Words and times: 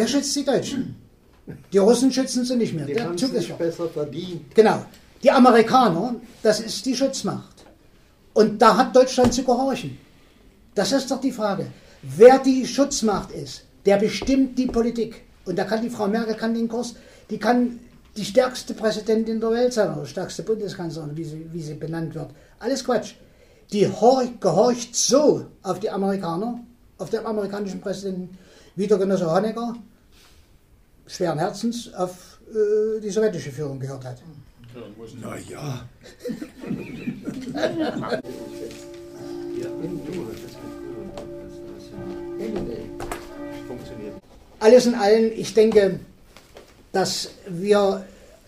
Wer 0.00 0.08
schützt 0.08 0.34
die 0.34 0.44
Deutschen? 0.46 0.96
Die 1.72 1.76
Russen 1.78 2.10
schützen 2.10 2.42
sie 2.46 2.56
nicht 2.56 2.72
mehr. 2.72 2.86
Die 2.86 2.94
Der 2.94 3.14
Zug 3.18 3.34
ist 3.34 3.58
besser 3.58 3.86
verdient. 3.90 4.54
Genau. 4.54 4.78
Die 5.22 5.30
Amerikaner, 5.30 6.14
das 6.42 6.60
ist 6.60 6.86
die 6.86 6.96
Schutzmacht. 6.96 7.56
Und 8.32 8.62
da 8.62 8.78
hat 8.78 8.96
Deutschland 8.96 9.34
zu 9.34 9.42
gehorchen. 9.44 9.98
Das 10.74 10.92
ist 10.92 11.10
doch 11.10 11.20
die 11.20 11.32
Frage. 11.40 11.66
Wer 12.02 12.38
die 12.38 12.66
Schutzmacht 12.66 13.30
ist, 13.32 13.64
der 13.84 13.98
bestimmt 13.98 14.58
die 14.58 14.68
Politik. 14.78 15.12
Und 15.44 15.56
da 15.58 15.64
kann 15.64 15.82
die 15.82 15.90
Frau 15.90 16.06
Merkel 16.08 16.34
kann 16.34 16.54
den 16.54 16.66
Kurs, 16.68 16.94
die 17.28 17.36
kann 17.38 17.78
die 18.16 18.24
stärkste 18.24 18.72
Präsidentin 18.72 19.38
der 19.38 19.50
Welt 19.50 19.72
sein 19.74 19.92
oder 19.94 20.06
stärkste 20.06 20.42
Bundeskanzlerin, 20.44 21.14
wie 21.14 21.24
sie, 21.24 21.46
wie 21.52 21.60
sie 21.60 21.74
benannt 21.74 22.14
wird. 22.14 22.30
Alles 22.58 22.82
Quatsch. 22.86 23.12
Die 23.70 23.86
hor- 23.86 24.32
gehorcht 24.40 24.96
so 24.96 25.44
auf 25.62 25.78
die 25.78 25.90
Amerikaner, 25.90 26.58
auf 26.96 27.10
den 27.10 27.26
amerikanischen 27.26 27.82
Präsidenten, 27.82 28.38
wie 28.76 28.86
der 28.86 28.96
Genosse 28.96 29.30
Honecker 29.30 29.74
schweren 31.10 31.38
Herzens 31.38 31.92
auf 31.94 32.38
äh, 32.50 33.00
die 33.00 33.10
sowjetische 33.10 33.50
Führung 33.50 33.78
gehört 33.80 34.04
hat. 34.04 34.22
Na 35.20 35.36
ja. 35.38 35.84
Alles 44.60 44.86
in 44.86 44.94
allem, 44.94 45.32
ich 45.34 45.54
denke, 45.54 46.00
dass 46.92 47.30
wir 47.48 48.04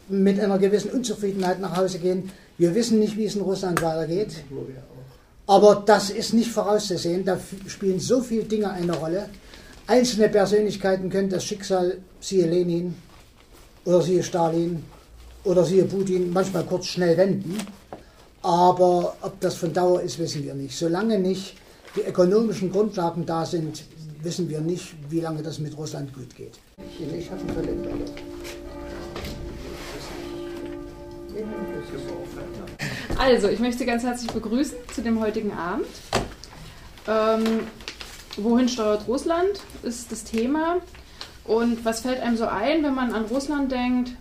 mit 0.08 0.38
einer 0.38 0.58
gewissen 0.58 0.90
Unzufriedenheit 0.90 1.58
nach 1.60 1.76
Hause 1.76 1.98
gehen. 1.98 2.30
Wir 2.58 2.74
wissen 2.74 2.98
nicht, 2.98 3.16
wie 3.16 3.24
es 3.24 3.34
in 3.34 3.42
Russland 3.42 3.82
weitergeht. 3.82 4.44
Aber 5.46 5.82
das 5.84 6.10
ist 6.10 6.34
nicht 6.34 6.50
vorauszusehen. 6.50 7.24
Da 7.24 7.38
spielen 7.66 7.98
so 7.98 8.20
viele 8.20 8.44
Dinge 8.44 8.70
eine 8.70 8.92
Rolle. 8.92 9.28
Einzelne 9.92 10.30
Persönlichkeiten 10.30 11.10
können 11.10 11.28
das 11.28 11.44
Schicksal, 11.44 11.98
siehe 12.18 12.46
Lenin 12.46 12.94
oder 13.84 14.00
siehe 14.00 14.22
Stalin 14.22 14.82
oder 15.44 15.64
siehe 15.64 15.84
Putin, 15.84 16.32
manchmal 16.32 16.64
kurz 16.64 16.86
schnell 16.86 17.14
wenden. 17.18 17.58
Aber 18.40 19.14
ob 19.20 19.38
das 19.40 19.54
von 19.54 19.70
Dauer 19.74 20.00
ist, 20.00 20.18
wissen 20.18 20.44
wir 20.44 20.54
nicht. 20.54 20.78
Solange 20.78 21.18
nicht 21.18 21.56
die 21.94 22.00
ökonomischen 22.00 22.72
Grundlagen 22.72 23.26
da 23.26 23.44
sind, 23.44 23.84
wissen 24.22 24.48
wir 24.48 24.62
nicht, 24.62 24.94
wie 25.10 25.20
lange 25.20 25.42
das 25.42 25.58
mit 25.58 25.76
Russland 25.76 26.14
gut 26.14 26.34
geht. 26.34 26.58
Ich, 26.78 27.14
ich 27.14 27.30
habe 27.30 27.40
einen 27.42 27.54
Kalender. 27.54 27.90
Also, 33.18 33.48
ich 33.48 33.60
möchte 33.60 33.80
Sie 33.80 33.84
ganz 33.84 34.02
herzlich 34.04 34.30
begrüßen 34.30 34.78
zu 34.94 35.02
dem 35.02 35.20
heutigen 35.20 35.52
Abend. 35.52 35.86
Ähm, 37.06 37.66
wohin 38.36 38.68
steuert 38.68 39.06
Russland, 39.08 39.60
ist 39.82 40.12
das 40.12 40.24
Thema. 40.24 40.76
Und 41.44 41.84
was 41.84 42.00
fällt 42.00 42.20
einem 42.20 42.36
so 42.36 42.46
ein, 42.46 42.82
wenn 42.82 42.94
man 42.94 43.12
an 43.12 43.24
Russland 43.24 43.72
denkt, 43.72 44.12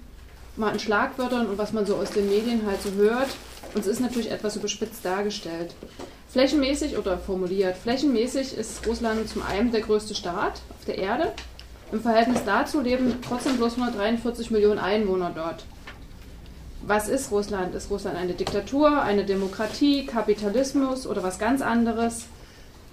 mal 0.57 0.73
in 0.73 0.79
Schlagwörtern 0.79 1.47
und 1.47 1.57
was 1.57 1.73
man 1.73 1.85
so 1.85 1.95
aus 1.95 2.11
den 2.11 2.29
Medien 2.29 2.65
halt 2.65 2.81
so 2.81 2.91
hört. 2.91 3.29
Und 3.73 3.81
es 3.81 3.87
ist 3.87 4.01
natürlich 4.01 4.31
etwas 4.31 4.55
überspitzt 4.55 5.05
dargestellt. 5.05 5.73
Flächenmäßig 6.29 6.97
oder 6.97 7.17
formuliert, 7.17 7.77
flächenmäßig 7.77 8.57
ist 8.57 8.85
Russland 8.87 9.27
zum 9.29 9.43
einen 9.43 9.71
der 9.71 9.81
größte 9.81 10.15
Staat 10.15 10.61
auf 10.77 10.85
der 10.85 10.97
Erde. 10.97 11.33
Im 11.91 12.01
Verhältnis 12.01 12.41
dazu 12.45 12.79
leben 12.79 13.15
trotzdem 13.21 13.57
bloß 13.57 13.73
143 13.73 14.49
Millionen 14.49 14.79
Einwohner 14.79 15.31
dort. 15.35 15.65
Was 16.83 17.09
ist 17.09 17.31
Russland? 17.31 17.75
Ist 17.75 17.91
Russland 17.91 18.17
eine 18.17 18.33
Diktatur, 18.33 19.01
eine 19.01 19.25
Demokratie, 19.25 20.05
Kapitalismus 20.05 21.05
oder 21.05 21.21
was 21.21 21.37
ganz 21.37 21.61
anderes? 21.61 22.25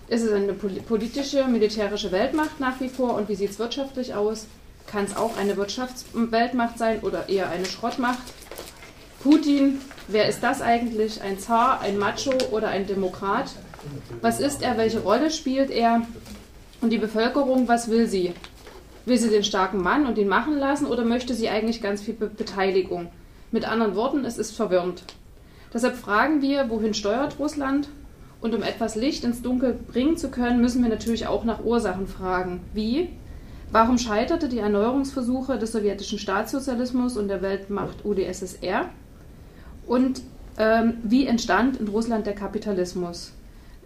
Ist 0.09 0.23
es 0.23 0.33
eine 0.33 0.53
poli- 0.55 0.81
politische, 0.81 1.45
militärische 1.45 2.11
Weltmacht 2.12 2.61
nach 2.61 2.81
wie 2.81 2.89
vor 2.89 3.14
und 3.14 3.28
wie 3.28 3.34
sieht 3.34 3.51
es 3.51 3.59
wirtschaftlich 3.59 4.15
aus? 4.15 4.47
Kann 4.87 5.05
es 5.05 5.15
auch 5.15 5.37
eine 5.37 5.56
Wirtschaftsweltmacht 5.59 6.78
sein 6.78 7.00
oder 7.00 7.28
eher 7.28 7.50
eine 7.50 7.67
Schrottmacht? 7.67 8.23
Putin, 9.23 9.81
wer 10.06 10.27
ist 10.28 10.42
das 10.42 10.62
eigentlich? 10.62 11.20
Ein 11.20 11.39
Zar, 11.39 11.81
ein 11.83 11.99
Macho 11.99 12.32
oder 12.53 12.69
ein 12.69 12.87
Demokrat? 12.87 13.50
Was 14.22 14.41
ist 14.41 14.62
er? 14.62 14.78
Welche 14.78 15.00
Rolle 15.00 15.31
spielt 15.31 15.71
er? 15.71 16.06
Und 16.81 16.91
die 16.91 16.99
Bevölkerung, 16.99 17.69
was 17.69 17.91
will 17.91 18.06
sie? 18.06 18.32
Will 19.05 19.19
sie 19.19 19.28
den 19.28 19.44
starken 19.44 19.82
Mann 19.82 20.06
und 20.06 20.16
ihn 20.16 20.28
machen 20.28 20.56
lassen 20.56 20.87
oder 20.87 21.05
möchte 21.05 21.34
sie 21.34 21.50
eigentlich 21.50 21.82
ganz 21.82 22.00
viel 22.00 22.15
Be 22.15 22.28
Beteiligung? 22.28 23.11
Mit 23.50 23.66
anderen 23.66 23.94
Worten, 23.94 24.25
es 24.25 24.38
ist 24.38 24.53
verwirrend. 24.56 25.03
Deshalb 25.72 25.97
fragen 25.97 26.41
wir, 26.41 26.71
wohin 26.71 26.94
steuert 26.94 27.38
Russland? 27.38 27.88
Und 28.41 28.54
um 28.54 28.62
etwas 28.62 28.94
Licht 28.94 29.25
ins 29.25 29.43
Dunkel 29.43 29.75
bringen 29.75 30.16
zu 30.16 30.31
können, 30.31 30.60
müssen 30.60 30.82
wir 30.82 30.88
natürlich 30.88 31.26
auch 31.26 31.44
nach 31.44 31.65
Ursachen 31.65 32.06
fragen. 32.06 32.60
Wie? 32.72 33.09
Warum 33.71 33.99
scheiterte 33.99 34.49
die 34.49 34.59
Erneuerungsversuche 34.59 35.59
des 35.59 35.72
sowjetischen 35.72 36.19
Staatssozialismus 36.19 37.16
und 37.16 37.28
der 37.28 37.43
Weltmacht 37.43 38.04
UdSSR? 38.04 38.88
Und 39.87 40.22
ähm, 40.56 40.94
wie 41.03 41.26
entstand 41.26 41.78
in 41.78 41.88
Russland 41.88 42.26
der 42.26 42.34
Kapitalismus? 42.34 43.32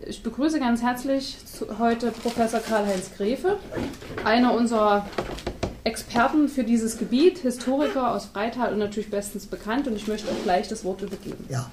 Ich 0.06 0.22
begrüße 0.22 0.58
ganz 0.58 0.82
herzlich 0.82 1.38
heute 1.78 2.10
Professor 2.10 2.60
Karl-Heinz 2.60 3.12
Gräfe, 3.16 3.58
einer 4.24 4.52
unserer 4.52 5.06
Experten 5.84 6.48
für 6.48 6.64
dieses 6.64 6.98
Gebiet, 6.98 7.38
Historiker 7.38 8.12
aus 8.12 8.26
Freital 8.26 8.72
und 8.72 8.78
natürlich 8.78 9.10
bestens 9.10 9.46
bekannt. 9.46 9.88
Und 9.88 9.96
ich 9.96 10.06
möchte 10.06 10.28
auch 10.30 10.42
gleich 10.44 10.68
das 10.68 10.84
Wort 10.84 11.02
übergeben. 11.02 11.44
Ja. 11.48 11.70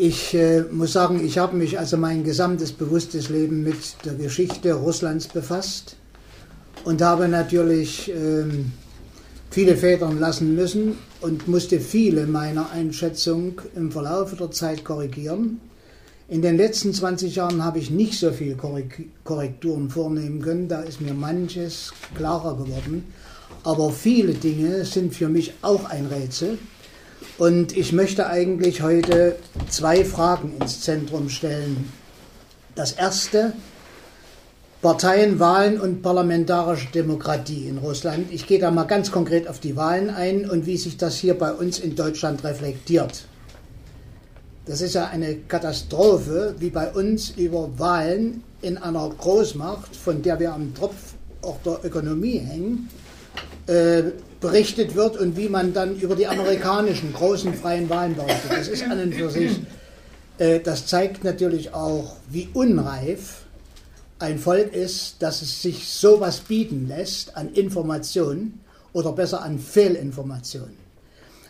Ich 0.00 0.32
äh, 0.32 0.62
muss 0.70 0.92
sagen, 0.92 1.26
ich 1.26 1.38
habe 1.38 1.56
mich 1.56 1.76
also 1.76 1.96
mein 1.96 2.22
gesamtes 2.22 2.70
bewusstes 2.70 3.30
Leben 3.30 3.64
mit 3.64 3.96
der 4.04 4.14
Geschichte 4.14 4.72
Russlands 4.74 5.26
befasst 5.26 5.96
und 6.84 7.02
habe 7.02 7.26
natürlich 7.26 8.08
ähm, 8.08 8.70
viele 9.50 9.76
Federn 9.76 10.20
lassen 10.20 10.54
müssen 10.54 10.98
und 11.20 11.48
musste 11.48 11.80
viele 11.80 12.28
meiner 12.28 12.70
Einschätzung 12.70 13.60
im 13.74 13.90
Verlauf 13.90 14.36
der 14.36 14.52
Zeit 14.52 14.84
korrigieren. 14.84 15.60
In 16.28 16.42
den 16.42 16.56
letzten 16.56 16.94
20 16.94 17.34
Jahren 17.34 17.64
habe 17.64 17.80
ich 17.80 17.90
nicht 17.90 18.20
so 18.20 18.30
viel 18.30 18.54
Korrek- 18.54 19.08
Korrekturen 19.24 19.90
vornehmen 19.90 20.40
können, 20.40 20.68
da 20.68 20.82
ist 20.82 21.00
mir 21.00 21.12
manches 21.12 21.92
klarer 22.14 22.56
geworden. 22.56 23.02
Aber 23.64 23.90
viele 23.90 24.34
Dinge 24.34 24.84
sind 24.84 25.12
für 25.12 25.28
mich 25.28 25.54
auch 25.62 25.86
ein 25.86 26.06
Rätsel. 26.06 26.56
Und 27.38 27.76
ich 27.76 27.92
möchte 27.92 28.26
eigentlich 28.26 28.82
heute 28.82 29.36
zwei 29.68 30.04
Fragen 30.04 30.54
ins 30.60 30.80
Zentrum 30.80 31.28
stellen. 31.28 31.92
Das 32.74 32.92
erste, 32.92 33.52
Parteien, 34.82 35.38
Wahlen 35.38 35.80
und 35.80 36.02
parlamentarische 36.02 36.88
Demokratie 36.92 37.68
in 37.68 37.78
Russland. 37.78 38.32
Ich 38.32 38.46
gehe 38.48 38.58
da 38.58 38.72
mal 38.72 38.84
ganz 38.84 39.12
konkret 39.12 39.46
auf 39.46 39.60
die 39.60 39.76
Wahlen 39.76 40.10
ein 40.10 40.50
und 40.50 40.66
wie 40.66 40.76
sich 40.76 40.96
das 40.96 41.16
hier 41.16 41.38
bei 41.38 41.52
uns 41.52 41.78
in 41.78 41.94
Deutschland 41.94 42.42
reflektiert. 42.42 43.24
Das 44.66 44.80
ist 44.80 44.94
ja 44.94 45.06
eine 45.06 45.36
Katastrophe, 45.36 46.56
wie 46.58 46.70
bei 46.70 46.90
uns 46.90 47.30
über 47.30 47.70
Wahlen 47.78 48.42
in 48.62 48.78
einer 48.78 49.08
Großmacht, 49.10 49.94
von 49.94 50.22
der 50.22 50.40
wir 50.40 50.52
am 50.52 50.74
Tropf 50.74 51.14
auch 51.42 51.58
der 51.64 51.84
Ökonomie 51.84 52.38
hängen, 52.38 52.90
äh, 53.66 54.02
berichtet 54.40 54.94
wird 54.94 55.16
und 55.16 55.36
wie 55.36 55.48
man 55.48 55.72
dann 55.72 55.96
über 55.96 56.14
die 56.14 56.26
amerikanischen 56.26 57.12
großen 57.12 57.54
freien 57.54 57.88
Wahlen 57.88 58.14
berichtet. 58.14 58.50
Das 58.50 58.68
ist 58.68 58.84
an 58.84 59.00
und 59.00 59.14
für 59.14 59.30
sich, 59.30 59.60
äh, 60.38 60.60
das 60.60 60.86
zeigt 60.86 61.24
natürlich 61.24 61.74
auch, 61.74 62.16
wie 62.30 62.48
unreif 62.52 63.42
ein 64.18 64.38
Volk 64.38 64.72
ist, 64.74 65.16
dass 65.20 65.42
es 65.42 65.62
sich 65.62 65.88
sowas 65.88 66.40
bieten 66.40 66.88
lässt 66.88 67.36
an 67.36 67.52
Informationen 67.52 68.60
oder 68.92 69.12
besser 69.12 69.42
an 69.42 69.58
Fehlinformationen. 69.58 70.76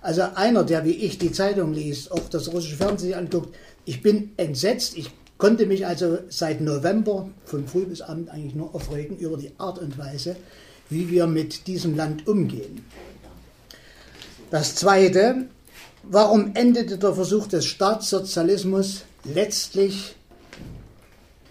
Also 0.01 0.23
einer, 0.35 0.65
der 0.65 0.85
wie 0.85 0.93
ich 0.93 1.19
die 1.19 1.33
Zeitung 1.33 1.73
liest, 1.73 2.13
auch 2.13 2.29
das 2.31 2.53
russische 2.53 2.77
Fernsehen 2.77 3.15
anguckt, 3.15 3.55
ich 3.85 4.03
bin 4.03 4.33
entsetzt. 4.37 4.97
Ich 4.97 5.11
konnte 5.39 5.67
mich 5.67 5.87
also 5.87 6.19
seit 6.29 6.61
November 6.61 7.29
von 7.45 7.67
früh 7.67 7.85
bis 7.85 8.01
abend 8.01 8.31
eigentlich 8.31 8.55
nur 8.55 8.75
aufregen 8.75 9.17
über 9.19 9.37
die 9.37 9.53
Art 9.59 9.79
und 9.79 9.99
Weise, 9.99 10.37
wie 10.91 11.11
wir 11.11 11.27
mit 11.27 11.67
diesem 11.67 11.97
Land 11.97 12.27
umgehen. 12.27 12.85
Das 14.51 14.75
Zweite, 14.75 15.49
warum 16.03 16.53
endete 16.55 16.99
der 16.99 17.13
Versuch 17.13 17.47
des 17.47 17.67
Staatssozialismus 17.67 19.03
letztlich 19.25 20.17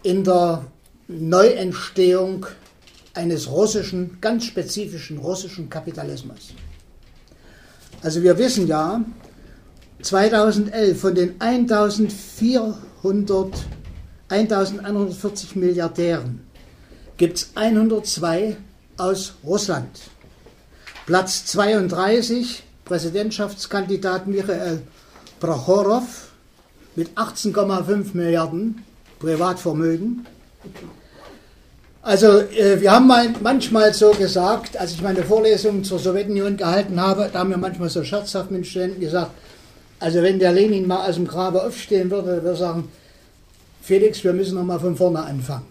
in 0.03 0.23
der 0.23 0.65
Neuentstehung 1.07 2.47
eines 3.13 3.49
russischen, 3.49 4.17
ganz 4.19 4.45
spezifischen 4.45 5.19
russischen 5.19 5.69
Kapitalismus? 5.69 6.53
Also 8.01 8.23
wir 8.23 8.37
wissen 8.37 8.67
ja, 8.67 9.03
2011 10.01 10.99
von 10.99 11.15
den 11.15 11.41
1400, 11.41 13.53
1140 14.29 15.55
Milliardären 15.55 16.41
gibt 17.17 17.37
es 17.37 17.51
102 17.55 18.57
aus 18.97 19.33
Russland. 19.43 19.89
Platz 21.05 21.45
32, 21.45 22.63
Präsidentschaftskandidat 22.85 24.27
Michael 24.27 24.81
Prochorow 25.39 26.03
mit 26.95 27.09
18,5 27.17 28.07
Milliarden 28.13 28.83
Privatvermögen. 29.19 30.25
Also 32.01 32.39
äh, 32.39 32.79
wir 32.79 32.91
haben 32.91 33.07
mal, 33.07 33.33
manchmal 33.41 33.93
so 33.93 34.11
gesagt, 34.11 34.77
als 34.77 34.93
ich 34.93 35.01
meine 35.01 35.23
Vorlesungen 35.23 35.83
zur 35.83 35.99
Sowjetunion 35.99 36.55
gehalten 36.55 36.99
habe, 37.01 37.29
da 37.31 37.39
haben 37.39 37.49
wir 37.49 37.57
manchmal 37.57 37.89
so 37.89 38.03
scherzhaft 38.03 38.49
mit 38.49 38.65
Studenten 38.65 39.01
gesagt, 39.01 39.31
also 39.99 40.21
wenn 40.21 40.39
der 40.39 40.53
Lenin 40.53 40.87
mal 40.87 41.09
aus 41.09 41.15
dem 41.15 41.27
Grabe 41.27 41.63
aufstehen 41.63 42.09
würde, 42.11 42.27
würde 42.27 42.49
er 42.49 42.55
sagen, 42.55 42.89
Felix, 43.81 44.23
wir 44.23 44.33
müssen 44.33 44.55
nochmal 44.55 44.79
von 44.79 44.95
vorne 44.95 45.19
anfangen. 45.19 45.65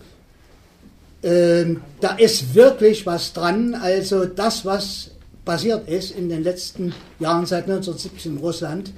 Ähm, 1.22 1.80
da 2.00 2.16
ist 2.16 2.54
wirklich 2.54 3.06
was 3.06 3.32
dran. 3.32 3.74
Also 3.74 4.26
das, 4.26 4.64
was 4.64 5.10
passiert 5.44 5.88
ist 5.88 6.10
in 6.10 6.28
den 6.28 6.42
letzten 6.42 6.94
Jahren 7.18 7.46
seit 7.46 7.64
1970 7.64 8.26
in 8.26 8.38
Russland, 8.38 8.92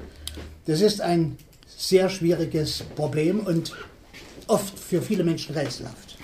das 0.66 0.80
ist 0.80 1.00
ein 1.00 1.36
sehr 1.66 2.10
schwieriges 2.10 2.82
Problem 2.96 3.40
und 3.40 3.72
oft 4.48 4.78
für 4.78 5.00
viele 5.00 5.24
Menschen 5.24 5.54
rätselhaft. 5.54 6.16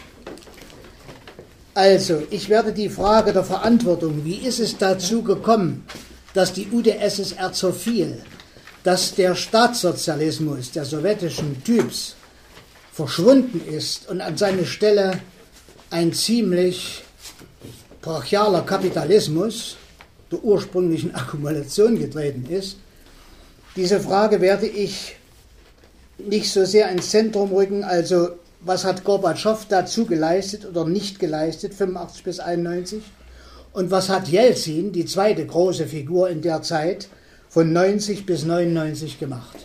Also, 1.74 2.22
ich 2.30 2.48
werde 2.48 2.72
die 2.72 2.88
Frage 2.88 3.32
der 3.32 3.42
Verantwortung, 3.42 4.24
wie 4.24 4.36
ist 4.36 4.60
es 4.60 4.78
dazu 4.78 5.22
gekommen, 5.22 5.84
dass 6.32 6.52
die 6.52 6.68
UdSSR 6.70 7.52
zerfiel, 7.52 8.22
dass 8.84 9.14
der 9.14 9.34
Staatssozialismus 9.34 10.70
der 10.70 10.84
sowjetischen 10.84 11.64
Typs 11.64 12.14
verschwunden 12.92 13.60
ist 13.66 14.08
und 14.08 14.20
an 14.20 14.36
seine 14.36 14.66
Stelle 14.66 15.20
ein 15.94 16.12
ziemlich 16.12 17.04
brachialer 18.02 18.62
Kapitalismus 18.62 19.76
der 20.32 20.42
ursprünglichen 20.42 21.14
Akkumulation 21.14 21.96
getreten 21.96 22.46
ist, 22.52 22.78
diese 23.76 24.00
Frage 24.00 24.40
werde 24.40 24.66
ich 24.66 25.14
nicht 26.18 26.50
so 26.50 26.64
sehr 26.64 26.88
ins 26.88 27.10
Zentrum 27.10 27.52
rücken, 27.52 27.84
also 27.84 28.30
was 28.60 28.84
hat 28.84 29.04
Gorbatschow 29.04 29.66
dazu 29.68 30.04
geleistet 30.04 30.66
oder 30.66 30.84
nicht 30.84 31.20
geleistet, 31.20 31.74
85 31.74 32.24
bis 32.24 32.40
91? 32.40 33.02
Und 33.72 33.92
was 33.92 34.08
hat 34.08 34.26
Jelzin, 34.26 34.90
die 34.90 35.04
zweite 35.04 35.46
große 35.46 35.86
Figur 35.86 36.28
in 36.28 36.42
der 36.42 36.62
Zeit, 36.62 37.06
von 37.48 37.72
90 37.72 38.26
bis 38.26 38.44
99 38.44 39.20
gemacht? 39.20 39.58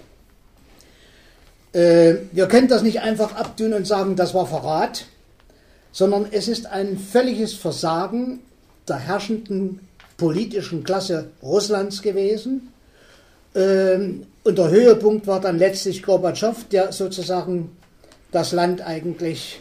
Äh, 1.74 2.18
wir 2.32 2.48
können 2.48 2.68
das 2.68 2.84
nicht 2.84 3.02
einfach 3.02 3.34
abtun 3.36 3.74
und 3.74 3.88
sagen, 3.88 4.16
das 4.16 4.36
war 4.36 4.46
Verrat, 4.46 5.06
sondern 5.92 6.28
es 6.32 6.48
ist 6.48 6.66
ein 6.68 6.98
völliges 6.98 7.54
Versagen 7.54 8.40
der 8.88 8.98
herrschenden 8.98 9.80
politischen 10.18 10.84
Klasse 10.84 11.30
Russlands 11.42 12.02
gewesen. 12.02 12.74
Ähm, 13.56 14.26
und 14.44 14.58
der 14.58 14.70
Höhepunkt 14.70 15.28
war 15.28 15.40
dann 15.40 15.58
letztlich 15.58 16.04
Gorbatschow, 16.04 16.56
der 16.72 16.92
sozusagen 16.92 17.72
das 18.32 18.52
Land 18.52 18.82
eigentlich 18.82 19.60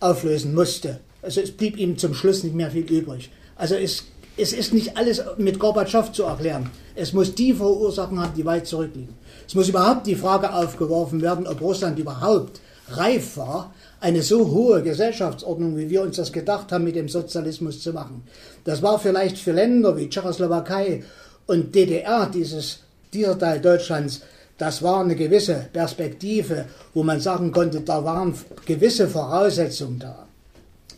auflösen 0.00 0.54
musste. 0.54 1.00
Also 1.22 1.40
es 1.40 1.52
blieb 1.52 1.76
ihm 1.76 1.98
zum 1.98 2.14
Schluss 2.14 2.42
nicht 2.42 2.54
mehr 2.54 2.70
viel 2.70 2.90
übrig. 2.90 3.30
Also 3.56 3.74
es, 3.74 4.04
es 4.36 4.52
ist 4.52 4.72
nicht 4.72 4.96
alles 4.96 5.22
mit 5.36 5.58
Gorbatschow 5.58 6.10
zu 6.12 6.24
erklären. 6.24 6.70
Es 6.94 7.12
muss 7.12 7.34
die 7.34 7.52
Verursachen 7.54 8.20
haben, 8.20 8.34
die 8.36 8.44
weit 8.44 8.66
zurückliegen. 8.66 9.14
Es 9.46 9.54
muss 9.54 9.68
überhaupt 9.68 10.06
die 10.06 10.16
Frage 10.16 10.52
aufgeworfen 10.52 11.22
werden, 11.22 11.46
ob 11.46 11.60
Russland 11.60 11.98
überhaupt 11.98 12.60
reif 12.90 13.36
war, 13.36 13.74
eine 14.00 14.22
so 14.22 14.50
hohe 14.50 14.82
Gesellschaftsordnung, 14.82 15.76
wie 15.76 15.90
wir 15.90 16.02
uns 16.02 16.16
das 16.16 16.32
gedacht 16.32 16.70
haben, 16.70 16.84
mit 16.84 16.96
dem 16.96 17.08
Sozialismus 17.08 17.80
zu 17.80 17.92
machen. 17.92 18.22
Das 18.64 18.82
war 18.82 18.98
vielleicht 18.98 19.38
für 19.38 19.52
Länder 19.52 19.96
wie 19.96 20.08
Tschechoslowakei 20.08 21.02
und 21.46 21.74
DDR, 21.74 22.30
dieses, 22.32 22.80
dieser 23.12 23.38
Teil 23.38 23.60
Deutschlands, 23.60 24.20
das 24.58 24.82
war 24.82 25.00
eine 25.00 25.14
gewisse 25.14 25.68
Perspektive, 25.72 26.66
wo 26.92 27.04
man 27.04 27.20
sagen 27.20 27.52
konnte, 27.52 27.80
da 27.80 28.04
waren 28.04 28.34
gewisse 28.66 29.08
Voraussetzungen 29.08 30.00
da. 30.00 30.26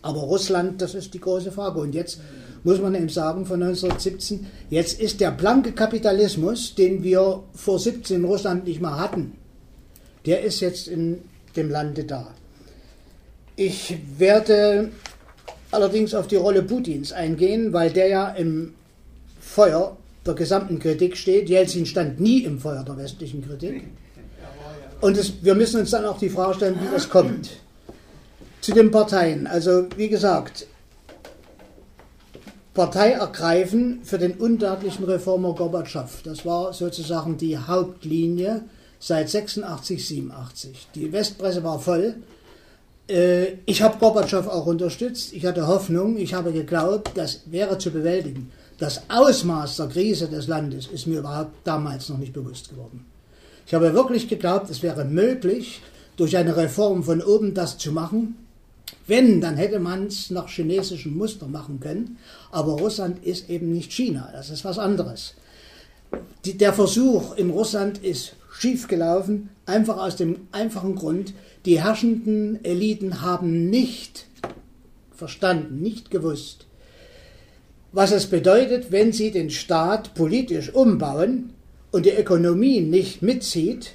Aber 0.02 0.20
Russland, 0.20 0.80
das 0.80 0.94
ist 0.94 1.12
die 1.12 1.20
große 1.20 1.52
Frage. 1.52 1.78
Und 1.80 1.94
jetzt 1.94 2.20
muss 2.64 2.80
man 2.80 2.94
eben 2.94 3.10
sagen, 3.10 3.44
von 3.44 3.62
1917, 3.62 4.46
jetzt 4.70 4.98
ist 4.98 5.20
der 5.20 5.30
blanke 5.30 5.72
Kapitalismus, 5.72 6.74
den 6.74 7.02
wir 7.02 7.42
vor 7.54 7.78
17 7.78 8.16
in 8.16 8.24
Russland 8.24 8.64
nicht 8.64 8.80
mehr 8.80 8.98
hatten, 8.98 9.36
der 10.24 10.42
ist 10.42 10.60
jetzt 10.60 10.88
in 10.88 11.22
dem 11.54 11.70
Lande 11.70 12.04
da. 12.04 12.28
Ich 13.60 13.94
werde 14.16 14.90
allerdings 15.70 16.14
auf 16.14 16.26
die 16.26 16.36
Rolle 16.36 16.62
Putins 16.62 17.12
eingehen, 17.12 17.74
weil 17.74 17.90
der 17.90 18.08
ja 18.08 18.28
im 18.30 18.72
Feuer 19.38 19.98
der 20.24 20.32
gesamten 20.32 20.78
Kritik 20.78 21.14
steht. 21.14 21.50
Jelzin 21.50 21.84
stand 21.84 22.18
nie 22.20 22.44
im 22.44 22.58
Feuer 22.58 22.82
der 22.82 22.96
westlichen 22.96 23.46
Kritik. 23.46 23.82
Und 25.02 25.18
es, 25.18 25.44
wir 25.44 25.54
müssen 25.54 25.78
uns 25.78 25.90
dann 25.90 26.06
auch 26.06 26.16
die 26.16 26.30
Frage 26.30 26.54
stellen, 26.54 26.78
wie 26.80 26.90
das 26.90 27.10
kommt. 27.10 27.50
Zu 28.62 28.72
den 28.72 28.90
Parteien. 28.90 29.46
Also 29.46 29.88
wie 29.94 30.08
gesagt, 30.08 30.66
Partei 32.72 33.10
ergreifen 33.10 34.00
für 34.04 34.16
den 34.16 34.38
undeutlichen 34.38 35.04
Reformer 35.04 35.54
Gorbatschow. 35.54 36.22
Das 36.24 36.46
war 36.46 36.72
sozusagen 36.72 37.36
die 37.36 37.58
Hauptlinie 37.58 38.62
seit 38.98 39.28
86, 39.28 40.08
87. 40.08 40.88
Die 40.94 41.12
Westpresse 41.12 41.62
war 41.62 41.78
voll. 41.78 42.14
Äh, 43.10 43.58
ich 43.66 43.82
habe 43.82 43.98
Gorbatschow 43.98 44.46
auch 44.46 44.66
unterstützt. 44.66 45.32
Ich 45.32 45.44
hatte 45.44 45.66
Hoffnung. 45.66 46.16
Ich 46.16 46.32
habe 46.34 46.52
geglaubt, 46.52 47.10
das 47.14 47.42
wäre 47.46 47.76
zu 47.78 47.90
bewältigen. 47.90 48.50
Das 48.78 49.02
Ausmaß 49.08 49.76
der 49.76 49.88
Krise 49.88 50.28
des 50.28 50.46
Landes 50.46 50.86
ist 50.86 51.06
mir 51.06 51.18
überhaupt 51.18 51.52
damals 51.64 52.08
noch 52.08 52.18
nicht 52.18 52.32
bewusst 52.32 52.70
geworden. 52.70 53.04
Ich 53.66 53.74
habe 53.74 53.92
wirklich 53.92 54.28
geglaubt, 54.28 54.70
es 54.70 54.82
wäre 54.82 55.04
möglich, 55.04 55.82
durch 56.16 56.36
eine 56.36 56.56
Reform 56.56 57.02
von 57.02 57.22
oben 57.22 57.54
das 57.54 57.78
zu 57.78 57.92
machen. 57.92 58.36
Wenn, 59.06 59.40
dann 59.40 59.56
hätte 59.56 59.78
man 59.80 60.06
es 60.06 60.30
nach 60.30 60.48
chinesischem 60.48 61.16
Muster 61.16 61.46
machen 61.46 61.78
können. 61.78 62.18
Aber 62.50 62.72
Russland 62.72 63.24
ist 63.24 63.50
eben 63.50 63.70
nicht 63.72 63.92
China, 63.92 64.30
das 64.32 64.50
ist 64.50 64.64
was 64.64 64.78
anderes. 64.78 65.34
Die, 66.44 66.56
der 66.56 66.72
Versuch 66.72 67.36
in 67.36 67.50
Russland 67.50 67.98
ist 67.98 68.34
schiefgelaufen, 68.60 69.48
einfach 69.64 69.96
aus 69.96 70.16
dem 70.16 70.48
einfachen 70.52 70.94
Grund, 70.94 71.32
die 71.64 71.80
herrschenden 71.80 72.62
Eliten 72.62 73.22
haben 73.22 73.70
nicht 73.70 74.26
verstanden, 75.14 75.80
nicht 75.80 76.10
gewusst, 76.10 76.66
was 77.92 78.12
es 78.12 78.26
bedeutet, 78.26 78.92
wenn 78.92 79.12
sie 79.12 79.30
den 79.30 79.50
Staat 79.50 80.14
politisch 80.14 80.74
umbauen 80.74 81.54
und 81.90 82.04
die 82.04 82.10
Ökonomie 82.10 82.80
nicht 82.80 83.22
mitzieht, 83.22 83.92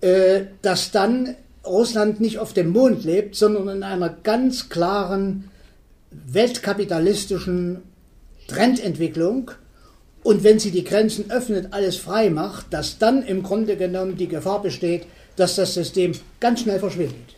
äh, 0.00 0.42
dass 0.62 0.90
dann 0.90 1.36
Russland 1.64 2.20
nicht 2.20 2.38
auf 2.38 2.52
dem 2.52 2.70
Mond 2.70 3.04
lebt, 3.04 3.36
sondern 3.36 3.68
in 3.68 3.82
einer 3.84 4.10
ganz 4.10 4.68
klaren 4.68 5.48
weltkapitalistischen 6.10 7.82
Trendentwicklung. 8.48 9.52
Und 10.26 10.42
wenn 10.42 10.58
sie 10.58 10.72
die 10.72 10.82
Grenzen 10.82 11.30
öffnet, 11.30 11.68
alles 11.70 11.98
frei 11.98 12.30
macht, 12.30 12.72
dass 12.72 12.98
dann 12.98 13.22
im 13.22 13.44
Grunde 13.44 13.76
genommen 13.76 14.16
die 14.16 14.26
Gefahr 14.26 14.60
besteht, 14.60 15.06
dass 15.36 15.54
das 15.54 15.74
System 15.74 16.14
ganz 16.40 16.62
schnell 16.62 16.80
verschwindet. 16.80 17.36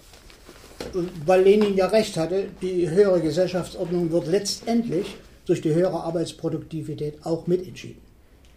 Weil 1.27 1.43
Lenin 1.43 1.77
ja 1.77 1.89
recht 1.89 2.17
hatte, 2.17 2.47
die 2.63 2.89
höhere 2.89 3.21
Gesellschaftsordnung 3.21 4.11
wird 4.11 4.27
letztendlich 4.29 5.17
durch 5.45 5.61
die 5.61 5.75
höhere 5.75 6.01
Arbeitsproduktivität 6.01 7.27
auch 7.27 7.47
mitentschieden. 7.47 8.01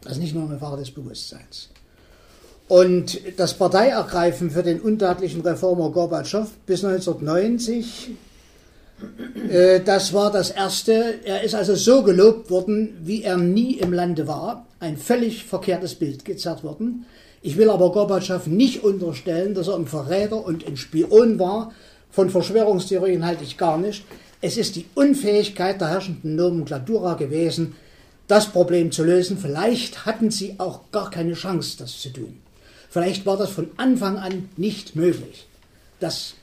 Das 0.02 0.14
ist 0.14 0.20
nicht 0.20 0.34
nur 0.34 0.46
eine 0.46 0.60
Frage 0.60 0.78
des 0.78 0.92
Bewusstseins. 0.92 1.68
Und 2.70 3.20
das 3.36 3.56
Parteiergreifen 3.56 4.50
für 4.50 4.64
den 4.64 4.80
untatlichen 4.80 5.42
Reformer 5.42 5.92
Gorbatschow 5.92 6.50
bis 6.66 6.86
1990, 6.86 8.12
äh, 8.12 8.31
das 9.86 10.14
war 10.14 10.32
das 10.32 10.52
Erste. 10.52 11.20
Er 11.24 11.44
ist 11.44 11.56
also 11.56 11.76
so 11.76 12.04
gelobt 12.04 12.50
worden, 12.50 12.98
wie 13.04 13.24
er 13.24 13.38
nie 13.38 13.76
im 13.76 13.94
Lande 13.94 14.28
war. 14.28 14.66
Ein 14.80 14.98
völlig 14.98 15.46
verkehrtes 15.46 15.96
Bild 15.96 16.26
gezerrt 16.26 16.64
worden. 16.64 17.06
Ich 17.42 17.58
will 17.58 17.70
aber 17.70 17.92
Gorbatschow 17.92 18.46
nicht 18.48 18.84
unterstellen, 18.84 19.56
dass 19.56 19.68
er 19.68 19.76
ein 19.76 19.88
Verräter 19.88 20.46
und 20.46 20.66
ein 20.68 20.78
Spion 20.78 21.40
war. 21.40 21.72
Von 22.12 22.30
Verschwörungstheorien 22.30 23.26
halte 23.26 23.44
ich 23.44 23.58
gar 23.58 23.78
nicht. 23.78 24.04
Es 24.42 24.58
ist 24.58 24.76
die 24.76 24.86
Unfähigkeit 24.96 25.82
der 25.82 25.90
herrschenden 25.90 26.36
Nomenklatura 26.36 27.14
gewesen, 27.16 27.76
das 28.28 28.48
Problem 28.48 28.92
zu 28.92 29.04
lösen. 29.04 29.38
Vielleicht 29.38 30.06
hatten 30.06 30.32
sie 30.32 30.56
auch 30.58 30.92
gar 30.92 31.10
keine 31.10 31.34
Chance, 31.34 31.78
das 31.80 32.00
zu 32.00 32.10
tun. 32.10 32.40
Vielleicht 32.90 33.26
war 33.26 33.38
das 33.38 33.50
von 33.50 33.70
Anfang 33.78 34.18
an 34.18 34.50
nicht 34.58 34.96
möglich. 34.96 35.48
Das 36.00 36.34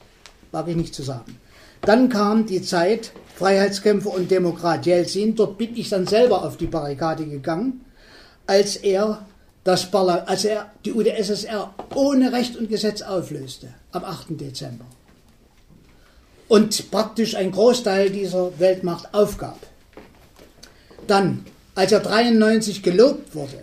wage 0.53 0.71
ich 0.71 0.77
nicht 0.77 0.95
zu 0.95 1.03
sagen. 1.03 1.37
Dann 1.89 2.11
kam 2.11 2.45
die 2.45 2.61
Zeit, 2.61 3.13
Freiheitskämpfer 3.37 4.13
und 4.13 4.31
Demokrat 4.31 4.85
Jelzin. 4.85 5.35
Dort 5.35 5.57
bin 5.57 5.75
ich 5.75 5.89
dann 5.89 6.07
selber 6.07 6.45
auf 6.45 6.59
die 6.59 6.67
Barrikade 6.67 7.25
gegangen, 7.25 7.81
als 8.47 8.77
er, 8.77 9.27
das 9.65 9.91
als 9.95 10.45
er 10.45 10.71
die 10.85 10.93
UdSSR 10.93 11.75
ohne 11.95 12.31
Recht 12.31 12.59
und 12.59 12.69
Gesetz 12.69 13.01
auflöste, 13.01 13.69
am 13.93 14.05
8. 14.05 14.39
Dezember 14.39 14.85
und 16.49 16.91
praktisch 16.91 17.37
ein 17.37 17.53
Großteil 17.53 18.11
dieser 18.11 18.59
Weltmacht 18.59 19.15
aufgab. 19.15 19.59
Dann, 21.07 21.47
als 21.75 21.93
er 21.93 22.01
93 22.01 22.83
gelobt 22.83 23.35
wurde, 23.35 23.63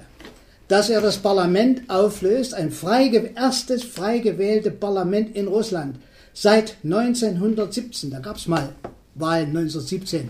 dass 0.67 0.89
er 0.89 1.01
das 1.01 1.17
Parlament 1.17 1.88
auflöst, 1.91 2.55
ein 2.55 2.72
frei, 2.72 3.05
erstes 3.36 3.84
frei 3.84 4.17
gewählte 4.17 4.72
Parlament 4.72 5.36
in 5.36 5.48
Russland 5.48 5.98
seit 6.36 6.75
1917. 6.84 8.12
Da 8.12 8.20
gab 8.20 8.36
es 8.36 8.48
mal 8.48 8.70
Wahlen 9.15 9.48
1917, 9.48 10.30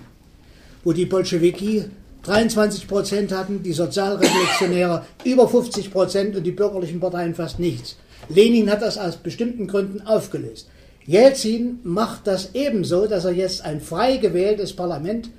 wo 0.86 0.94
die 0.94 1.06
Bolschewiki 1.06 1.86
23 2.24 2.88
Prozent 2.88 3.32
hatten, 3.34 3.62
die 3.62 3.74
Sozialrevolutionäre 3.74 5.06
über 5.26 5.50
50 5.50 5.92
Prozent 5.92 6.36
und 6.36 6.44
die 6.44 6.52
bürgerlichen 6.52 7.00
Parteien 7.02 7.36
fast 7.36 7.60
nichts. 7.60 7.98
Lenin 8.30 8.72
hat 8.72 8.82
das 8.82 8.98
aus 8.98 9.18
bestimmten 9.18 9.68
Gründen 9.68 10.02
aufgelöst. 10.08 10.70
Jelzin 11.06 11.80
macht 11.84 12.26
das 12.26 12.56
ebenso, 12.56 13.06
dass 13.06 13.26
er 13.26 13.34
jetzt 13.34 13.64
ein 13.64 13.82
frei 13.82 14.18
gewähltes 14.18 14.74
Parlament 14.74 15.30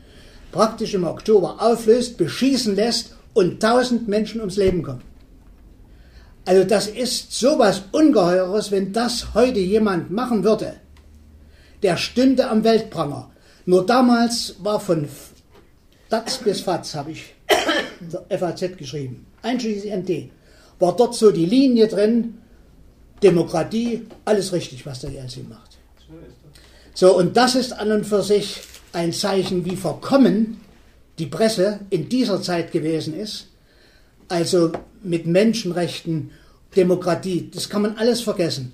praktisch 0.53 0.95
im 0.95 1.05
Oktober 1.05 1.57
auflöst, 1.59 2.17
beschießen 2.17 2.77
lässt 2.77 3.17
und 3.35 3.61
tausend 3.61 4.07
Menschen 4.07 4.41
ums 4.41 4.57
Leben 4.57 4.83
kommen. 4.83 5.03
Also 6.47 6.65
das 6.65 6.87
ist 6.87 7.33
sowas 7.33 7.83
Ungeheures, 7.93 8.71
wenn 8.71 8.93
das 8.93 9.35
heute 9.35 9.59
jemand 9.59 10.11
machen 10.11 10.45
würde. 10.45 10.75
Der 11.83 11.97
stünde 11.97 12.49
am 12.49 12.65
Weltpranger. 12.65 13.31
Nur 13.67 13.85
damals 13.85 14.55
war 14.61 14.79
von 14.79 15.09
DAX 16.09 16.39
bis 16.39 16.61
FAZ, 16.61 16.95
habe 16.95 17.11
ich 17.11 17.35
FAZ 18.31 18.77
geschrieben, 18.79 19.27
einschließlich 19.43 19.93
NT, 19.93 20.31
war 20.79 20.95
dort 20.95 21.17
so 21.17 21.33
die 21.33 21.47
Linie 21.47 21.89
drin, 21.89 22.39
Demokratie, 23.23 24.07
alles 24.25 24.53
richtig, 24.53 24.87
was 24.87 25.01
der 25.01 25.11
Jelzin 25.11 25.49
macht. 25.49 25.79
So, 26.95 27.17
und 27.17 27.37
das 27.37 27.57
ist 27.57 27.73
an 27.73 27.91
und 27.91 28.05
für 28.05 28.23
sich 28.23 28.61
ein 28.93 29.13
Zeichen, 29.13 29.65
wie 29.65 29.77
verkommen 29.77 30.61
die 31.19 31.27
Presse 31.27 31.81
in 31.91 32.09
dieser 32.09 32.41
Zeit 32.41 32.71
gewesen 32.73 33.19
ist. 33.19 33.49
Also 34.29 34.73
mit 35.03 35.27
Menschenrechten, 35.27 36.31
Demokratie, 36.75 37.51
das 37.53 37.69
kann 37.69 37.83
man 37.83 37.97
alles 37.97 38.21
vergessen. 38.21 38.73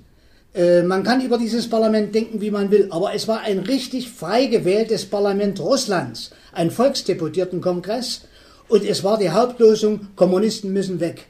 Äh, 0.54 0.82
man 0.82 1.02
kann 1.02 1.24
über 1.24 1.38
dieses 1.38 1.68
Parlament 1.68 2.14
denken, 2.14 2.40
wie 2.40 2.50
man 2.50 2.70
will, 2.70 2.88
aber 2.90 3.14
es 3.14 3.28
war 3.28 3.40
ein 3.40 3.60
richtig 3.60 4.10
frei 4.10 4.46
gewähltes 4.46 5.06
Parlament 5.06 5.60
Russlands, 5.60 6.30
ein 6.52 6.70
Volksdeputiertenkongress 6.70 8.22
und 8.68 8.84
es 8.84 9.04
war 9.04 9.18
die 9.18 9.30
Hauptlosung, 9.30 10.08
Kommunisten 10.16 10.72
müssen 10.72 11.00
weg. 11.00 11.26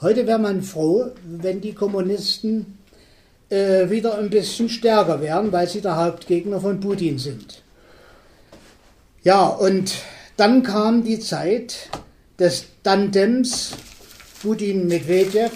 Heute 0.00 0.26
wäre 0.26 0.38
man 0.38 0.62
froh, 0.62 1.12
wenn 1.24 1.60
die 1.60 1.74
Kommunisten 1.74 2.78
äh, 3.48 3.88
wieder 3.90 4.18
ein 4.18 4.30
bisschen 4.30 4.68
stärker 4.68 5.20
wären, 5.20 5.52
weil 5.52 5.68
sie 5.68 5.80
der 5.80 5.96
Hauptgegner 5.96 6.60
von 6.60 6.80
Putin 6.80 7.18
sind. 7.18 7.62
Ja, 9.22 9.46
und 9.46 9.94
dann 10.36 10.62
kam 10.62 11.04
die 11.04 11.20
Zeit 11.20 11.88
des 12.38 12.66
Tandems 12.82 13.74
Putin-Medvedev. 14.42 15.52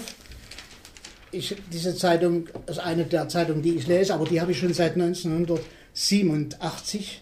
diese 1.73 1.95
Zeitung 1.95 2.47
ist 2.67 2.79
eine 2.79 3.03
der 3.03 3.27
Zeitungen, 3.27 3.61
die 3.61 3.75
ich 3.75 3.87
lese, 3.87 4.13
aber 4.13 4.23
die 4.25 4.39
habe 4.39 4.53
ich 4.53 4.59
schon 4.59 4.73
seit 4.73 4.93
1987. 4.93 7.21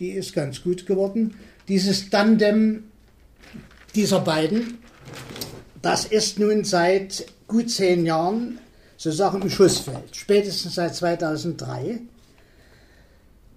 Die 0.00 0.10
ist 0.10 0.34
ganz 0.34 0.62
gut 0.62 0.86
geworden. 0.86 1.36
Dieses 1.68 2.10
Tandem 2.10 2.84
dieser 3.94 4.20
beiden, 4.20 4.78
das 5.82 6.04
ist 6.04 6.38
nun 6.38 6.64
seit 6.64 7.26
gut 7.46 7.70
zehn 7.70 8.06
Jahren 8.06 8.58
sozusagen 8.96 9.42
im 9.42 9.50
Schussfeld, 9.50 10.16
spätestens 10.16 10.74
seit 10.74 10.94
2003. 10.94 12.00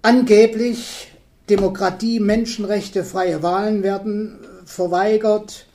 Angeblich 0.02 1.08
Demokratie, 1.50 2.20
Menschenrechte, 2.20 3.04
freie 3.04 3.42
Wahlen 3.42 3.82
werden 3.82 4.38
verweigert. 4.64 5.66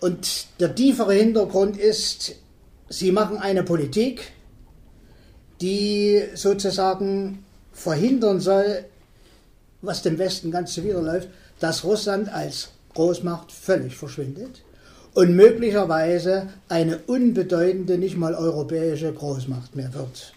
Und 0.00 0.46
der 0.60 0.74
tiefere 0.74 1.14
Hintergrund 1.14 1.76
ist, 1.76 2.36
sie 2.88 3.12
machen 3.12 3.38
eine 3.38 3.62
Politik, 3.62 4.32
die 5.60 6.22
sozusagen 6.34 7.44
verhindern 7.72 8.40
soll, 8.40 8.84
was 9.82 10.02
dem 10.02 10.18
Westen 10.18 10.50
ganz 10.50 10.74
zuwiderläuft, 10.74 11.28
dass 11.60 11.84
Russland 11.84 12.32
als 12.32 12.70
Großmacht 12.94 13.52
völlig 13.52 13.96
verschwindet 13.96 14.62
und 15.14 15.34
möglicherweise 15.34 16.48
eine 16.68 16.98
unbedeutende, 17.06 17.98
nicht 17.98 18.16
mal 18.16 18.34
europäische 18.34 19.12
Großmacht 19.12 19.74
mehr 19.74 19.92
wird. 19.94 20.32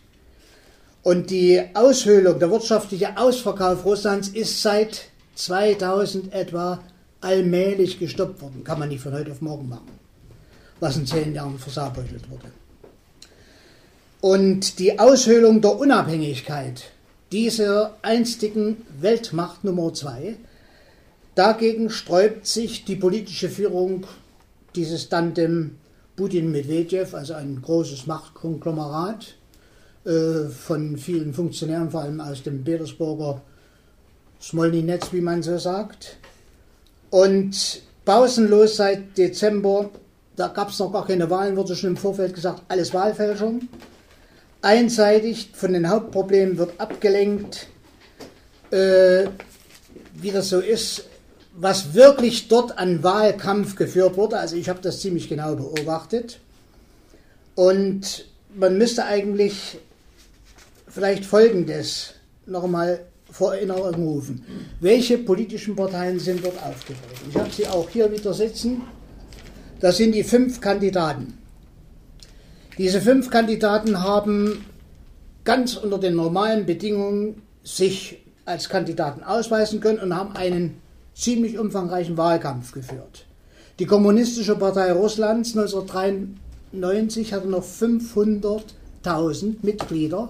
Und 1.03 1.29
die 1.31 1.61
Aushöhlung, 1.73 2.39
der 2.39 2.51
wirtschaftliche 2.51 3.17
Ausverkauf 3.17 3.85
Russlands 3.85 4.29
ist 4.29 4.61
seit 4.61 5.05
2000 5.35 6.33
etwa 6.33 6.79
allmählich 7.21 7.99
gestoppt 7.99 8.41
worden. 8.41 8.63
Kann 8.63 8.79
man 8.79 8.89
nicht 8.89 9.01
von 9.01 9.13
heute 9.13 9.31
auf 9.31 9.41
morgen 9.41 9.69
machen, 9.69 9.91
was 10.79 10.97
in 10.97 11.05
zehn 11.05 11.33
Jahren 11.33 11.57
versabeutelt 11.57 12.29
wurde. 12.29 12.51
Und 14.19 14.77
die 14.79 14.99
Aushöhlung 14.99 15.61
der 15.61 15.79
Unabhängigkeit 15.79 16.91
dieser 17.31 17.95
einstigen 18.01 18.77
Weltmacht 18.99 19.63
Nummer 19.63 19.93
zwei, 19.93 20.35
dagegen 21.33 21.89
sträubt 21.89 22.45
sich 22.45 22.85
die 22.85 22.97
politische 22.97 23.49
Führung 23.49 24.05
dieses 24.75 25.09
Tandem 25.09 25.77
Putin-Medvedev, 26.15 27.15
also 27.15 27.33
ein 27.33 27.61
großes 27.61 28.05
Machtkonglomerat, 28.05 29.35
äh, 30.05 30.49
von 30.49 30.97
vielen 30.97 31.33
Funktionären, 31.33 31.89
vor 31.89 32.01
allem 32.01 32.19
aus 32.19 32.43
dem 32.43 32.63
Petersburger 32.63 33.41
Smolny-Netz, 34.41 35.13
wie 35.13 35.21
man 35.21 35.41
so 35.41 35.57
sagt. 35.57 36.17
Und 37.11 37.81
pausenlos 38.05 38.77
seit 38.77 39.17
Dezember, 39.17 39.91
da 40.35 40.47
gab 40.47 40.69
es 40.69 40.79
noch 40.79 40.91
gar 40.91 41.05
keine 41.05 41.29
Wahlen, 41.29 41.55
wurde 41.57 41.75
schon 41.75 41.91
im 41.91 41.97
Vorfeld 41.97 42.33
gesagt, 42.33 42.63
alles 42.69 42.93
Wahlfälschung. 42.93 43.67
Einseitig 44.63 45.51
von 45.53 45.73
den 45.73 45.89
Hauptproblemen 45.89 46.57
wird 46.57 46.79
abgelenkt, 46.79 47.67
äh, 48.71 49.25
wie 50.13 50.31
das 50.31 50.49
so 50.49 50.59
ist, 50.59 51.03
was 51.53 51.93
wirklich 51.93 52.47
dort 52.47 52.77
an 52.77 53.03
Wahlkampf 53.03 53.75
geführt 53.75 54.15
wurde. 54.15 54.39
Also 54.39 54.55
ich 54.55 54.69
habe 54.69 54.81
das 54.81 55.01
ziemlich 55.01 55.27
genau 55.27 55.55
beobachtet. 55.55 56.39
Und 57.55 58.25
man 58.55 58.77
müsste 58.77 59.05
eigentlich 59.05 59.79
vielleicht 60.87 61.25
Folgendes 61.25 62.13
nochmal 62.45 63.01
vor 63.31 63.55
Erinnerung 63.55 63.95
rufen. 63.95 64.43
Welche 64.79 65.17
politischen 65.17 65.75
Parteien 65.75 66.19
sind 66.19 66.43
dort 66.43 66.61
aufgetreten? 66.63 67.29
Ich 67.29 67.35
habe 67.35 67.49
sie 67.51 67.67
auch 67.67 67.89
hier 67.89 68.11
wieder 68.11 68.33
sitzen. 68.33 68.81
Das 69.79 69.97
sind 69.97 70.13
die 70.13 70.23
fünf 70.23 70.61
Kandidaten. 70.61 71.37
Diese 72.77 73.01
fünf 73.01 73.29
Kandidaten 73.29 74.03
haben 74.03 74.65
ganz 75.43 75.75
unter 75.75 75.97
den 75.97 76.15
normalen 76.15 76.65
Bedingungen 76.65 77.41
sich 77.63 78.19
als 78.45 78.69
Kandidaten 78.69 79.23
ausweisen 79.23 79.79
können 79.79 79.99
und 79.99 80.15
haben 80.15 80.35
einen 80.35 80.81
ziemlich 81.13 81.57
umfangreichen 81.57 82.17
Wahlkampf 82.17 82.71
geführt. 82.71 83.25
Die 83.79 83.85
Kommunistische 83.85 84.55
Partei 84.55 84.91
Russlands 84.91 85.57
1993 85.57 87.33
hatte 87.33 87.47
noch 87.47 87.63
500.000 87.63 89.55
Mitglieder 89.61 90.29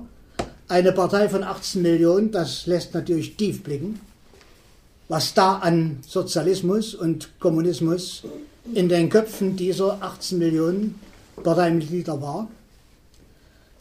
eine 0.72 0.94
Partei 0.94 1.28
von 1.28 1.44
18 1.44 1.82
Millionen, 1.82 2.32
das 2.32 2.66
lässt 2.66 2.94
natürlich 2.94 3.36
tief 3.36 3.62
blicken, 3.62 4.00
was 5.10 5.34
da 5.34 5.58
an 5.58 5.98
Sozialismus 6.08 6.96
und 6.96 7.30
Kommunismus 7.42 8.24
in 8.74 8.88
den 8.88 9.10
Köpfen 9.10 9.58
dieser 9.58 10.02
18 10.02 10.38
Millionen 10.38 11.00
Parteimitglieder 11.44 12.22
war. 12.22 12.48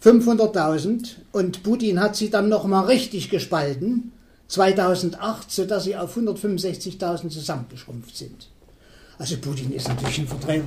500.000 0.02 1.10
und 1.30 1.62
Putin 1.62 2.00
hat 2.00 2.16
sie 2.16 2.28
dann 2.28 2.48
nochmal 2.48 2.86
richtig 2.86 3.30
gespalten, 3.30 4.10
2008, 4.48 5.48
sodass 5.48 5.84
sie 5.84 5.94
auf 5.94 6.16
165.000 6.16 7.28
zusammengeschrumpft 7.28 8.16
sind. 8.16 8.48
Also 9.16 9.36
Putin 9.36 9.72
ist 9.72 9.86
natürlich 9.86 10.18
ein 10.18 10.26
Vertreter 10.26 10.64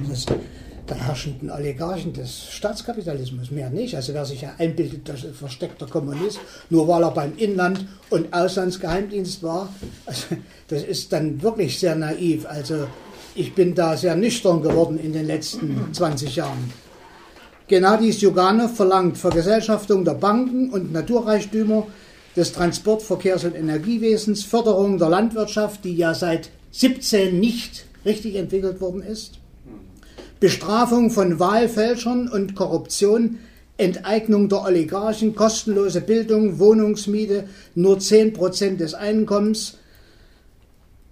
der 0.89 0.97
herrschenden 0.97 1.49
Oligarchen 1.49 2.13
des 2.13 2.51
Staatskapitalismus, 2.51 3.51
mehr 3.51 3.69
nicht. 3.69 3.95
Also 3.95 4.13
wer 4.13 4.25
sich 4.25 4.41
ja 4.41 4.53
einbildet, 4.57 5.07
dass 5.07 5.23
er 5.23 5.33
versteckter 5.33 5.85
Kommunist, 5.85 6.39
nur 6.69 6.87
weil 6.87 7.03
er 7.03 7.11
beim 7.11 7.35
Inland- 7.37 7.85
und 8.09 8.33
Auslandsgeheimdienst 8.33 9.43
war, 9.43 9.69
also 10.05 10.35
das 10.67 10.83
ist 10.83 11.13
dann 11.13 11.41
wirklich 11.41 11.79
sehr 11.79 11.95
naiv. 11.95 12.45
Also 12.45 12.87
ich 13.35 13.55
bin 13.55 13.75
da 13.75 13.95
sehr 13.97 14.15
nüchtern 14.15 14.61
geworden 14.61 14.99
in 14.99 15.13
den 15.13 15.25
letzten 15.25 15.93
20 15.93 16.35
Jahren. 16.35 16.71
Gennady 17.67 18.11
Sjuganov 18.11 18.75
verlangt 18.75 19.17
Vergesellschaftung 19.17 20.03
der 20.03 20.15
Banken 20.15 20.69
und 20.69 20.91
Naturreichtümer, 20.91 21.87
des 22.35 22.51
Transportverkehrs 22.51 23.43
und 23.43 23.55
Energiewesens, 23.55 24.43
Förderung 24.43 24.97
der 24.97 25.09
Landwirtschaft, 25.09 25.83
die 25.85 25.95
ja 25.95 26.13
seit 26.13 26.49
17 26.71 27.39
nicht 27.39 27.85
richtig 28.05 28.35
entwickelt 28.35 28.81
worden 28.81 29.03
ist, 29.03 29.39
Bestrafung 30.43 31.09
von 31.09 31.39
Wahlfälschern 31.39 32.27
und 32.27 32.53
Korruption, 32.53 33.39
Enteignung 33.77 34.49
der 34.49 34.63
Oligarchen, 34.63 35.35
kostenlose 35.35 36.01
Bildung, 36.01 36.59
Wohnungsmiete, 36.59 37.45
nur 37.75 37.99
10% 37.99 38.75
des 38.75 38.93
Einkommens. 38.93 39.77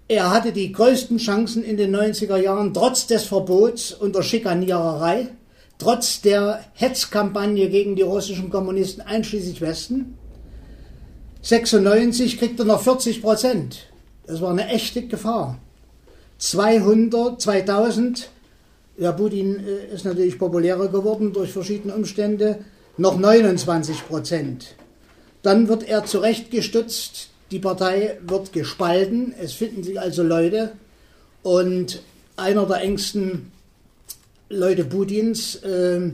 Er 0.10 0.32
hatte 0.32 0.52
die 0.52 0.74
größten 0.74 1.18
Chancen 1.18 1.64
in 1.64 1.78
den 1.78 1.96
90er 1.96 2.36
Jahren, 2.36 2.74
trotz 2.74 3.08
des 3.08 3.24
Verbots 3.24 3.94
und 3.94 4.18
der 4.18 4.24
Schikaniererei, 4.24 5.30
trotz 5.78 6.20
der 6.20 6.66
Hetzkampagne 6.74 7.70
gegen 7.70 7.96
die 7.96 8.02
russischen 8.02 8.50
Kommunisten 8.50 9.02
einschließlich 9.02 9.62
Westen. 9.62 10.18
96 11.42 12.38
kriegt 12.38 12.60
er 12.60 12.66
noch 12.66 12.82
40 12.82 13.22
Prozent. 13.22 13.88
Das 14.28 14.42
war 14.42 14.50
eine 14.50 14.68
echte 14.68 15.08
Gefahr. 15.08 15.58
200, 16.38 17.40
2000, 17.40 18.30
ja 18.98 19.12
Putin 19.12 19.60
äh, 19.66 19.94
ist 19.94 20.06
natürlich 20.06 20.38
populärer 20.38 20.88
geworden 20.88 21.34
durch 21.34 21.52
verschiedene 21.52 21.94
Umstände, 21.94 22.60
noch 22.98 23.18
29 23.18 24.08
Prozent. 24.08 24.76
Dann 25.42 25.68
wird 25.68 25.88
er 25.88 26.06
zurechtgestutzt, 26.06 27.30
die 27.52 27.60
Partei 27.60 28.20
wird 28.26 28.54
gespalten, 28.54 29.34
es 29.40 29.54
finden 29.54 29.84
sich 29.84 30.00
also 30.00 30.24
Leute 30.24 30.74
und 31.44 32.02
einer 32.38 32.66
der 32.66 32.82
engsten 32.82 33.52
Leute 34.50 34.84
Putins, 34.84 35.56
äh, 35.56 36.12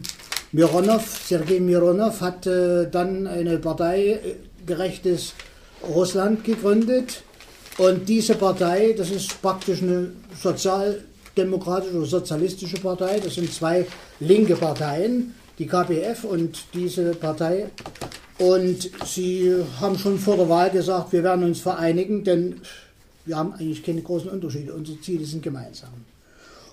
Mironov, 0.51 1.21
Sergei 1.25 1.59
Mironov, 1.59 2.21
hat 2.21 2.47
äh, 2.47 2.89
dann 2.89 3.27
eine 3.27 3.57
Partei 3.57 4.11
äh, 4.11 4.35
Gerechtes 4.65 5.33
Russland 5.83 6.43
gegründet. 6.43 7.23
Und 7.77 8.09
diese 8.09 8.35
Partei, 8.35 8.93
das 8.97 9.11
ist 9.11 9.41
praktisch 9.41 9.81
eine 9.81 10.11
sozialdemokratische 11.37 11.97
oder 11.97 12.05
sozialistische 12.05 12.77
Partei, 12.77 13.19
das 13.19 13.35
sind 13.35 13.53
zwei 13.53 13.85
linke 14.19 14.55
Parteien, 14.55 15.35
die 15.59 15.67
KPF 15.67 16.23
und 16.23 16.65
diese 16.73 17.11
Partei. 17.11 17.69
Und 18.39 18.89
sie 19.05 19.53
haben 19.79 19.97
schon 19.97 20.19
vor 20.19 20.37
der 20.37 20.49
Wahl 20.49 20.69
gesagt, 20.69 21.11
wir 21.13 21.23
werden 21.23 21.45
uns 21.45 21.59
vereinigen, 21.59 22.23
denn 22.23 22.61
wir 23.25 23.37
haben 23.37 23.53
eigentlich 23.53 23.83
keine 23.83 24.01
großen 24.01 24.29
Unterschiede. 24.29 24.73
Unsere 24.73 24.99
Ziele 25.01 25.25
sind 25.25 25.43
gemeinsam. 25.43 25.89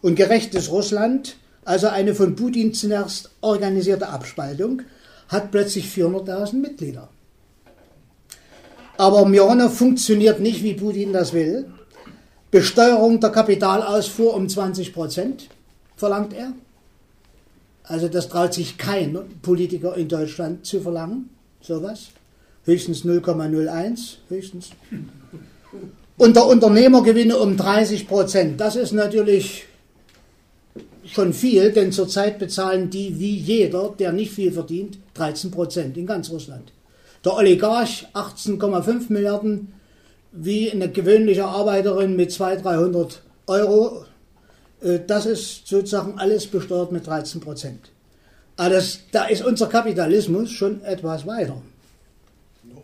Und 0.02 0.16
gerechtes 0.16 0.71
Russland, 0.71 1.37
also 1.64 1.88
eine 1.88 2.14
von 2.14 2.37
Putin 2.37 2.75
zuerst 2.75 3.30
organisierte 3.40 4.09
Abspaltung, 4.09 4.83
hat 5.28 5.50
plötzlich 5.50 5.87
400.000 5.87 6.54
Mitglieder. 6.56 7.09
Aber 8.97 9.26
Mironov 9.26 9.76
funktioniert 9.76 10.40
nicht, 10.40 10.62
wie 10.62 10.75
Putin 10.75 11.12
das 11.12 11.33
will. 11.33 11.66
Besteuerung 12.55 13.19
der 13.19 13.31
Kapitalausfuhr 13.31 14.33
um 14.33 14.49
20 14.49 14.93
Prozent 14.93 15.49
verlangt 15.97 16.33
er. 16.33 16.53
Also 17.83 18.07
das 18.07 18.29
traut 18.29 18.55
sich 18.55 18.79
kein 18.79 19.19
Politiker 19.43 19.97
in 19.97 20.07
Deutschland 20.07 20.65
zu 20.65 20.81
verlangen, 20.81 21.31
sowas. 21.61 22.11
Höchstens 22.65 23.05
0,01, 23.05 24.19
höchstens. 24.29 24.71
Und 26.17 26.37
der 26.37 26.47
Unternehmergewinne 26.47 27.37
um 27.39 27.57
30 27.57 28.07
Prozent. 28.07 28.61
Das 28.61 28.77
ist 28.77 28.93
natürlich 28.93 29.67
schon 31.07 31.33
viel, 31.33 31.73
denn 31.73 31.91
zurzeit 31.91 32.39
bezahlen 32.39 32.89
die 32.89 33.19
wie 33.19 33.37
jeder, 33.37 33.93
der 33.99 34.13
nicht 34.13 34.31
viel 34.31 34.53
verdient, 34.53 34.99
13 35.15 35.51
Prozent 35.51 35.97
in 35.97 36.07
ganz 36.07 36.31
Russland. 36.31 36.71
Der 37.25 37.35
Oligarch 37.35 38.07
18,5 38.15 39.13
Milliarden, 39.13 39.73
wie 40.35 40.71
eine 40.71 40.91
gewöhnliche 40.91 41.45
Arbeiterin 41.45 42.17
mit 42.17 42.33
200, 42.33 42.64
300 42.64 43.23
Euro. 43.47 44.05
Äh, 44.83 45.00
das 45.07 45.26
ist 45.26 45.67
sozusagen 45.67 46.19
alles 46.19 46.47
besteuert 46.47 46.93
mit 46.93 47.07
13 47.07 47.41
Prozent. 47.41 47.91
Alles, 48.57 49.00
da 49.12 49.25
ist 49.25 49.45
unser 49.45 49.69
Kapitalismus 49.69 50.50
schon 50.50 50.83
etwas 50.85 51.26
weiter. 51.26 51.61
Noch. 52.64 52.83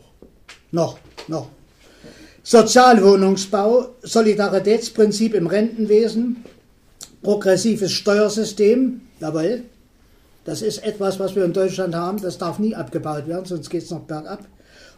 Noch, 0.70 0.98
noch. 1.28 1.48
Sozialwohnungsbau, 2.42 3.88
Solidaritätsprinzip 4.02 5.34
im 5.34 5.46
Rentenwesen, 5.46 6.44
progressives 7.22 7.92
Steuersystem, 7.92 9.02
jawohl, 9.20 9.64
das 10.44 10.62
ist 10.62 10.82
etwas, 10.82 11.20
was 11.20 11.36
wir 11.36 11.44
in 11.44 11.52
Deutschland 11.52 11.94
haben, 11.94 12.20
das 12.20 12.38
darf 12.38 12.58
nie 12.58 12.74
abgebaut 12.74 13.28
werden, 13.28 13.44
sonst 13.44 13.68
geht 13.68 13.82
es 13.82 13.90
noch 13.90 14.00
bergab. 14.00 14.40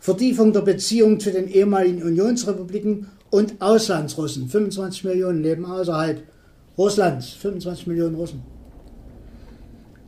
Vertiefung 0.03 0.53
der 0.53 0.63
Beziehungen 0.63 1.21
zu 1.21 1.31
den 1.31 1.47
ehemaligen 1.47 2.03
Unionsrepubliken 2.03 3.07
und 3.31 3.63
Auslandsrussen. 3.63 4.49
25 4.49 5.05
Millionen 5.05 5.45
leben 5.45 5.65
außerhalb 5.65 6.25
Russlands, 6.77 7.29
25 7.35 7.87
Millionen 7.87 8.17
Russen. 8.17 8.43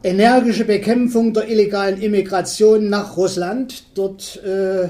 Energische 0.02 0.64
Bekämpfung 0.64 1.32
der 1.32 1.48
illegalen 1.48 2.02
Immigration 2.02 2.88
nach 2.88 3.16
Russland. 3.16 3.84
Dort 3.94 4.42
äh, 4.44 4.88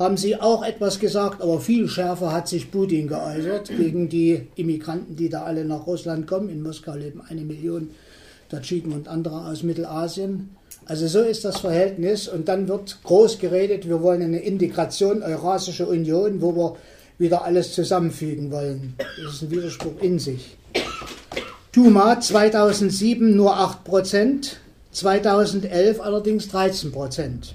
haben 0.00 0.16
sie 0.16 0.34
auch 0.34 0.64
etwas 0.64 0.98
gesagt, 0.98 1.42
aber 1.42 1.60
viel 1.60 1.86
schärfer 1.86 2.32
hat 2.32 2.48
sich 2.48 2.72
Putin 2.72 3.06
geäußert 3.06 3.68
gegen 3.76 4.08
die 4.08 4.48
Immigranten, 4.56 5.14
die 5.14 5.28
da 5.28 5.44
alle 5.44 5.64
nach 5.64 5.86
Russland 5.86 6.26
kommen. 6.26 6.48
In 6.48 6.60
Moskau 6.60 6.96
leben 6.96 7.20
eine 7.20 7.42
Million 7.42 7.90
Tadschiken 8.48 8.94
und 8.94 9.06
andere 9.06 9.46
aus 9.46 9.62
Mittelasien. 9.62 10.56
Also 10.90 11.06
so 11.06 11.20
ist 11.20 11.44
das 11.44 11.60
Verhältnis 11.60 12.26
und 12.26 12.48
dann 12.48 12.66
wird 12.66 12.98
groß 13.04 13.38
geredet, 13.38 13.86
wir 13.86 14.02
wollen 14.02 14.22
eine 14.22 14.40
Integration, 14.40 15.22
Eurasische 15.22 15.86
Union, 15.86 16.42
wo 16.42 16.56
wir 16.56 16.76
wieder 17.16 17.44
alles 17.44 17.74
zusammenfügen 17.74 18.50
wollen. 18.50 18.94
Das 18.98 19.34
ist 19.34 19.42
ein 19.42 19.52
Widerspruch 19.52 20.02
in 20.02 20.18
sich. 20.18 20.56
Tuma 21.70 22.18
2007 22.18 23.36
nur 23.36 23.56
8%, 23.56 24.54
2011 24.90 26.00
allerdings 26.00 26.52
13%. 26.52 27.52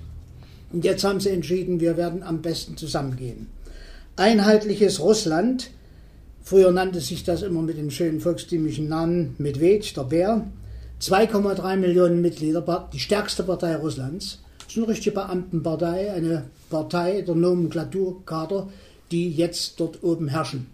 Und 0.71 0.85
jetzt 0.85 1.03
haben 1.03 1.19
sie 1.19 1.31
entschieden, 1.31 1.81
wir 1.81 1.97
werden 1.97 2.23
am 2.23 2.41
besten 2.41 2.77
zusammengehen. 2.77 3.47
Einheitliches 4.15 5.01
Russland, 5.01 5.71
früher 6.41 6.71
nannte 6.71 7.01
sich 7.01 7.25
das 7.25 7.41
immer 7.41 7.63
mit 7.63 7.77
dem 7.77 7.91
schönen 7.91 8.21
volkstümlichen 8.21 8.87
Namen 8.87 9.35
Medved, 9.39 9.97
der 9.97 10.03
Bär, 10.03 10.47
2,3 11.01 11.77
Millionen 11.77 12.21
Mitglieder, 12.21 12.89
die 12.91 12.99
stärkste 12.99 13.43
Partei 13.43 13.75
Russlands. 13.75 14.39
Das 14.59 14.69
ist 14.69 14.77
eine 14.77 14.87
richtige 14.87 15.15
Beamtenpartei, 15.15 16.11
eine 16.13 16.45
Partei 16.69 17.21
der 17.21 17.35
Nomenklaturkader, 17.35 18.69
die 19.11 19.29
jetzt 19.29 19.79
dort 19.79 20.03
oben 20.03 20.29
herrschen. 20.29 20.67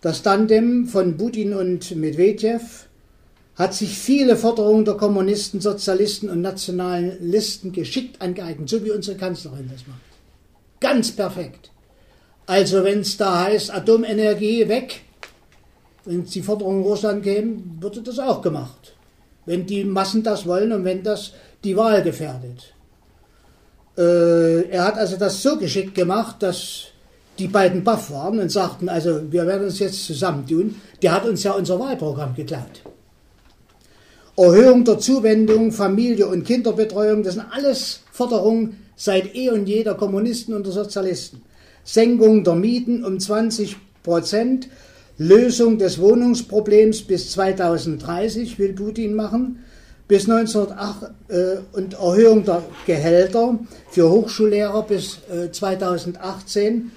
Das 0.00 0.22
Tandem 0.22 0.88
von 0.88 1.16
Putin 1.16 1.54
und 1.54 1.94
Medvedev 1.94 2.88
hat 3.54 3.74
sich 3.74 3.96
viele 3.96 4.36
Forderungen 4.36 4.84
der 4.84 4.94
Kommunisten, 4.94 5.60
Sozialisten 5.60 6.28
und 6.28 6.40
Nationalisten 6.40 7.72
geschickt 7.72 8.20
angeeignet, 8.20 8.68
so 8.68 8.84
wie 8.84 8.90
unsere 8.90 9.16
Kanzlerin 9.16 9.70
das 9.70 9.86
macht. 9.86 10.00
Ganz 10.80 11.12
perfekt. 11.12 11.70
Also 12.46 12.82
wenn 12.82 13.00
es 13.00 13.16
da 13.16 13.44
heißt, 13.44 13.72
Atomenergie 13.72 14.68
weg, 14.68 15.02
wenn 16.04 16.24
die 16.24 16.42
Forderungen 16.42 16.82
Russland 16.82 17.22
kämen, 17.22 17.78
würde 17.80 18.02
das 18.02 18.18
auch 18.18 18.42
gemacht. 18.42 18.94
Wenn 19.46 19.66
die 19.66 19.84
Massen 19.84 20.22
das 20.22 20.46
wollen 20.46 20.72
und 20.72 20.84
wenn 20.84 21.02
das 21.02 21.32
die 21.64 21.76
Wahl 21.76 22.02
gefährdet. 22.02 22.74
Äh, 23.96 24.68
er 24.68 24.84
hat 24.84 24.98
also 24.98 25.16
das 25.16 25.42
so 25.42 25.56
geschickt 25.58 25.94
gemacht, 25.94 26.36
dass 26.40 26.86
die 27.38 27.48
beiden 27.48 27.82
baff 27.82 28.10
waren 28.10 28.38
und 28.38 28.50
sagten, 28.50 28.88
also 28.88 29.20
wir 29.30 29.46
werden 29.46 29.64
uns 29.64 29.78
jetzt 29.78 30.04
zusammentun. 30.04 30.76
Der 31.02 31.12
hat 31.12 31.24
uns 31.24 31.42
ja 31.42 31.52
unser 31.52 31.78
Wahlprogramm 31.78 32.34
geklaut. 32.34 32.82
Erhöhung 34.36 34.84
der 34.84 34.98
Zuwendung, 34.98 35.72
Familie- 35.72 36.26
und 36.26 36.44
Kinderbetreuung, 36.44 37.22
das 37.22 37.34
sind 37.34 37.46
alles 37.50 38.00
Forderungen 38.12 38.78
seit 38.96 39.34
eh 39.34 39.50
und 39.50 39.66
je 39.66 39.84
der 39.84 39.94
Kommunisten 39.94 40.54
und 40.54 40.64
der 40.64 40.72
Sozialisten. 40.72 41.42
Senkung 41.84 42.44
der 42.44 42.54
Mieten 42.54 43.04
um 43.04 43.18
20 43.18 43.76
Prozent, 44.02 44.68
Lösung 45.18 45.78
des 45.78 45.98
Wohnungsproblems 45.98 47.02
bis 47.02 47.30
2030 47.32 48.58
will 48.58 48.72
Putin 48.72 49.14
machen, 49.14 49.64
bis 50.08 50.28
1908 50.28 51.12
äh, 51.28 51.34
und 51.72 51.94
Erhöhung 51.94 52.44
der 52.44 52.62
Gehälter 52.86 53.58
für 53.90 54.10
Hochschullehrer 54.10 54.82
bis 54.82 55.18
äh, 55.30 55.50
2018. 55.50 56.90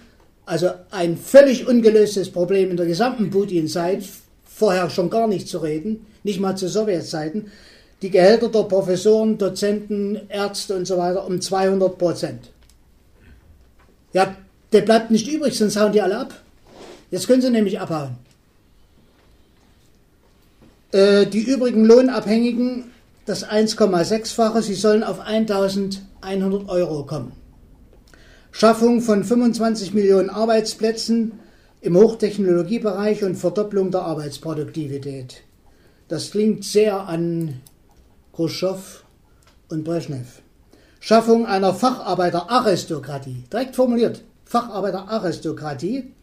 Also 0.45 0.69
ein 0.91 1.17
völlig 1.17 1.67
ungelöstes 1.67 2.31
Problem 2.31 2.71
in 2.71 2.77
der 2.77 2.85
gesamten 2.85 3.29
Putin-Zeit, 3.29 4.03
vorher 4.43 4.89
schon 4.89 5.09
gar 5.09 5.27
nicht 5.27 5.47
zu 5.47 5.59
reden 5.59 6.05
nicht 6.25 6.41
mal 6.41 6.57
zu 6.57 6.67
Sowjetzeiten, 6.67 7.51
die 8.01 8.09
Gehälter 8.09 8.49
der 8.49 8.63
Professoren, 8.63 9.37
Dozenten, 9.37 10.19
Ärzte 10.27 10.75
und 10.75 10.85
so 10.85 10.97
weiter 10.97 11.25
um 11.25 11.39
200 11.39 11.97
Prozent. 11.97 12.49
Ja, 14.11 14.35
der 14.73 14.81
bleibt 14.81 15.11
nicht 15.11 15.27
übrig, 15.27 15.57
sonst 15.57 15.79
hauen 15.79 15.93
die 15.93 16.01
alle 16.01 16.17
ab. 16.17 16.33
Jetzt 17.11 17.27
können 17.27 17.41
sie 17.41 17.49
nämlich 17.49 17.79
abhauen. 17.79 18.17
Äh, 20.91 21.27
die 21.27 21.41
übrigen 21.41 21.85
Lohnabhängigen, 21.85 22.91
das 23.25 23.45
1,6-fache, 23.45 24.61
sie 24.61 24.75
sollen 24.75 25.03
auf 25.03 25.19
1100 25.19 26.69
Euro 26.69 27.05
kommen. 27.05 27.33
Schaffung 28.51 29.01
von 29.01 29.23
25 29.23 29.93
Millionen 29.93 30.29
Arbeitsplätzen 30.29 31.33
im 31.81 31.97
Hochtechnologiebereich 31.97 33.23
und 33.23 33.35
Verdopplung 33.35 33.91
der 33.91 34.03
Arbeitsproduktivität. 34.03 35.43
Das 36.07 36.31
klingt 36.31 36.63
sehr 36.63 37.01
an 37.07 37.61
Khrushchev 38.33 39.03
und 39.69 39.83
Brezhnev. 39.83 40.41
Schaffung 40.99 41.45
einer 41.45 41.73
Facharbeiteraristokratie, 41.73 43.43
direkt 43.51 43.75
formuliert, 43.75 44.23
Facharbeiteraristokratie. 44.45 46.14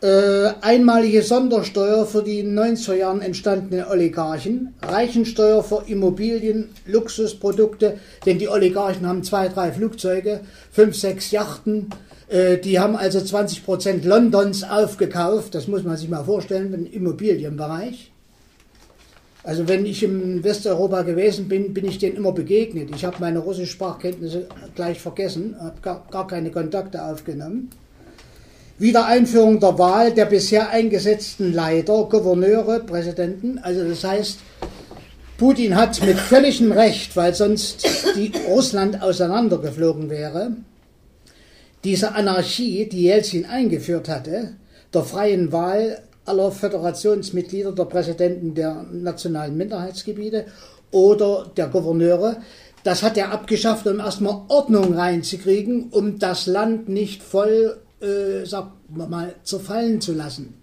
Äh, 0.00 0.50
einmalige 0.60 1.22
Sondersteuer 1.22 2.06
für 2.06 2.22
die 2.22 2.40
in 2.40 2.54
den 2.54 2.76
90er 2.76 2.94
Jahren 2.94 3.20
entstandenen 3.20 3.86
Oligarchen, 3.86 4.74
Reichensteuer 4.82 5.64
für 5.64 5.84
Immobilien, 5.86 6.68
Luxusprodukte, 6.86 7.98
denn 8.24 8.38
die 8.38 8.48
Oligarchen 8.48 9.06
haben 9.06 9.24
zwei, 9.24 9.48
drei 9.48 9.72
Flugzeuge, 9.72 10.40
fünf, 10.70 10.96
sechs 10.96 11.32
Yachten, 11.32 11.90
äh, 12.28 12.58
die 12.58 12.78
haben 12.78 12.94
also 12.94 13.20
20 13.20 13.64
Prozent 13.64 14.04
Londons 14.04 14.62
aufgekauft, 14.62 15.54
das 15.54 15.66
muss 15.66 15.82
man 15.82 15.96
sich 15.96 16.08
mal 16.08 16.24
vorstellen, 16.24 16.72
im 16.74 16.86
Immobilienbereich. 16.86 18.12
Also 19.42 19.66
wenn 19.66 19.86
ich 19.86 20.02
in 20.02 20.44
Westeuropa 20.44 21.02
gewesen 21.02 21.48
bin, 21.48 21.72
bin 21.72 21.86
ich 21.86 21.98
denen 21.98 22.16
immer 22.16 22.32
begegnet. 22.32 22.90
Ich 22.94 23.04
habe 23.04 23.16
meine 23.20 23.38
Russischsprachkenntnisse 23.38 24.46
gleich 24.74 25.00
vergessen, 25.00 25.56
habe 25.58 25.80
gar, 25.80 26.06
gar 26.10 26.26
keine 26.26 26.50
Kontakte 26.50 27.02
aufgenommen. 27.02 27.70
Wiedereinführung 28.78 29.58
der 29.58 29.78
Wahl 29.78 30.12
der 30.12 30.26
bisher 30.26 30.70
eingesetzten 30.70 31.52
Leiter, 31.52 32.04
Gouverneure, 32.04 32.80
Präsidenten. 32.80 33.58
Also 33.58 33.82
das 33.88 34.04
heißt, 34.04 34.38
Putin 35.36 35.76
hat 35.76 36.00
mit 36.04 36.18
völligem 36.18 36.72
Recht, 36.72 37.16
weil 37.16 37.34
sonst 37.34 37.86
die 38.16 38.32
Russland 38.48 39.02
auseinandergeflogen 39.02 40.10
wäre, 40.10 40.52
diese 41.84 42.14
Anarchie, 42.14 42.88
die 42.88 43.04
Jelzin 43.04 43.46
eingeführt 43.46 44.08
hatte, 44.08 44.54
der 44.92 45.02
freien 45.02 45.52
Wahl 45.52 46.02
aller 46.24 46.50
Föderationsmitglieder, 46.52 47.72
der 47.72 47.84
Präsidenten 47.84 48.54
der 48.54 48.84
nationalen 48.92 49.56
Minderheitsgebiete 49.56 50.46
oder 50.90 51.50
der 51.56 51.68
Gouverneure, 51.68 52.36
das 52.84 53.02
hat 53.02 53.16
er 53.16 53.32
abgeschafft, 53.32 53.86
um 53.86 54.00
erstmal 54.00 54.42
Ordnung 54.48 54.94
reinzukriegen, 54.94 55.88
um 55.90 56.18
das 56.18 56.46
Land 56.46 56.88
nicht 56.88 57.22
voll 57.22 57.76
äh, 58.00 58.44
wir 58.44 59.06
mal, 59.06 59.34
zerfallen 59.44 60.00
zu 60.00 60.12
lassen. 60.12 60.54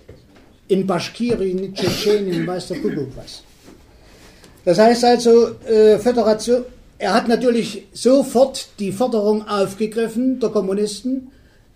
In 0.67 0.87
Baschkirien, 0.87 1.73
Tschetschenien, 1.73 2.47
weiß 2.47 2.69
der 2.69 2.79
Kuckuck 2.79 3.09
was. 3.15 3.43
Das 4.63 4.79
heißt 4.79 5.05
also, 5.05 5.49
äh, 5.67 5.99
Föderation, 5.99 6.65
er 6.97 7.13
hat 7.13 7.27
natürlich 7.27 7.87
sofort 7.93 8.67
die 8.79 8.91
Forderung 8.91 9.47
aufgegriffen 9.47 10.39
der 10.39 10.49
Kommunisten, 10.49 11.31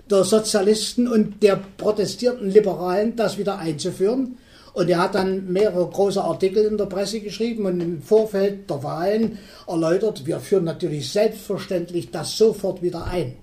der 0.10 0.24
Sozialisten 0.24 1.08
und 1.08 1.44
der 1.44 1.60
protestierten 1.78 2.50
Liberalen, 2.50 3.16
das 3.16 3.38
wieder 3.38 3.60
einzuführen. 3.60 4.38
Und 4.74 4.90
er 4.90 5.00
hat 5.00 5.16
dann 5.16 5.52
mehrere 5.52 5.88
große 5.88 6.24
Artikel 6.24 6.66
in 6.66 6.78
der 6.78 6.86
Presse 6.86 7.20
geschrieben 7.20 7.66
und 7.66 7.82
im 7.82 8.02
Vorfeld 8.02 8.70
der 8.70 8.82
Wahlen 8.82 9.38
erläutert, 9.68 10.26
wir 10.26 10.40
führen 10.40 10.64
natürlich 10.64 11.12
selbstverständlich 11.12 12.12
das 12.12 12.38
sofort 12.38 12.82
wieder 12.82 13.06
ein. 13.06 13.34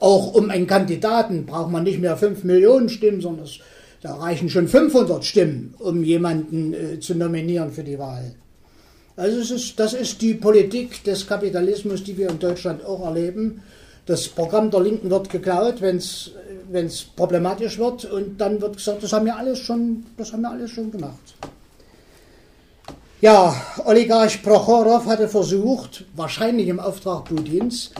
Auch 0.00 0.34
um 0.34 0.50
einen 0.50 0.66
Kandidaten 0.66 1.46
braucht 1.46 1.70
man 1.70 1.84
nicht 1.84 2.00
mehr 2.00 2.16
5 2.16 2.42
Millionen 2.44 2.88
Stimmen, 2.88 3.20
sondern 3.20 3.44
es, 3.44 3.58
da 4.00 4.14
reichen 4.14 4.48
schon 4.48 4.66
500 4.66 5.24
Stimmen, 5.24 5.74
um 5.78 6.02
jemanden 6.02 6.72
äh, 6.72 7.00
zu 7.00 7.14
nominieren 7.14 7.70
für 7.70 7.84
die 7.84 7.98
Wahl. 7.98 8.34
Also 9.16 9.54
ist, 9.54 9.78
das 9.78 9.92
ist 9.92 10.22
die 10.22 10.32
Politik 10.32 11.04
des 11.04 11.26
Kapitalismus, 11.26 12.02
die 12.02 12.16
wir 12.16 12.30
in 12.30 12.38
Deutschland 12.38 12.82
auch 12.84 13.04
erleben. 13.04 13.62
Das 14.06 14.26
Programm 14.26 14.70
der 14.70 14.80
Linken 14.80 15.10
wird 15.10 15.28
geklaut, 15.28 15.82
wenn 15.82 15.96
es 15.98 17.04
problematisch 17.14 17.78
wird, 17.78 18.06
und 18.06 18.40
dann 18.40 18.60
wird 18.62 18.78
gesagt, 18.78 19.02
das 19.02 19.12
haben 19.12 19.26
wir 19.26 19.36
alles 19.36 19.58
schon, 19.58 20.06
das 20.16 20.32
haben 20.32 20.40
wir 20.40 20.50
alles 20.50 20.70
schon 20.70 20.90
gemacht. 20.90 21.34
Ja, 23.20 23.54
Oligarch 23.84 24.42
Prochorow 24.42 25.04
hatte 25.04 25.28
versucht, 25.28 26.06
wahrscheinlich 26.16 26.68
im 26.68 26.80
Auftrag 26.80 27.26
Putins, 27.26 27.90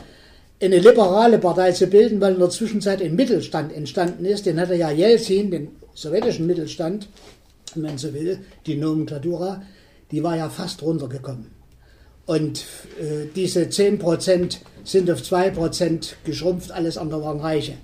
eine 0.62 0.78
liberale 0.78 1.38
Partei 1.38 1.72
zu 1.72 1.86
bilden, 1.86 2.20
weil 2.20 2.34
in 2.34 2.38
der 2.40 2.50
Zwischenzeit 2.50 3.00
ein 3.00 3.16
Mittelstand 3.16 3.72
entstanden 3.72 4.24
ist. 4.24 4.46
Den 4.46 4.60
hatte 4.60 4.74
ja 4.74 4.90
Jelzin, 4.90 5.50
den 5.50 5.68
sowjetischen 5.94 6.46
Mittelstand, 6.46 7.08
wenn 7.74 7.84
man 7.84 7.98
so 7.98 8.12
will, 8.12 8.40
die 8.66 8.76
Nomenklatura, 8.76 9.62
die 10.10 10.22
war 10.22 10.36
ja 10.36 10.48
fast 10.48 10.82
runtergekommen. 10.82 11.46
Und 12.26 12.64
äh, 13.00 13.26
diese 13.34 13.62
10% 13.62 14.58
sind 14.84 15.10
auf 15.10 15.20
2% 15.20 16.12
geschrumpft, 16.24 16.70
alles 16.70 16.98
andere 16.98 17.22
waren 17.22 17.40
Reiche. 17.40 17.74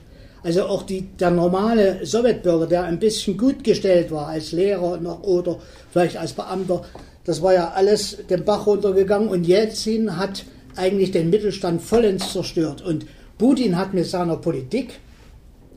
Also 0.43 0.65
auch 0.67 0.85
die, 0.85 1.03
der 1.19 1.31
normale 1.31 2.05
Sowjetbürger, 2.07 2.67
der 2.67 2.85
ein 2.85 3.01
bisschen 3.01 3.37
gut 3.37 3.65
gestellt 3.65 4.11
war 4.11 4.29
als 4.29 4.53
Lehrer 4.53 4.99
noch 4.99 5.23
oder 5.23 5.59
vielleicht 5.91 6.17
als 6.17 6.35
Beamter, 6.35 6.85
das 7.25 7.43
war 7.43 7.55
ja 7.55 7.73
alles 7.73 8.19
den 8.31 8.45
Bach 8.45 8.67
runtergegangen 8.67 9.29
und 9.29 9.45
Jelzin 9.45 10.17
hat 10.17 10.45
eigentlich 10.77 11.11
den 11.11 11.31
Mittelstand 11.31 11.83
vollends 11.83 12.33
zerstört. 12.33 12.83
Und 12.83 13.07
Putin 13.39 13.77
hat 13.77 13.95
mit 13.95 14.07
seiner 14.07 14.37
Politik 14.37 15.01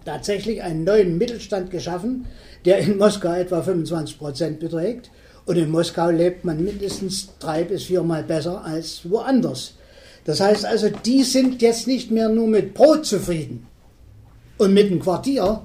tatsächlich 0.06 0.62
einen 0.64 0.84
neuen 0.84 1.18
Mittelstand 1.18 1.72
geschaffen, 1.72 2.26
der 2.66 2.80
in 2.80 2.98
Moskau 2.98 3.34
etwa 3.34 3.62
25 3.62 4.18
Prozent 4.18 4.60
beträgt. 4.60 5.12
Und 5.46 5.58
in 5.58 5.72
Moskau 5.72 6.10
lebt 6.10 6.46
man 6.46 6.64
mindestens 6.64 7.30
drei 7.40 7.64
bis 7.64 7.84
viermal 7.84 8.24
besser 8.24 8.64
als 8.64 9.02
woanders. 9.10 9.74
Das 10.26 10.42
heißt 10.42 10.66
also, 10.66 10.90
die 10.90 11.24
sind 11.24 11.62
jetzt 11.62 11.88
nicht 11.88 12.12
mehr 12.12 12.30
nur 12.30 12.48
mit 12.48 12.74
Brot 12.74 13.06
zufrieden 13.06 13.66
und 14.58 14.74
mit 14.74 14.90
dem 14.90 15.00
Quartier. 15.00 15.62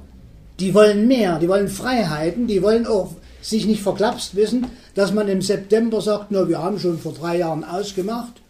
Die 0.60 0.72
wollen 0.72 1.08
mehr, 1.08 1.38
die 1.38 1.48
wollen 1.48 1.68
Freiheiten, 1.68 2.46
die 2.46 2.62
wollen 2.62 2.86
auch 2.86 3.14
sich 3.42 3.66
nicht 3.66 3.82
verklapst 3.82 4.36
wissen, 4.36 4.66
dass 4.94 5.12
man 5.12 5.28
im 5.28 5.42
September 5.42 6.00
sagt, 6.00 6.26
na, 6.30 6.48
wir 6.48 6.62
haben 6.62 6.78
schon 6.78 6.98
vor 6.98 7.12
drei 7.12 7.38
Jahren 7.38 7.64
ausgemacht, 7.64 8.40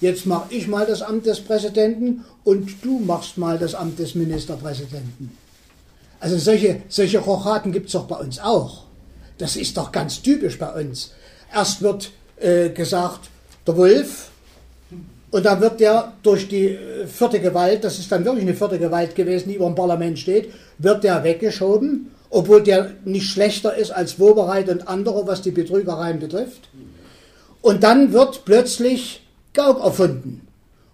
Jetzt 0.00 0.26
mache 0.26 0.54
ich 0.54 0.68
mal 0.68 0.86
das 0.86 1.02
Amt 1.02 1.26
des 1.26 1.40
Präsidenten 1.40 2.24
und 2.44 2.70
du 2.82 3.00
machst 3.00 3.36
mal 3.36 3.58
das 3.58 3.74
Amt 3.74 3.98
des 3.98 4.14
Ministerpräsidenten. 4.14 5.36
Also 6.20 6.38
solche, 6.38 6.82
solche 6.88 7.18
Rochaten 7.18 7.72
gibt 7.72 7.86
es 7.86 7.92
doch 7.92 8.06
bei 8.06 8.16
uns 8.16 8.38
auch. 8.38 8.84
Das 9.38 9.56
ist 9.56 9.76
doch 9.76 9.92
ganz 9.92 10.20
typisch 10.22 10.58
bei 10.58 10.72
uns. 10.72 11.12
Erst 11.52 11.82
wird 11.82 12.10
äh, 12.40 12.70
gesagt, 12.70 13.30
der 13.66 13.76
Wolf, 13.76 14.30
und 15.30 15.44
dann 15.44 15.60
wird 15.60 15.80
der 15.80 16.12
durch 16.22 16.48
die 16.48 16.68
äh, 16.68 17.06
vierte 17.06 17.40
Gewalt, 17.40 17.84
das 17.84 17.98
ist 17.98 18.10
dann 18.10 18.24
wirklich 18.24 18.44
eine 18.44 18.54
vierte 18.54 18.78
Gewalt 18.78 19.14
gewesen, 19.14 19.48
die 19.48 19.56
über 19.56 19.66
dem 19.66 19.74
Parlament 19.74 20.18
steht, 20.18 20.52
wird 20.78 21.04
der 21.04 21.22
weggeschoben, 21.22 22.10
obwohl 22.30 22.62
der 22.62 22.92
nicht 23.04 23.30
schlechter 23.30 23.76
ist 23.76 23.90
als 23.90 24.18
Wobereit 24.18 24.68
und 24.68 24.88
andere, 24.88 25.26
was 25.26 25.42
die 25.42 25.50
Betrügereien 25.50 26.18
betrifft. 26.18 26.68
Und 27.62 27.82
dann 27.82 28.12
wird 28.12 28.44
plötzlich 28.44 29.22
Gauck 29.58 29.82
erfunden. 29.82 30.46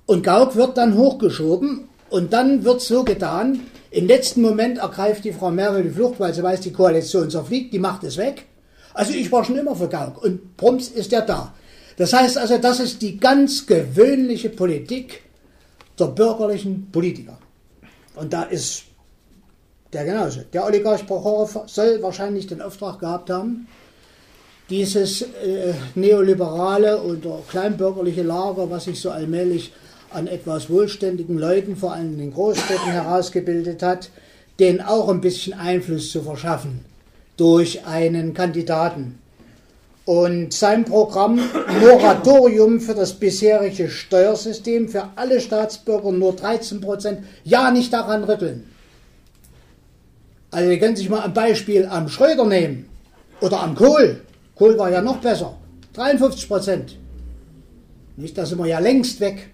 Und 0.07 0.25
Gauck 0.25 0.57
wird 0.57 0.79
dann 0.79 0.97
hochgeschoben 0.97 1.89
und 2.09 2.33
dann 2.33 2.65
wird 2.65 2.81
so 2.81 3.05
getan, 3.05 3.61
im 3.91 4.07
letzten 4.07 4.41
Moment 4.41 4.79
ergreift 4.79 5.25
die 5.25 5.33
Frau 5.33 5.51
Merkel 5.51 5.83
die 5.83 5.91
Flucht, 5.91 6.19
weil 6.19 6.33
sie 6.33 6.43
weiß, 6.43 6.61
die 6.63 6.73
Koalition 6.73 7.29
zerfliegt, 7.31 7.75
die 7.75 7.79
macht 7.79 8.05
es 8.05 8.17
weg. 8.17 8.47
Also 8.95 9.13
ich 9.13 9.31
war 9.31 9.45
schon 9.45 9.59
immer 9.59 9.77
für 9.77 9.89
Gauck 9.89 10.23
und 10.25 10.57
prompt 10.57 10.89
ist 10.89 11.13
er 11.13 11.21
da. 11.23 11.53
Das 11.99 12.15
heißt 12.15 12.39
also, 12.39 12.57
das 12.57 12.81
ist 12.81 13.03
die 13.03 13.19
ganz 13.19 13.67
gewöhnliche 13.67 14.49
Politik 14.49 15.21
der 15.99 16.07
bürgerlichen 16.07 16.91
Politiker. 16.91 17.39
Und 18.17 18.33
da 18.33 18.45
ist 18.45 18.85
der 19.93 20.05
genauso. 20.05 20.41
Der 20.53 20.65
Oligarch 20.65 21.07
Prochorow 21.07 21.65
soll 21.67 22.03
wahrscheinlich 22.03 22.47
den 22.47 22.63
Auftrag 22.63 22.99
gehabt 22.99 23.29
haben, 23.29 23.69
dieses 24.71 25.23
äh, 25.23 25.75
neoliberale 25.95 27.03
oder 27.03 27.43
kleinbürgerliche 27.49 28.23
Lager, 28.23 28.71
was 28.71 28.85
sich 28.85 29.01
so 29.01 29.11
allmählich 29.11 29.73
an 30.11 30.27
etwas 30.27 30.71
wohlständigen 30.71 31.39
Leuten, 31.39 31.77
vor 31.77 31.93
allem 31.93 32.13
in 32.13 32.19
den 32.19 32.33
Großstädten, 32.33 32.87
herausgebildet 32.87 33.83
hat, 33.83 34.11
denen 34.59 34.81
auch 34.81 35.09
ein 35.09 35.21
bisschen 35.21 35.55
Einfluss 35.55 36.11
zu 36.13 36.23
verschaffen 36.23 36.85
durch 37.37 37.85
einen 37.85 38.33
Kandidaten. 38.33 39.19
Und 40.05 40.53
sein 40.53 40.85
Programm 40.85 41.41
Moratorium 41.81 42.79
für 42.79 42.95
das 42.95 43.15
bisherige 43.15 43.89
Steuersystem 43.89 44.89
für 44.89 45.09
alle 45.17 45.41
Staatsbürger 45.41 46.13
nur 46.13 46.37
13 46.37 46.81
Prozent, 46.81 47.21
ja 47.43 47.71
nicht 47.71 47.93
daran 47.93 48.25
rütteln. 48.25 48.71
Also 50.51 50.71
ihr 50.71 50.79
könnt 50.79 50.99
sich 50.99 51.09
mal 51.09 51.23
ein 51.23 51.33
Beispiel 51.33 51.87
am 51.87 52.09
Schröder 52.09 52.45
nehmen 52.45 52.89
oder 53.41 53.61
am 53.61 53.75
Kohl. 53.75 54.21
Kohl 54.55 54.79
war 54.79 54.91
ja 54.91 55.03
noch 55.03 55.19
besser. 55.19 55.57
53 55.95 56.49
Prozent. 56.49 56.99
Nicht, 58.17 58.39
da 58.39 58.47
sind 58.47 58.59
wir 58.59 58.67
ja 58.67 58.79
längst 58.79 59.21
weg. 59.21 59.51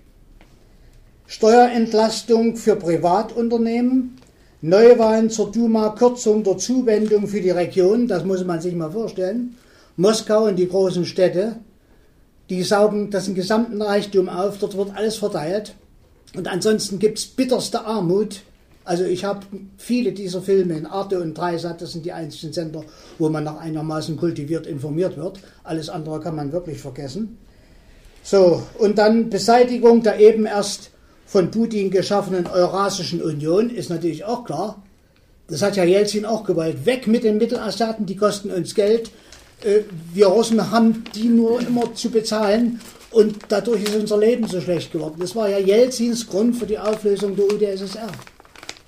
Steuerentlastung 1.26 2.56
für 2.56 2.76
Privatunternehmen, 2.76 4.16
Neuwahlen 4.62 5.30
zur 5.30 5.52
Duma, 5.52 5.90
Kürzung 5.90 6.42
der 6.42 6.58
Zuwendung 6.58 7.28
für 7.28 7.40
die 7.40 7.50
Region, 7.50 8.08
das 8.08 8.24
muss 8.24 8.44
man 8.44 8.60
sich 8.60 8.74
mal 8.74 8.90
vorstellen. 8.90 9.56
Moskau 9.96 10.46
und 10.46 10.56
die 10.56 10.68
großen 10.68 11.06
Städte, 11.06 11.56
die 12.50 12.62
saugen 12.62 13.10
das 13.10 13.32
gesamten 13.32 13.80
Reichtum 13.80 14.28
auf, 14.28 14.58
dort 14.58 14.76
wird 14.76 14.94
alles 14.94 15.16
verteilt. 15.16 15.74
Und 16.36 16.48
ansonsten 16.48 16.98
gibt 16.98 17.18
es 17.18 17.26
bitterste 17.26 17.84
Armut 17.84 18.40
also 18.90 19.04
ich 19.04 19.24
habe 19.24 19.46
viele 19.78 20.10
dieser 20.10 20.42
Filme 20.42 20.76
in 20.76 20.84
Arte 20.84 21.20
und 21.20 21.38
Dreisat, 21.38 21.80
das 21.80 21.92
sind 21.92 22.04
die 22.04 22.10
einzigen 22.10 22.52
Sender, 22.52 22.82
wo 23.20 23.28
man 23.28 23.44
noch 23.44 23.60
einigermaßen 23.60 24.16
kultiviert 24.16 24.66
informiert 24.66 25.16
wird. 25.16 25.38
Alles 25.62 25.88
andere 25.88 26.18
kann 26.18 26.34
man 26.34 26.50
wirklich 26.50 26.80
vergessen. 26.80 27.38
So, 28.24 28.64
und 28.78 28.98
dann 28.98 29.30
Beseitigung 29.30 30.02
der 30.02 30.18
eben 30.18 30.44
erst 30.44 30.90
von 31.24 31.52
Putin 31.52 31.92
geschaffenen 31.92 32.48
Eurasischen 32.48 33.22
Union 33.22 33.70
ist 33.70 33.90
natürlich 33.90 34.24
auch 34.24 34.42
klar. 34.42 34.82
Das 35.46 35.62
hat 35.62 35.76
ja 35.76 35.84
Jelzin 35.84 36.26
auch 36.26 36.42
gewollt. 36.42 36.84
Weg 36.84 37.06
mit 37.06 37.22
den 37.22 37.38
Mittelasiaten, 37.38 38.06
die 38.06 38.16
kosten 38.16 38.50
uns 38.50 38.74
Geld. 38.74 39.12
Äh, 39.62 39.82
wir 40.12 40.26
Russen 40.26 40.72
haben 40.72 41.04
die 41.14 41.28
nur 41.28 41.60
immer 41.60 41.94
zu 41.94 42.10
bezahlen 42.10 42.80
und 43.12 43.36
dadurch 43.50 43.84
ist 43.84 43.94
unser 43.94 44.18
Leben 44.18 44.48
so 44.48 44.60
schlecht 44.60 44.90
geworden. 44.90 45.18
Das 45.20 45.36
war 45.36 45.48
ja 45.48 45.58
Jelzins 45.58 46.26
Grund 46.26 46.56
für 46.56 46.66
die 46.66 46.80
Auflösung 46.80 47.36
der 47.36 47.44
UdSSR. 47.44 48.10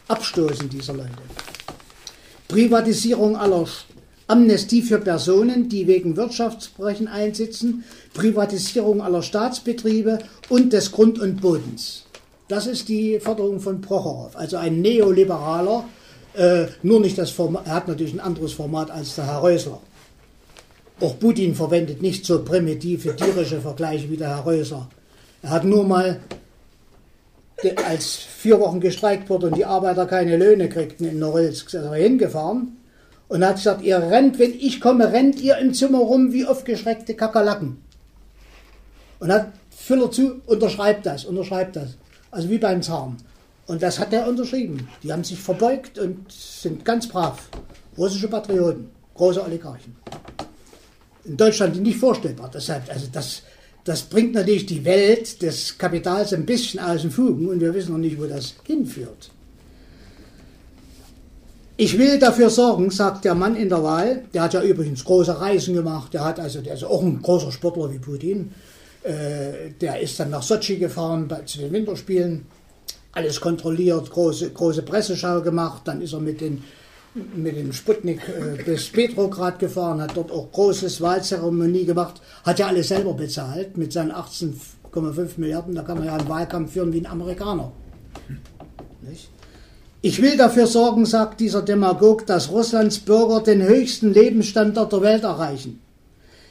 Abstoßen 0.09 0.69
dieser 0.69 0.95
Leute. 0.95 1.11
Privatisierung 2.49 3.37
aller 3.37 3.67
Amnestie 4.29 4.83
für 4.83 4.99
Personen, 4.99 5.69
die 5.69 5.87
wegen 5.87 6.17
Wirtschaftsverbrechen 6.17 7.09
einsitzen, 7.09 7.85
Privatisierung 8.15 9.03
aller 9.03 9.23
Staatsbetriebe 9.23 10.19
und 10.49 10.73
des 10.73 10.93
Grund 10.93 11.19
und 11.19 11.41
Bodens. 11.41 12.05
Das 12.49 12.67
ist 12.67 12.89
die 12.89 13.21
Forderung 13.21 13.61
von 13.61 13.81
Prochorow, 13.81 14.37
also 14.37 14.57
ein 14.59 14.81
Neoliberaler, 14.81 15.85
äh, 16.35 16.67
nur 16.83 17.01
nicht 17.01 17.19
das 17.19 17.31
Format, 17.31 17.67
er 17.67 17.75
hat 17.75 17.89
natürlich 17.89 18.15
ein 18.15 18.21
anderes 18.21 18.53
Format 18.53 18.91
als 18.91 19.15
der 19.15 19.27
Herr 19.27 19.43
Rösler. 19.43 19.81
Auch 21.01 21.19
Putin 21.19 21.55
verwendet 21.55 22.01
nicht 22.01 22.25
so 22.25 22.45
primitive, 22.45 23.17
tierische 23.17 23.61
Vergleiche 23.61 24.09
wie 24.11 24.17
der 24.17 24.29
Herr 24.29 24.47
Rösler. 24.47 24.89
Er 25.43 25.51
hat 25.51 25.65
nur 25.65 25.85
mal, 25.85 26.21
als 27.85 28.17
vier 28.17 28.61
Wochen 28.61 28.81
gestreikt 28.81 29.31
wurde 29.31 29.47
und 29.49 29.57
die 29.57 29.65
Arbeiter 29.65 30.07
keine 30.07 30.37
Löhne 30.37 30.69
kriegten 30.69 31.09
in 31.09 31.19
Norilsk, 31.19 31.67
ist 31.67 31.75
er 31.75 31.95
hingefahren 31.95 32.77
und 33.29 33.45
hat 33.45 33.57
gesagt, 33.57 33.83
ihr 33.83 33.99
rennt, 33.99 34.39
wenn 34.39 34.53
ich 34.53 34.81
komme, 34.81 35.13
rennt 35.13 35.41
ihr 35.41 35.57
im 35.57 35.73
Zimmer 35.73 35.99
rum 35.99 36.33
wie 36.33 36.45
aufgeschreckte 36.45 37.15
Kakerlaken. 37.15 37.83
Und 39.21 39.33
hat 39.33 39.53
Füller 39.71 40.11
zu, 40.11 40.43
unterschreibt 40.47 41.07
das, 41.07 41.25
unterschreibt 41.25 41.77
das. 41.77 41.97
Also 42.31 42.51
wie 42.51 42.59
beim 42.59 42.83
Zahn. 42.83 43.17
Und 43.67 43.83
das 43.83 43.99
hat 43.99 44.13
er 44.13 44.29
unterschrieben. 44.29 44.89
Die 45.03 45.13
haben 45.13 45.25
sich 45.25 45.39
verbeugt 45.39 45.99
und 45.99 46.31
sind 46.31 46.85
ganz 46.85 47.09
brav. 47.09 47.49
Russische 47.97 48.29
Patrioten, 48.29 48.91
große 49.15 49.43
Oligarchen. 49.43 49.97
In 51.25 51.37
Deutschland 51.37 51.81
nicht 51.81 51.99
vorstellbar. 51.99 52.51
Deshalb, 52.53 52.89
also 52.93 53.07
das, 53.11 53.43
das 53.85 54.03
bringt 54.03 54.35
natürlich 54.35 54.67
die 54.67 54.85
Welt 54.85 55.43
des 55.43 55.77
Kapitals 55.77 56.33
ein 56.33 56.47
bisschen 56.47 56.81
aus 56.81 57.03
den 57.03 57.11
Fugen 57.11 57.49
und 57.49 57.61
wir 57.61 57.75
wissen 57.75 57.93
noch 57.93 57.99
nicht, 57.99 58.21
wo 58.21 58.27
das 58.27 58.55
hinführt. 58.65 59.31
Ich 61.77 61.99
will 61.99 62.19
dafür 62.19 62.49
sorgen, 62.49 62.91
sagt 62.91 63.25
der 63.25 63.35
Mann 63.35 63.57
in 63.57 63.69
der 63.69 63.83
Wahl, 63.83 64.25
der 64.33 64.43
hat 64.43 64.55
ja 64.55 64.63
übrigens 64.63 65.05
große 65.05 65.41
Reisen 65.41 65.75
gemacht, 65.75 66.15
der 66.15 66.25
hat 66.25 66.39
also, 66.39 66.61
der 66.61 66.75
ist 66.75 66.85
auch 66.85 67.03
ein 67.03 67.21
großer 67.21 67.51
Sportler 67.51 67.91
wie 67.93 67.99
Putin, 67.99 68.53
äh, 69.03 69.71
der 69.81 69.99
ist 70.01 70.21
dann 70.21 70.31
nach 70.31 70.43
Sochi 70.43 70.77
gefahren 70.77 71.27
bei, 71.27 71.41
zu 71.41 71.59
den 71.59 71.73
Winterspielen, 71.73 72.47
alles 73.13 73.41
kontrolliert, 73.41 74.11
große, 74.11 74.51
große 74.51 74.83
Presseschau 74.83 75.41
gemacht, 75.41 75.83
dann 75.87 76.03
ist 76.03 76.13
er 76.13 76.21
mit, 76.21 76.41
den, 76.41 76.63
mit 77.15 77.57
dem 77.57 77.73
Sputnik 77.73 78.21
äh, 78.29 78.63
bis 78.63 78.89
Petrograd 78.89 79.59
gefahren, 79.59 80.01
hat 80.01 80.17
dort 80.17 80.31
auch 80.31 80.51
großes 80.51 81.01
Wahlzeremonie 81.01 81.85
gemacht, 81.85 82.21
hat 82.45 82.59
ja 82.59 82.67
alles 82.67 82.89
selber 82.89 83.15
bezahlt 83.15 83.77
mit 83.77 83.93
seinen 83.93 84.13
18,5 84.13 85.29
Milliarden, 85.37 85.75
da 85.75 85.83
kann 85.83 85.99
man 85.99 86.07
ja 86.07 86.17
einen 86.17 86.29
Wahlkampf 86.29 86.73
führen 86.73 86.93
wie 86.93 87.01
ein 87.01 87.07
Amerikaner. 87.07 87.73
Nicht? 89.03 89.29
Ich 90.05 90.21
will 90.21 90.37
dafür 90.37 90.67
sorgen, 90.67 91.07
sagt 91.07 91.39
dieser 91.39 91.63
Demagog, 91.63 92.27
dass 92.27 92.51
Russlands 92.51 92.99
Bürger 92.99 93.41
den 93.41 93.63
höchsten 93.63 94.13
Lebensstandard 94.13 94.93
der 94.93 95.03
Welt 95.03 95.23
erreichen. 95.23 95.81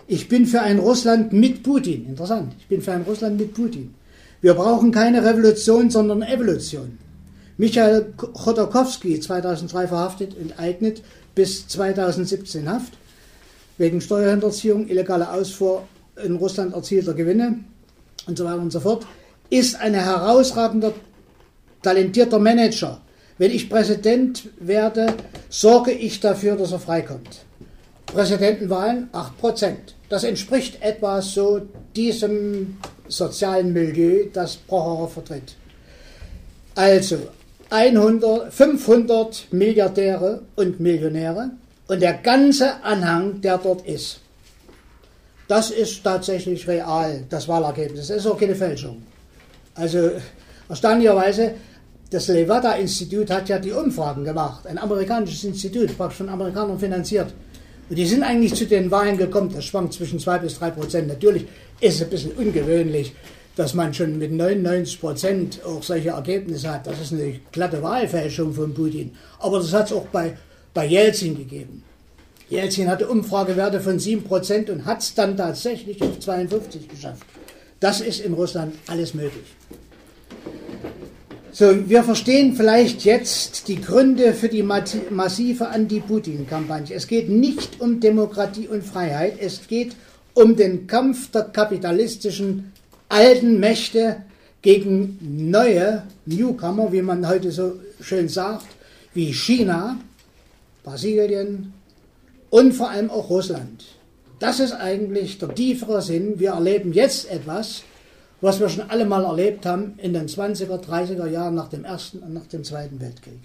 Ich 0.07 0.29
bin 0.29 0.45
für 0.45 0.61
ein 0.61 0.79
Russland 0.79 1.33
mit 1.33 1.61
Putin. 1.61 2.05
Interessant. 2.05 2.53
Ich 2.59 2.67
bin 2.67 2.81
für 2.81 2.93
ein 2.93 3.01
Russland 3.01 3.37
mit 3.37 3.53
Putin. 3.53 3.93
Wir 4.39 4.53
brauchen 4.53 4.91
keine 4.91 5.23
Revolution, 5.23 5.89
sondern 5.89 6.21
Evolution. 6.21 6.97
Michael 7.61 8.13
Chodorkowski, 8.17 9.19
2003 9.19 9.87
verhaftet, 9.87 10.35
enteignet, 10.35 11.03
bis 11.35 11.67
2017 11.67 12.67
Haft, 12.67 12.93
wegen 13.77 14.01
Steuerhinterziehung, 14.01 14.87
illegale 14.87 15.31
Ausfuhr 15.31 15.83
in 16.23 16.37
Russland 16.37 16.73
erzielter 16.73 17.13
Gewinne 17.13 17.59
und 18.25 18.35
so 18.35 18.45
weiter 18.45 18.61
und 18.61 18.71
so 18.71 18.79
fort, 18.79 19.05
ist 19.51 19.75
ein 19.79 19.93
herausragender, 19.93 20.93
talentierter 21.83 22.39
Manager 22.39 22.99
wenn 23.41 23.49
ich 23.49 23.71
Präsident 23.71 24.49
werde, 24.59 25.15
sorge 25.49 25.91
ich 25.91 26.19
dafür, 26.19 26.55
dass 26.55 26.73
er 26.73 26.79
freikommt. 26.79 27.43
Präsidentenwahlen 28.05 29.09
8%. 29.13 29.73
Das 30.09 30.23
entspricht 30.23 30.79
etwa 30.83 31.23
so 31.23 31.61
diesem 31.95 32.77
sozialen 33.07 33.73
Milieu, 33.73 34.25
das 34.31 34.57
Prochorow 34.57 35.11
vertritt. 35.11 35.55
Also 36.75 37.17
100, 37.71 38.53
500 38.53 39.47
Milliardäre 39.51 40.41
und 40.55 40.81
Millionäre 40.81 41.51
und 41.87 42.01
der 42.01 42.13
ganze 42.15 42.83
Anhang, 42.83 43.39
der 43.39 43.57
dort 43.57 43.87
ist. 43.87 44.19
Das 45.47 45.71
ist 45.71 46.03
tatsächlich 46.03 46.67
real, 46.67 47.23
das 47.29 47.47
Wahlergebnis. 47.47 48.07
Das 48.07 48.17
ist 48.17 48.27
auch 48.27 48.37
keine 48.37 48.55
Fälschung. 48.55 49.01
Also 49.73 50.11
erstaunlicherweise 50.67 51.53
das 52.09 52.27
Levada-Institut 52.27 53.29
hat 53.29 53.47
ja 53.47 53.57
die 53.57 53.71
Umfragen 53.71 54.25
gemacht, 54.25 54.67
ein 54.67 54.77
amerikanisches 54.77 55.45
Institut, 55.45 55.97
praktisch 55.97 56.17
von 56.17 56.29
Amerikanern 56.29 56.77
finanziert. 56.77 57.33
Und 57.89 57.95
die 57.95 58.05
sind 58.05 58.23
eigentlich 58.23 58.53
zu 58.53 58.65
den 58.65 58.91
Wahlen 58.91 59.17
gekommen, 59.17 59.49
das 59.53 59.63
schwankt 59.63 59.93
zwischen 59.93 60.19
2 60.19 60.39
bis 60.39 60.59
3 60.59 60.71
Prozent. 60.71 61.07
Natürlich 61.07 61.45
ist 61.79 61.95
es 61.95 62.03
ein 62.03 62.09
bisschen 62.09 62.31
ungewöhnlich, 62.33 63.13
dass 63.55 63.73
man 63.73 63.93
schon 63.93 64.17
mit 64.17 64.31
99 64.31 64.99
Prozent 64.99 65.59
auch 65.65 65.83
solche 65.83 66.09
Ergebnisse 66.09 66.71
hat. 66.71 66.87
Das 66.87 66.99
ist 67.01 67.13
eine 67.13 67.39
glatte 67.51 67.81
Wahlfälschung 67.83 68.53
von 68.53 68.73
Putin. 68.73 69.11
Aber 69.39 69.59
das 69.59 69.73
hat 69.73 69.87
es 69.87 69.93
auch 69.93 70.07
bei, 70.07 70.37
bei 70.73 70.85
Jelzin 70.85 71.37
gegeben. 71.37 71.83
Jelzin 72.49 72.89
hatte 72.89 73.07
Umfragewerte 73.07 73.79
von 73.79 73.97
7 73.97 74.23
Prozent 74.23 74.69
und 74.69 74.85
hat 74.85 75.01
es 75.01 75.13
dann 75.13 75.37
tatsächlich 75.37 76.01
auf 76.01 76.19
52 76.19 76.87
geschafft. 76.87 77.25
Das 77.79 78.01
ist 78.01 78.19
in 78.19 78.33
Russland 78.33 78.75
alles 78.87 79.13
möglich. 79.13 79.45
So, 81.53 81.89
wir 81.89 82.03
verstehen 82.03 82.55
vielleicht 82.55 83.03
jetzt 83.03 83.67
die 83.67 83.81
Gründe 83.81 84.33
für 84.33 84.47
die 84.47 84.63
massive 84.63 85.67
Anti-Putin-Kampagne. 85.67 86.95
Es 86.95 87.07
geht 87.07 87.29
nicht 87.29 87.81
um 87.81 87.99
Demokratie 87.99 88.69
und 88.69 88.85
Freiheit, 88.85 89.33
es 89.39 89.67
geht 89.67 89.95
um 90.33 90.55
den 90.55 90.87
Kampf 90.87 91.31
der 91.31 91.43
kapitalistischen 91.43 92.71
alten 93.11 93.59
Mächte 93.59 94.23
gegen 94.61 95.17
neue 95.51 96.03
Newcomer, 96.25 96.91
wie 96.91 97.01
man 97.01 97.27
heute 97.27 97.51
so 97.51 97.73
schön 97.99 98.29
sagt, 98.29 98.67
wie 99.13 99.33
China, 99.33 99.97
Brasilien 100.83 101.73
und 102.49 102.73
vor 102.73 102.89
allem 102.89 103.09
auch 103.09 103.29
Russland. 103.29 103.85
Das 104.39 104.59
ist 104.59 104.73
eigentlich 104.73 105.37
der 105.37 105.53
tiefere 105.53 106.01
Sinn. 106.01 106.39
Wir 106.39 106.51
erleben 106.51 106.93
jetzt 106.93 107.29
etwas, 107.29 107.83
was 108.39 108.59
wir 108.59 108.69
schon 108.69 108.89
alle 108.89 109.05
mal 109.05 109.23
erlebt 109.23 109.65
haben 109.65 109.93
in 109.97 110.13
den 110.13 110.27
20er, 110.27 110.83
30er 110.83 111.27
Jahren 111.27 111.55
nach 111.55 111.67
dem 111.67 111.85
Ersten 111.85 112.19
und 112.19 112.33
nach 112.33 112.47
dem 112.47 112.63
Zweiten 112.63 112.99
Weltkrieg. 112.99 113.39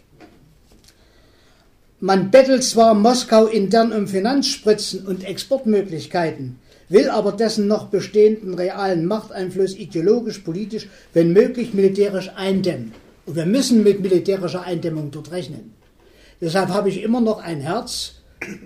Man 2.01 2.31
bettelt 2.31 2.63
zwar 2.63 2.95
Moskau 2.95 3.47
intern 3.47 3.93
um 3.93 4.07
Finanzspritzen 4.07 5.07
und 5.07 5.25
Exportmöglichkeiten, 5.25 6.59
will 6.89 7.11
aber 7.11 7.33
dessen 7.33 7.67
noch 7.67 7.87
bestehenden 7.89 8.55
realen 8.55 9.07
Machteinfluss 9.07 9.75
ideologisch, 9.75 10.39
politisch, 10.39 10.89
wenn 11.13 11.33
möglich 11.33 11.75
militärisch 11.75 12.31
eindämmen. 12.37 12.93
Und 13.27 13.37
wir 13.37 13.47
müssen 13.47 13.83
mit 13.83 14.01
militärischer 14.01 14.63
Eindämmung 14.63 15.11
dort 15.11 15.33
rechnen. 15.33 15.75
Deshalb 16.41 16.69
habe 16.69 16.89
ich 16.89 17.03
immer 17.03 17.21
noch 17.21 17.43
ein 17.43 17.61
Herz 17.61 18.17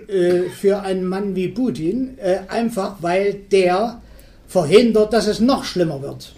äh, 0.07 0.49
für 0.49 0.81
einen 0.81 1.05
Mann 1.05 1.35
wie 1.35 1.47
Putin, 1.47 2.17
äh, 2.17 2.39
einfach 2.47 2.97
weil 3.01 3.33
der 3.51 4.01
verhindert, 4.47 5.13
dass 5.13 5.27
es 5.27 5.39
noch 5.39 5.63
schlimmer 5.63 6.01
wird. 6.01 6.33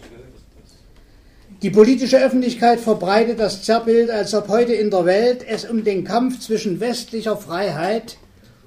Die 1.64 1.70
politische 1.70 2.24
Öffentlichkeit 2.24 2.80
verbreitet 2.80 3.40
das 3.40 3.64
Zerrbild, 3.64 4.10
als 4.10 4.34
ob 4.34 4.50
heute 4.50 4.74
in 4.74 4.92
der 4.92 5.06
Welt 5.06 5.46
es 5.48 5.66
um 5.66 5.84
den 5.84 6.04
Kampf 6.04 6.40
zwischen 6.42 6.80
westlicher 6.80 7.38
Freiheit 7.38 8.18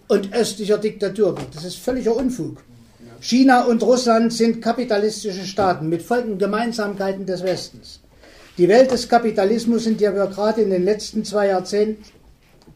und 0.08 0.32
östlicher 0.32 0.78
Diktatur 0.78 1.34
geht. 1.34 1.54
Das 1.54 1.64
ist 1.64 1.76
völliger 1.76 2.16
Unfug. 2.16 2.64
China 3.28 3.64
und 3.64 3.82
Russland 3.82 4.32
sind 4.32 4.62
kapitalistische 4.62 5.44
Staaten 5.44 5.88
mit 5.88 6.00
folgenden 6.00 6.38
Gemeinsamkeiten 6.38 7.26
des 7.26 7.42
Westens. 7.42 7.98
Die 8.56 8.68
Welt 8.68 8.92
des 8.92 9.08
Kapitalismus, 9.08 9.86
in 9.86 9.96
der 9.96 10.14
wir 10.14 10.28
gerade 10.28 10.62
in 10.62 10.70
den 10.70 10.84
letzten 10.84 11.24
zwei 11.24 11.48
Jahrzehnten 11.48 12.04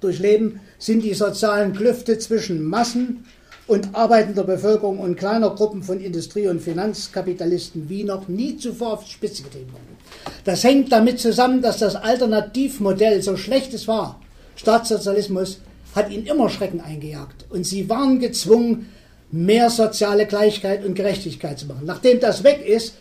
durchleben, 0.01 0.59
sind 0.77 1.05
die 1.05 1.15
sozialen 1.15 1.73
Klüfte 1.73 2.19
zwischen 2.19 2.65
Massen 2.65 3.27
und 3.69 3.95
arbeitender 3.95 4.43
Bevölkerung 4.43 4.99
und 4.99 5.15
kleiner 5.15 5.51
Gruppen 5.51 5.85
von 5.85 6.01
Industrie- 6.01 6.49
und 6.49 6.61
Finanzkapitalisten 6.61 7.89
wie 7.89 8.03
noch 8.03 8.27
nie 8.27 8.57
zuvor 8.57 8.95
auf 8.95 9.05
die 9.05 9.13
Spitze 9.13 9.45
getrieben 9.45 9.71
wurden. 9.71 9.97
Das 10.45 10.65
hängt 10.65 10.91
damit 10.91 11.21
zusammen, 11.21 11.63
dass 11.63 11.79
das 11.79 11.95
Alternativmodell, 11.95 13.23
so 13.23 13.37
schlecht 13.37 13.73
es 13.73 13.87
war, 13.87 14.21
Staatssozialismus, 14.57 15.61
hat 15.95 16.11
ihnen 16.11 16.27
immer 16.27 16.49
Schrecken 16.49 16.81
eingejagt. 16.81 17.47
Und 17.51 17.65
sie 17.65 17.89
waren 17.89 18.19
gezwungen, 18.19 18.87
mehr 19.33 19.71
soziale 19.71 20.27
Gleichheit 20.27 20.85
und 20.85 20.95
Gerechtigkeit 20.95 21.59
zu 21.59 21.67
machen. 21.67 21.85
Nachdem 21.85 22.21
das 22.21 22.45
weg 22.45 22.67
ist, 22.67 22.95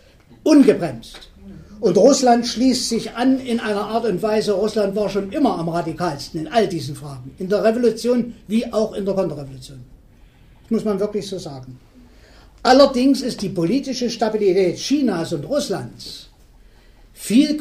ungebremst. 0.43 1.29
Und 1.79 1.97
Russland 1.97 2.45
schließt 2.45 2.89
sich 2.89 3.11
an 3.11 3.39
in 3.39 3.59
einer 3.59 3.85
Art 3.85 4.05
und 4.05 4.21
Weise, 4.21 4.51
Russland 4.51 4.95
war 4.95 5.09
schon 5.09 5.31
immer 5.31 5.57
am 5.57 5.69
radikalsten 5.69 6.41
in 6.41 6.47
all 6.49 6.67
diesen 6.67 6.95
Fragen, 6.95 7.31
in 7.39 7.47
der 7.47 7.63
Revolution 7.63 8.35
wie 8.47 8.71
auch 8.71 8.93
in 8.93 9.05
der 9.05 9.15
Konterrevolution. 9.15 9.79
Das 10.63 10.71
muss 10.71 10.83
man 10.83 10.99
wirklich 10.99 11.25
so 11.25 11.39
sagen. 11.39 11.79
Allerdings 12.63 13.21
ist 13.21 13.41
die 13.41 13.49
politische 13.49 14.09
Stabilität 14.09 14.75
Chinas 14.75 15.31
und 15.31 15.45
Russlands 15.45 16.27
viel 17.13 17.57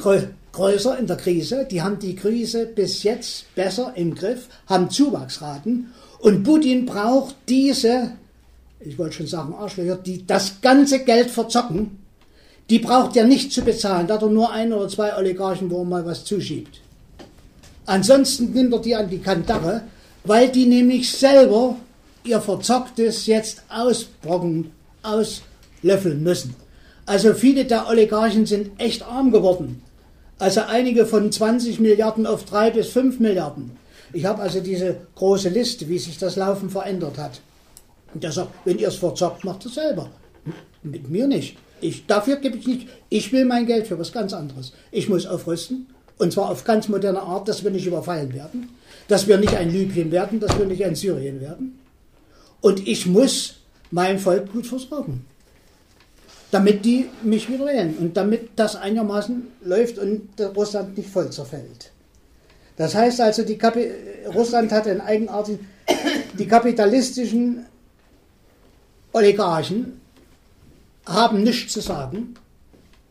größer 0.52 0.98
in 0.98 1.06
der 1.06 1.16
Krise. 1.16 1.66
Die 1.70 1.82
haben 1.82 1.98
die 2.00 2.16
Krise 2.16 2.66
bis 2.66 3.04
jetzt 3.04 3.54
besser 3.54 3.92
im 3.94 4.14
Griff, 4.14 4.48
haben 4.66 4.90
Zuwachsraten. 4.90 5.92
Und 6.18 6.42
Putin 6.42 6.84
braucht 6.84 7.36
diese, 7.48 8.12
ich 8.80 8.98
wollte 8.98 9.16
schon 9.16 9.26
sagen 9.26 9.54
Arschlöcher, 9.54 9.96
die 9.96 10.26
das 10.26 10.60
ganze 10.60 11.00
Geld 11.00 11.30
verzocken, 11.30 11.98
die 12.70 12.78
braucht 12.78 13.16
er 13.16 13.24
nicht 13.24 13.52
zu 13.52 13.62
bezahlen. 13.62 14.06
Da 14.06 14.14
hat 14.14 14.22
er 14.22 14.28
nur 14.28 14.52
ein 14.52 14.72
oder 14.72 14.88
zwei 14.88 15.16
Oligarchen, 15.16 15.70
wo 15.70 15.80
er 15.80 15.84
mal 15.84 16.06
was 16.06 16.24
zuschiebt. 16.24 16.80
Ansonsten 17.86 18.52
nimmt 18.52 18.72
er 18.72 18.80
die 18.80 18.94
an 18.94 19.08
die 19.08 19.18
Kandare, 19.18 19.82
weil 20.24 20.50
die 20.50 20.66
nämlich 20.66 21.10
selber 21.10 21.76
ihr 22.24 22.40
Verzocktes 22.40 23.26
jetzt 23.26 23.62
ausbrocken, 23.70 24.70
auslöffeln 25.02 26.22
müssen. 26.22 26.54
Also 27.06 27.32
viele 27.32 27.64
der 27.64 27.88
Oligarchen 27.88 28.44
sind 28.44 28.78
echt 28.78 29.02
arm 29.02 29.32
geworden. 29.32 29.82
Also 30.38 30.60
einige 30.60 31.06
von 31.06 31.32
20 31.32 31.80
Milliarden 31.80 32.26
auf 32.26 32.44
3 32.44 32.72
bis 32.72 32.88
5 32.88 33.18
Milliarden. 33.18 33.70
Ich 34.12 34.26
habe 34.26 34.42
also 34.42 34.60
diese 34.60 34.96
große 35.14 35.48
Liste, 35.48 35.88
wie 35.88 35.98
sich 35.98 36.18
das 36.18 36.36
Laufen 36.36 36.68
verändert 36.68 37.16
hat. 37.16 37.40
Und 38.14 38.22
der 38.22 38.32
sagt, 38.32 38.50
wenn 38.64 38.78
ihr 38.78 38.88
es 38.88 38.96
verzockt, 38.96 39.44
macht 39.44 39.66
es 39.66 39.74
selber. 39.74 40.10
Mit 40.82 41.10
mir 41.10 41.26
nicht. 41.26 41.56
Ich, 41.80 42.06
dafür 42.06 42.36
gebe 42.36 42.56
ich 42.56 42.66
nicht. 42.66 42.88
Ich 43.08 43.32
will 43.32 43.44
mein 43.44 43.66
Geld 43.66 43.86
für 43.86 43.98
was 43.98 44.12
ganz 44.12 44.32
anderes. 44.32 44.72
Ich 44.90 45.08
muss 45.08 45.26
aufrüsten. 45.26 45.86
Und 46.18 46.32
zwar 46.32 46.50
auf 46.50 46.64
ganz 46.64 46.88
moderne 46.88 47.22
Art, 47.22 47.46
dass 47.48 47.62
wir 47.62 47.70
nicht 47.70 47.86
überfallen 47.86 48.34
werden. 48.34 48.70
Dass 49.06 49.28
wir 49.28 49.38
nicht 49.38 49.54
ein 49.54 49.70
Libyen 49.70 50.10
werden, 50.10 50.40
dass 50.40 50.58
wir 50.58 50.66
nicht 50.66 50.84
ein 50.84 50.96
Syrien 50.96 51.40
werden. 51.40 51.78
Und 52.60 52.86
ich 52.88 53.06
muss 53.06 53.56
mein 53.90 54.18
Volk 54.18 54.52
gut 54.52 54.66
versorgen. 54.66 55.24
Damit 56.50 56.84
die 56.84 57.06
mich 57.22 57.48
wieder 57.48 57.66
wählen. 57.66 57.96
Und 57.98 58.16
damit 58.16 58.50
das 58.56 58.74
einigermaßen 58.74 59.46
läuft 59.64 59.98
und 59.98 60.28
Russland 60.56 60.96
nicht 60.96 61.10
voll 61.10 61.30
zerfällt. 61.30 61.92
Das 62.76 62.94
heißt 62.94 63.20
also, 63.20 63.44
Russland 64.34 64.72
hat 64.72 64.86
einen 64.86 65.00
eigenartigen, 65.00 65.66
die 66.38 66.46
kapitalistischen 66.46 67.66
Oligarchen 69.18 70.00
haben 71.04 71.42
nichts 71.42 71.72
zu 71.72 71.80
sagen. 71.80 72.34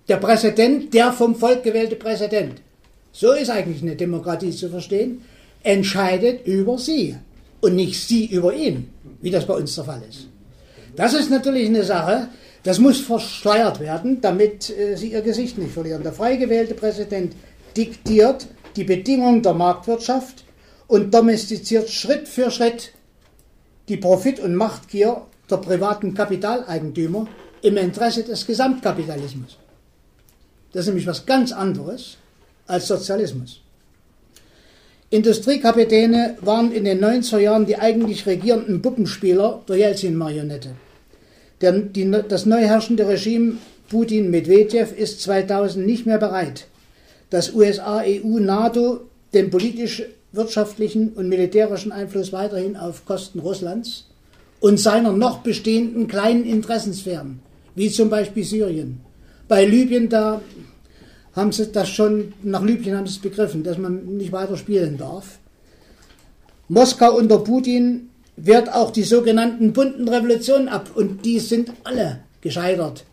Der 0.07 0.17
Präsident, 0.17 0.93
der 0.93 1.11
vom 1.11 1.35
Volk 1.35 1.63
gewählte 1.63 1.97
Präsident, 1.97 2.61
so 3.11 3.33
ist 3.33 3.49
eigentlich 3.49 3.81
eine 3.81 3.95
Demokratie 3.95 4.51
zu 4.51 4.69
verstehen, 4.69 5.21
entscheidet 5.63 6.45
über 6.47 6.77
sie 6.77 7.17
und 7.59 7.75
nicht 7.75 7.99
sie 8.07 8.25
über 8.27 8.53
ihn, 8.53 8.89
wie 9.21 9.31
das 9.31 9.45
bei 9.45 9.55
uns 9.55 9.75
der 9.75 9.83
Fall 9.83 10.01
ist. 10.07 10.27
Das 10.95 11.13
ist 11.13 11.29
natürlich 11.29 11.67
eine 11.67 11.83
Sache, 11.83 12.29
das 12.63 12.79
muss 12.79 13.01
versteuert 13.01 13.79
werden, 13.79 14.21
damit 14.21 14.69
äh, 14.69 14.95
sie 14.95 15.11
ihr 15.11 15.21
Gesicht 15.21 15.57
nicht 15.57 15.71
verlieren. 15.71 16.03
Der 16.03 16.13
frei 16.13 16.37
gewählte 16.37 16.73
Präsident 16.73 17.33
diktiert 17.75 18.47
die 18.75 18.83
Bedingungen 18.83 19.41
der 19.41 19.53
Marktwirtschaft 19.53 20.45
und 20.87 21.13
domestiziert 21.13 21.89
Schritt 21.89 22.27
für 22.27 22.49
Schritt 22.49 22.93
die 23.89 23.97
Profit- 23.97 24.39
und 24.39 24.55
Machtgier 24.55 25.21
der 25.49 25.57
privaten 25.57 26.13
Kapitaleigentümer 26.13 27.27
im 27.61 27.77
Interesse 27.77 28.23
des 28.23 28.45
Gesamtkapitalismus. 28.45 29.57
Das 30.71 30.81
ist 30.81 30.87
nämlich 30.87 31.07
was 31.07 31.25
ganz 31.25 31.51
anderes 31.51 32.17
als 32.67 32.87
Sozialismus. 32.87 33.61
Industriekapitäne 35.09 36.37
waren 36.41 36.73
in 36.73 36.83
den 36.83 37.03
90er 37.03 37.39
Jahren 37.39 37.65
die 37.65 37.77
eigentlich 37.77 38.25
regierenden 38.25 38.81
Puppenspieler 38.81 39.61
der 39.67 39.77
Jelzin-Marionette. 39.77 40.71
Das 41.59 42.45
neu 42.45 42.59
herrschende 42.59 43.07
Regime 43.07 43.57
Putin-Medvedev 43.89 44.91
ist 44.91 45.21
2000 45.21 45.85
nicht 45.85 46.05
mehr 46.05 46.17
bereit, 46.17 46.67
dass 47.29 47.53
USA, 47.53 48.03
EU, 48.05 48.39
NATO 48.39 49.01
den 49.33 49.49
politisch, 49.49 50.03
wirtschaftlichen 50.33 51.13
und 51.13 51.29
militärischen 51.29 51.93
Einfluss 51.93 52.33
weiterhin 52.33 52.75
auf 52.75 53.05
Kosten 53.05 53.39
Russlands 53.39 54.07
und 54.59 54.79
seiner 54.79 55.13
noch 55.13 55.39
bestehenden 55.39 56.07
kleinen 56.07 56.45
Interessensphären, 56.45 57.39
wie 57.75 57.89
zum 57.89 58.09
Beispiel 58.09 58.43
Syrien. 58.43 59.01
Bei 59.47 59.65
Libyen, 59.65 60.09
da 60.09 60.41
haben 61.33 61.51
sie 61.51 61.67
das 61.71 61.89
schon, 61.89 62.33
nach 62.43 62.63
Libyen 62.63 62.97
haben 62.97 63.07
sie 63.07 63.13
es 63.13 63.21
begriffen, 63.21 63.63
dass 63.63 63.77
man 63.77 64.17
nicht 64.17 64.31
weiter 64.31 64.57
spielen 64.57 64.97
darf. 64.97 65.39
Moskau 66.67 67.15
unter 67.15 67.39
Putin 67.39 68.09
wehrt 68.35 68.73
auch 68.73 68.91
die 68.91 69.03
sogenannten 69.03 69.73
bunten 69.73 70.07
Revolutionen 70.07 70.67
ab 70.67 70.91
und 70.95 71.25
die 71.25 71.39
sind 71.39 71.71
alle 71.83 72.19
gescheitert. 72.41 73.05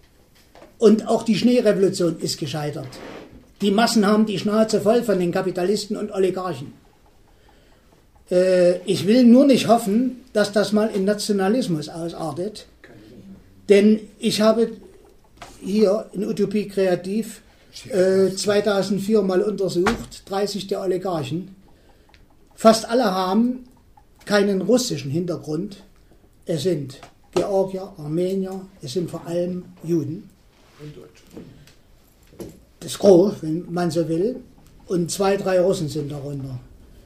Und 0.79 1.07
auch 1.07 1.23
die 1.23 1.37
Schneerevolution 1.37 2.19
ist 2.19 2.39
gescheitert. 2.39 2.89
Die 3.61 3.71
Massen 3.71 4.07
haben 4.07 4.27
die 4.27 4.39
Schnauze 4.39 4.81
voll 4.81 5.03
von 5.03 5.19
den 5.19 5.33
Kapitalisten 5.33 5.97
und 5.97 6.13
Oligarchen. 6.13 6.73
Äh, 8.31 8.79
ich 8.85 9.07
will 9.07 9.25
nur 9.25 9.47
nicht 9.47 9.69
hoffen, 9.69 10.25
dass 10.33 10.53
das 10.53 10.73
mal 10.73 10.89
in 10.89 11.05
Nationalismus 11.05 11.89
ausartet. 11.89 12.67
Denn 13.69 14.01
ich 14.19 14.41
habe 14.41 14.71
hier 15.61 16.07
in 16.13 16.25
Utopie 16.25 16.69
Kreativ 16.69 17.43
äh, 17.89 18.31
2004 18.31 19.23
mal 19.23 19.43
untersucht, 19.43 20.23
30 20.27 20.67
der 20.67 20.83
Oligarchen. 20.83 21.55
Fast 22.55 22.89
alle 22.89 23.05
haben 23.05 23.65
keinen 24.25 24.63
russischen 24.63 25.11
Hintergrund. 25.11 25.83
Es 26.47 26.63
sind 26.63 27.01
Georgier, 27.35 27.93
Armenier, 27.99 28.61
es 28.81 28.93
sind 28.93 29.11
vor 29.11 29.27
allem 29.27 29.65
Juden. 29.83 30.29
Und 30.81 30.97
Deutsche. 30.97 31.25
Das 32.81 32.99
Gros, 32.99 33.35
wenn 33.41 33.73
man 33.73 33.91
so 33.91 34.09
will. 34.09 34.37
Und 34.87 35.11
zwei, 35.11 35.37
drei 35.37 35.61
Russen 35.61 35.89
sind 35.89 36.13
darunter. 36.13 36.61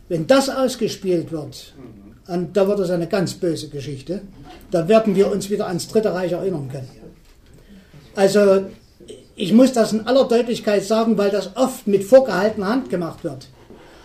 Wenn 0.08 0.26
das 0.26 0.48
ausgespielt 0.48 1.30
wird, 1.32 1.74
und 2.26 2.56
da 2.56 2.68
wird 2.68 2.80
es 2.80 2.90
eine 2.90 3.06
ganz 3.06 3.34
böse 3.34 3.68
Geschichte, 3.68 4.22
da 4.70 4.88
werden 4.88 5.16
wir 5.16 5.30
uns 5.30 5.50
wieder 5.50 5.66
ans 5.66 5.88
Dritte 5.88 6.12
Reich 6.12 6.32
erinnern 6.32 6.68
können. 6.70 6.88
Also 8.14 8.66
ich 9.36 9.52
muss 9.52 9.72
das 9.72 9.92
in 9.92 10.06
aller 10.06 10.26
Deutlichkeit 10.26 10.84
sagen, 10.84 11.16
weil 11.16 11.30
das 11.30 11.56
oft 11.56 11.86
mit 11.86 12.04
vorgehaltener 12.04 12.68
Hand 12.68 12.90
gemacht 12.90 13.22
wird. 13.22 13.48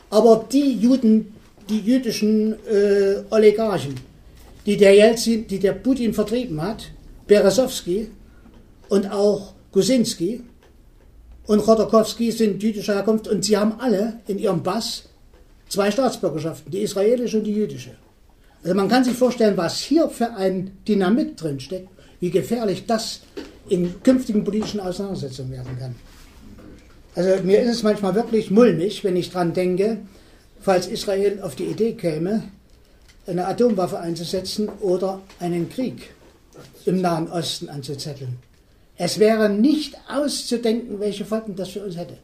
Aber 0.10 0.46
die 0.52 0.74
Juden, 0.74 1.34
die 1.70 1.80
jüdischen 1.80 2.54
äh, 2.68 3.24
Oligarchen, 3.32 3.96
die 4.66 4.78
der, 4.78 4.94
Jelzin, 4.94 5.48
die 5.48 5.60
der 5.60 5.74
Putin 5.74 6.13
vertrieben 6.13 6.62
hat, 6.62 6.92
Beresowski 7.28 8.10
und 8.89 9.12
auch 9.12 9.54
Gusinski 9.72 10.44
und 11.48 11.63
Chodorkowski 11.66 12.32
sind 12.32 12.62
jüdischer 12.62 12.94
Herkunft 12.94 13.28
und 13.28 13.44
sie 13.44 13.58
haben 13.58 13.80
alle 13.80 14.20
in 14.28 14.38
ihrem 14.38 14.62
Bass 14.62 15.10
zwei 15.73 15.89
Staatsbürgerschaften, 15.89 16.71
die 16.71 16.83
israelische 16.83 17.38
und 17.39 17.45
die 17.45 17.53
jüdische. 17.53 17.95
Also 18.63 18.75
man 18.75 18.88
kann 18.88 19.03
sich 19.03 19.17
vorstellen, 19.17 19.57
was 19.57 19.79
hier 19.79 20.07
für 20.07 20.31
ein 20.36 20.77
Dynamit 20.88 21.41
drinsteckt, 21.41 21.89
wie 22.19 22.29
gefährlich 22.29 22.86
das 22.86 23.21
in 23.67 24.01
künftigen 24.03 24.43
politischen 24.43 24.79
Auseinandersetzungen 24.79 25.51
werden 25.51 25.77
kann. 25.79 25.95
Also 27.15 27.43
mir 27.43 27.59
ist 27.62 27.71
es 27.71 27.83
manchmal 27.83 28.13
wirklich 28.13 28.51
mulmig, 28.51 29.03
wenn 29.03 29.15
ich 29.15 29.31
daran 29.31 29.53
denke, 29.53 29.97
falls 30.62 30.88
Israel 30.88 31.41
auf 31.41 31.55
die 31.55 31.65
Idee 31.65 31.93
käme, 31.93 32.43
eine 33.25 33.47
Atomwaffe 33.47 33.99
einzusetzen 33.99 34.69
oder 34.79 35.21
einen 35.39 35.69
Krieg 35.69 36.13
im 36.86 37.01
Nahen 37.01 37.29
Osten 37.29 37.69
anzuzetteln. 37.69 38.38
Es 38.95 39.17
wäre 39.17 39.49
nicht 39.49 39.97
auszudenken, 40.07 40.99
welche 40.99 41.25
Folgen 41.25 41.55
das 41.55 41.69
für 41.69 41.83
uns 41.83 41.97
hätte. 41.97 42.17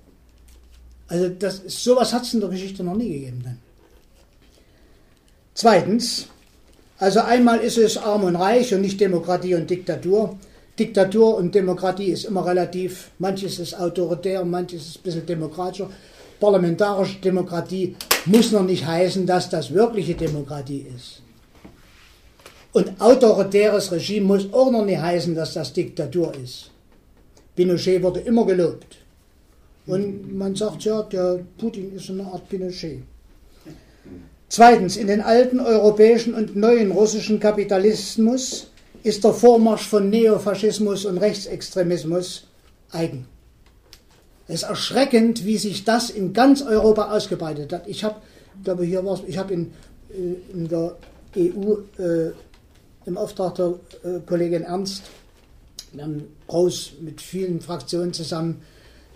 Also 1.10 1.30
das, 1.30 1.62
sowas 1.68 2.14
hat 2.14 2.24
es 2.24 2.34
in 2.34 2.40
der 2.40 2.50
Geschichte 2.50 2.84
noch 2.84 2.96
nie 2.96 3.10
gegeben. 3.10 3.42
Dann. 3.44 3.58
Zweitens, 5.56 6.28
also 7.00 7.20
einmal 7.22 7.60
ist 7.60 7.78
es 7.78 7.98
arm 7.98 8.24
und 8.24 8.36
reich 8.36 8.74
und 8.74 8.82
nicht 8.82 9.02
Demokratie 9.02 9.56
und 9.56 9.70
Diktatur. 9.70 10.38
Diktatur 10.78 11.36
und 11.36 11.54
Demokratie 11.54 12.12
ist 12.12 12.26
immer 12.26 12.46
relativ. 12.46 13.10
Manches 13.18 13.60
ist 13.60 13.78
autoritär, 13.78 14.46
manches 14.46 14.88
ist 14.88 14.98
ein 15.00 15.04
bisschen 15.04 15.26
demokratischer. 15.26 15.90
Parlamentarische 16.40 17.20
Demokratie 17.20 17.96
muss 18.26 18.52
noch 18.52 18.64
nicht 18.64 18.86
heißen, 18.86 19.26
dass 19.26 19.50
das 19.50 19.74
wirkliche 19.74 20.14
Demokratie 20.14 20.86
ist. 20.96 21.22
Und 22.72 23.02
autoritäres 23.02 23.92
Regime 23.92 24.28
muss 24.28 24.54
auch 24.54 24.72
noch 24.72 24.86
nicht 24.86 25.02
heißen, 25.02 25.36
dass 25.36 25.56
das 25.56 25.74
Diktatur 25.74 26.34
ist. 26.36 26.70
Pinochet 27.56 28.02
wurde 28.02 28.22
immer 28.22 28.46
gelobt. 28.46 28.99
Und 29.90 30.38
man 30.38 30.56
sagt 30.56 30.84
ja, 30.84 31.02
der 31.04 31.40
Putin 31.58 31.96
ist 31.96 32.10
eine 32.10 32.26
Art 32.26 32.48
Pinochet. 32.48 33.02
Zweitens, 34.48 34.98
in 34.98 35.08
den 35.08 35.22
alten 35.22 35.60
europäischen 35.60 36.34
und 36.34 36.56
neuen 36.56 36.92
russischen 36.92 37.40
Kapitalismus 37.40 38.68
ist 39.04 39.24
der 39.24 39.34
Vormarsch 39.34 39.88
von 39.88 40.10
Neofaschismus 40.10 41.06
und 41.06 41.18
Rechtsextremismus 41.18 42.48
eigen. 42.92 43.26
Es 44.48 44.64
ist 44.64 44.70
erschreckend, 44.70 45.46
wie 45.46 45.58
sich 45.58 45.84
das 45.84 46.10
in 46.10 46.34
ganz 46.34 46.62
Europa 46.62 47.12
ausgebreitet 47.12 47.72
hat. 47.72 47.88
Ich 47.88 48.04
habe, 48.04 48.16
glaube 48.64 48.84
hier 48.86 49.06
war 49.06 49.20
ich 49.28 49.38
habe 49.38 49.54
in, 49.54 49.74
äh, 50.12 50.54
in 50.54 50.68
der 50.68 50.98
EU 51.38 51.74
äh, 52.02 52.32
im 53.06 53.18
Auftrag 53.18 53.56
der 53.56 53.76
äh, 54.04 54.20
Kollegin 54.26 54.64
Ernst, 54.64 55.04
wir 55.94 56.04
haben 56.04 56.26
groß 56.48 56.94
mit 57.02 57.22
vielen 57.22 57.62
Fraktionen 57.62 58.14
zusammen 58.14 58.62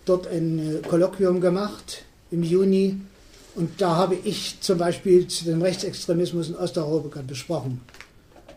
dort 0.06 0.28
ein 0.28 0.60
äh, 0.60 0.88
Kolloquium 0.88 1.42
gemacht 1.42 2.04
im 2.32 2.44
Juni 2.44 2.98
und 3.56 3.82
da 3.82 3.96
habe 3.96 4.16
ich 4.24 4.60
zum 4.62 4.78
Beispiel 4.78 5.28
zu 5.28 5.46
dem 5.46 5.62
Rechtsextremismus 5.62 6.50
in 6.50 6.56
Osteuropa 6.56 7.22
besprochen. 7.22 7.82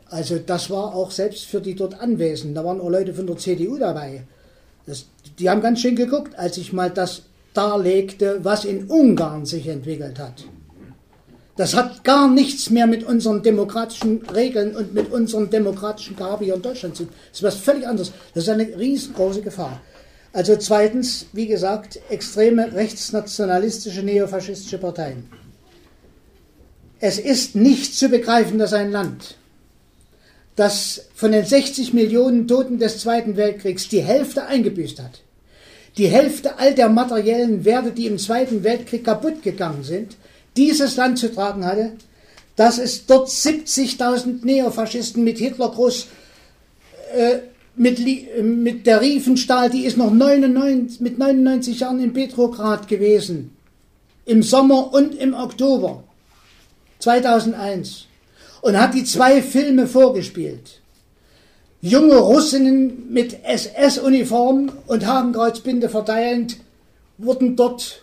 Also 0.08 0.38
das 0.38 0.70
war 0.70 0.94
auch 0.94 1.10
selbst 1.10 1.44
für 1.44 1.60
die 1.60 1.74
dort 1.74 2.00
Anwesenden, 2.00 2.54
da 2.54 2.64
waren 2.64 2.80
auch 2.80 2.88
Leute 2.88 3.12
von 3.12 3.26
der 3.26 3.36
CDU 3.36 3.76
dabei. 3.76 4.24
Das, 4.86 5.06
die 5.38 5.50
haben 5.50 5.60
ganz 5.60 5.80
schön 5.80 5.96
geguckt, 5.96 6.38
als 6.38 6.56
ich 6.58 6.72
mal 6.72 6.90
das 6.90 7.22
darlegte, 7.52 8.44
was 8.44 8.64
in 8.64 8.84
Ungarn 8.86 9.46
sich 9.46 9.66
entwickelt 9.66 10.18
hat. 10.18 10.44
Das 11.56 11.74
hat 11.74 12.04
gar 12.04 12.28
nichts 12.28 12.68
mehr 12.68 12.86
mit 12.86 13.02
unseren 13.04 13.42
demokratischen 13.42 14.22
Regeln 14.26 14.76
und 14.76 14.92
mit 14.92 15.10
unserem 15.10 15.48
demokratischen 15.48 16.14
Gehabe 16.14 16.44
hier 16.44 16.54
in 16.54 16.62
Deutschland 16.62 16.96
zu 16.96 17.04
tun. 17.04 17.12
Das 17.30 17.38
ist 17.38 17.42
was 17.42 17.54
völlig 17.54 17.88
anderes. 17.88 18.12
Das 18.34 18.44
ist 18.44 18.50
eine 18.50 18.78
riesengroße 18.78 19.40
Gefahr. 19.40 19.80
Also 20.36 20.54
zweitens, 20.56 21.24
wie 21.32 21.46
gesagt, 21.46 21.98
extreme 22.10 22.74
rechtsnationalistische, 22.74 24.02
neofaschistische 24.02 24.76
Parteien. 24.76 25.30
Es 27.00 27.18
ist 27.18 27.56
nicht 27.56 27.94
zu 27.94 28.10
begreifen, 28.10 28.58
dass 28.58 28.74
ein 28.74 28.92
Land, 28.92 29.38
das 30.54 31.06
von 31.14 31.32
den 31.32 31.46
60 31.46 31.94
Millionen 31.94 32.46
Toten 32.46 32.78
des 32.78 32.98
Zweiten 32.98 33.38
Weltkriegs 33.38 33.88
die 33.88 34.02
Hälfte 34.02 34.44
eingebüßt 34.44 35.00
hat, 35.00 35.22
die 35.96 36.08
Hälfte 36.08 36.58
all 36.58 36.74
der 36.74 36.90
materiellen 36.90 37.64
Werte, 37.64 37.92
die 37.92 38.06
im 38.06 38.18
Zweiten 38.18 38.62
Weltkrieg 38.62 39.04
kaputt 39.04 39.42
gegangen 39.42 39.84
sind, 39.84 40.18
dieses 40.58 40.96
Land 40.96 41.18
zu 41.18 41.32
tragen 41.32 41.64
hatte, 41.64 41.92
dass 42.56 42.76
es 42.76 43.06
dort 43.06 43.30
70.000 43.30 44.44
Neofaschisten 44.44 45.24
mit 45.24 45.38
Hitler 45.38 45.70
groß 45.70 46.08
äh, 47.16 47.38
mit, 47.76 48.00
mit 48.42 48.86
der 48.86 49.00
Riefenstahl, 49.00 49.70
die 49.70 49.84
ist 49.84 49.96
noch 49.96 50.10
99, 50.10 51.00
mit 51.00 51.18
99 51.18 51.80
Jahren 51.80 52.00
in 52.00 52.12
Petrograd 52.12 52.88
gewesen. 52.88 53.56
Im 54.24 54.42
Sommer 54.42 54.92
und 54.92 55.14
im 55.14 55.34
Oktober 55.34 56.02
2001. 56.98 58.06
Und 58.62 58.80
hat 58.80 58.94
die 58.94 59.04
zwei 59.04 59.42
Filme 59.42 59.86
vorgespielt. 59.86 60.80
Junge 61.82 62.16
Russinnen 62.16 63.12
mit 63.12 63.44
SS-Uniform 63.44 64.72
und 64.86 65.06
Hakenkreuzbinde 65.06 65.88
verteilend 65.88 66.56
wurden 67.18 67.54
dort 67.54 68.02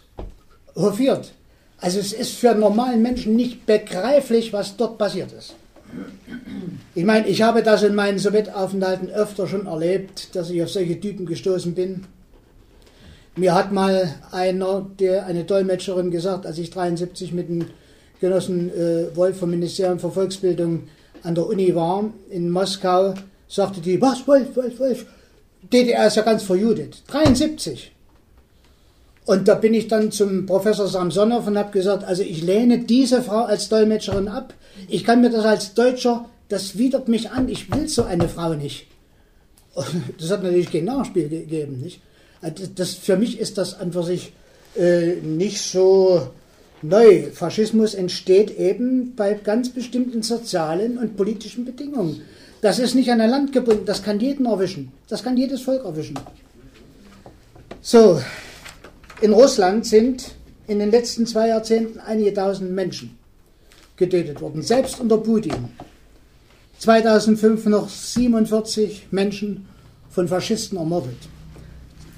hofiert. 0.76 1.34
Also 1.78 1.99
es 1.99 2.13
ist 2.13 2.36
für 2.36 2.55
normalen 2.55 3.01
Menschen 3.01 3.36
nicht 3.36 3.65
begreiflich, 3.65 4.53
was 4.53 4.78
dort 4.78 4.97
passiert 4.97 5.34
ist. 5.34 5.55
Ich 6.96 7.06
meine, 7.06 7.28
ich 7.28 7.41
habe 7.41 7.64
das 7.64 7.84
in 7.84 7.96
meinen 7.96 8.20
Sowjetaufenthalten 8.20 9.10
öfter 9.10 9.48
schon 9.48 9.66
erlebt, 9.66 10.36
dass 10.36 10.50
ich 10.50 10.62
auf 10.62 10.70
solche 10.70 11.00
Typen 11.00 11.26
gestoßen 11.26 11.74
bin. 11.74 12.06
Mir 13.36 13.56
hat 13.56 13.72
mal 13.72 14.14
einer, 14.32 14.86
der, 15.00 15.26
eine 15.26 15.44
Dolmetscherin 15.44 16.12
gesagt, 16.12 16.46
als 16.46 16.60
ich 16.60 16.70
73 16.70 17.34
mit 17.34 17.50
dem 17.50 17.66
Genossen 18.22 18.70
äh, 18.70 19.16
Wolf 19.16 19.39
vom 19.39 19.50
Ministerium 19.50 20.00
für 20.00 20.12
Volksbildung 20.12 20.84
an 21.24 21.36
der 21.36 21.48
Uni 21.48 21.74
war, 21.74 22.12
in 22.30 22.50
Moskau, 22.52 23.16
sagte 23.48 23.82
die, 23.82 24.00
was, 24.00 24.28
Wolf, 24.28 24.56
Wolf, 24.56 24.80
Wolf, 24.80 25.06
DDR 25.72 26.08
ist 26.08 26.18
ja 26.18 26.24
ganz 26.24 26.44
verjudet. 26.44 27.02
73. 27.08 27.93
Und 29.26 29.47
da 29.47 29.55
bin 29.55 29.74
ich 29.74 29.88
dann 29.88 30.11
zum 30.11 30.45
Professor 30.45 30.88
Samsonov 30.88 31.47
und 31.47 31.57
habe 31.57 31.71
gesagt, 31.71 32.03
also 32.03 32.24
ich 32.24 32.43
lehne 32.43 32.80
diese 32.80 33.21
Frau 33.21 33.45
als 33.45 33.69
Dolmetscherin 33.69 34.28
ab. 34.28 34.53
Ich 34.89 35.05
kann 35.05 35.21
mir 35.21 35.30
das 35.30 35.45
als 35.45 35.74
Deutscher, 35.74 36.26
das 36.49 36.78
widert 36.78 37.07
mich 37.07 37.32
an. 37.32 37.47
Ich 37.47 37.71
will 37.74 37.88
so 37.88 38.03
eine 38.03 38.28
Frau 38.28 38.53
nicht. 38.53 38.88
Und 39.74 39.88
das 40.19 40.30
hat 40.32 40.43
natürlich 40.43 40.71
kein 40.71 40.86
Nachspiel 40.86 41.30
gegeben. 41.30 41.80
Nicht? 41.82 42.01
Also 42.41 42.65
das, 42.76 42.93
für 42.93 43.15
mich 43.15 43.39
ist 43.39 43.57
das 43.57 43.80
an 43.80 43.93
für 43.93 44.03
sich 44.03 44.34
äh, 44.76 45.15
nicht 45.15 45.61
so 45.61 46.28
neu. 46.82 47.32
Faschismus 47.32 47.93
entsteht 47.93 48.57
eben 48.57 49.15
bei 49.15 49.34
ganz 49.36 49.69
bestimmten 49.69 50.21
sozialen 50.21 50.97
und 50.97 51.15
politischen 51.15 51.63
Bedingungen. 51.63 52.21
Das 52.61 52.80
ist 52.80 52.95
nicht 52.95 53.11
an 53.11 53.21
ein 53.21 53.30
Land 53.30 53.51
gebunden, 53.51 53.86
das 53.86 54.03
kann 54.03 54.19
jeden 54.19 54.45
erwischen. 54.45 54.91
Das 55.09 55.24
kann 55.24 55.38
jedes 55.38 55.61
Volk 55.61 55.84
erwischen. 55.84 56.17
So, 57.82 58.21
in 59.24 59.32
Russland 59.32 59.86
sind 59.86 60.32
in 60.67 60.80
den 60.80 60.91
letzten 60.91 61.26
zwei 61.26 61.47
Jahrzehnten 61.47 61.97
einige 62.01 62.34
tausend 62.34 62.71
Menschen 62.71 63.17
getötet 63.95 64.41
worden, 64.41 64.61
selbst 64.61 64.99
unter 64.99 65.17
Putin. 65.17 65.69
2005 66.80 67.67
noch 67.67 67.88
47 67.88 69.07
Menschen 69.11 69.65
von 70.09 70.28
Faschisten 70.28 70.78
ermordet. 70.78 71.15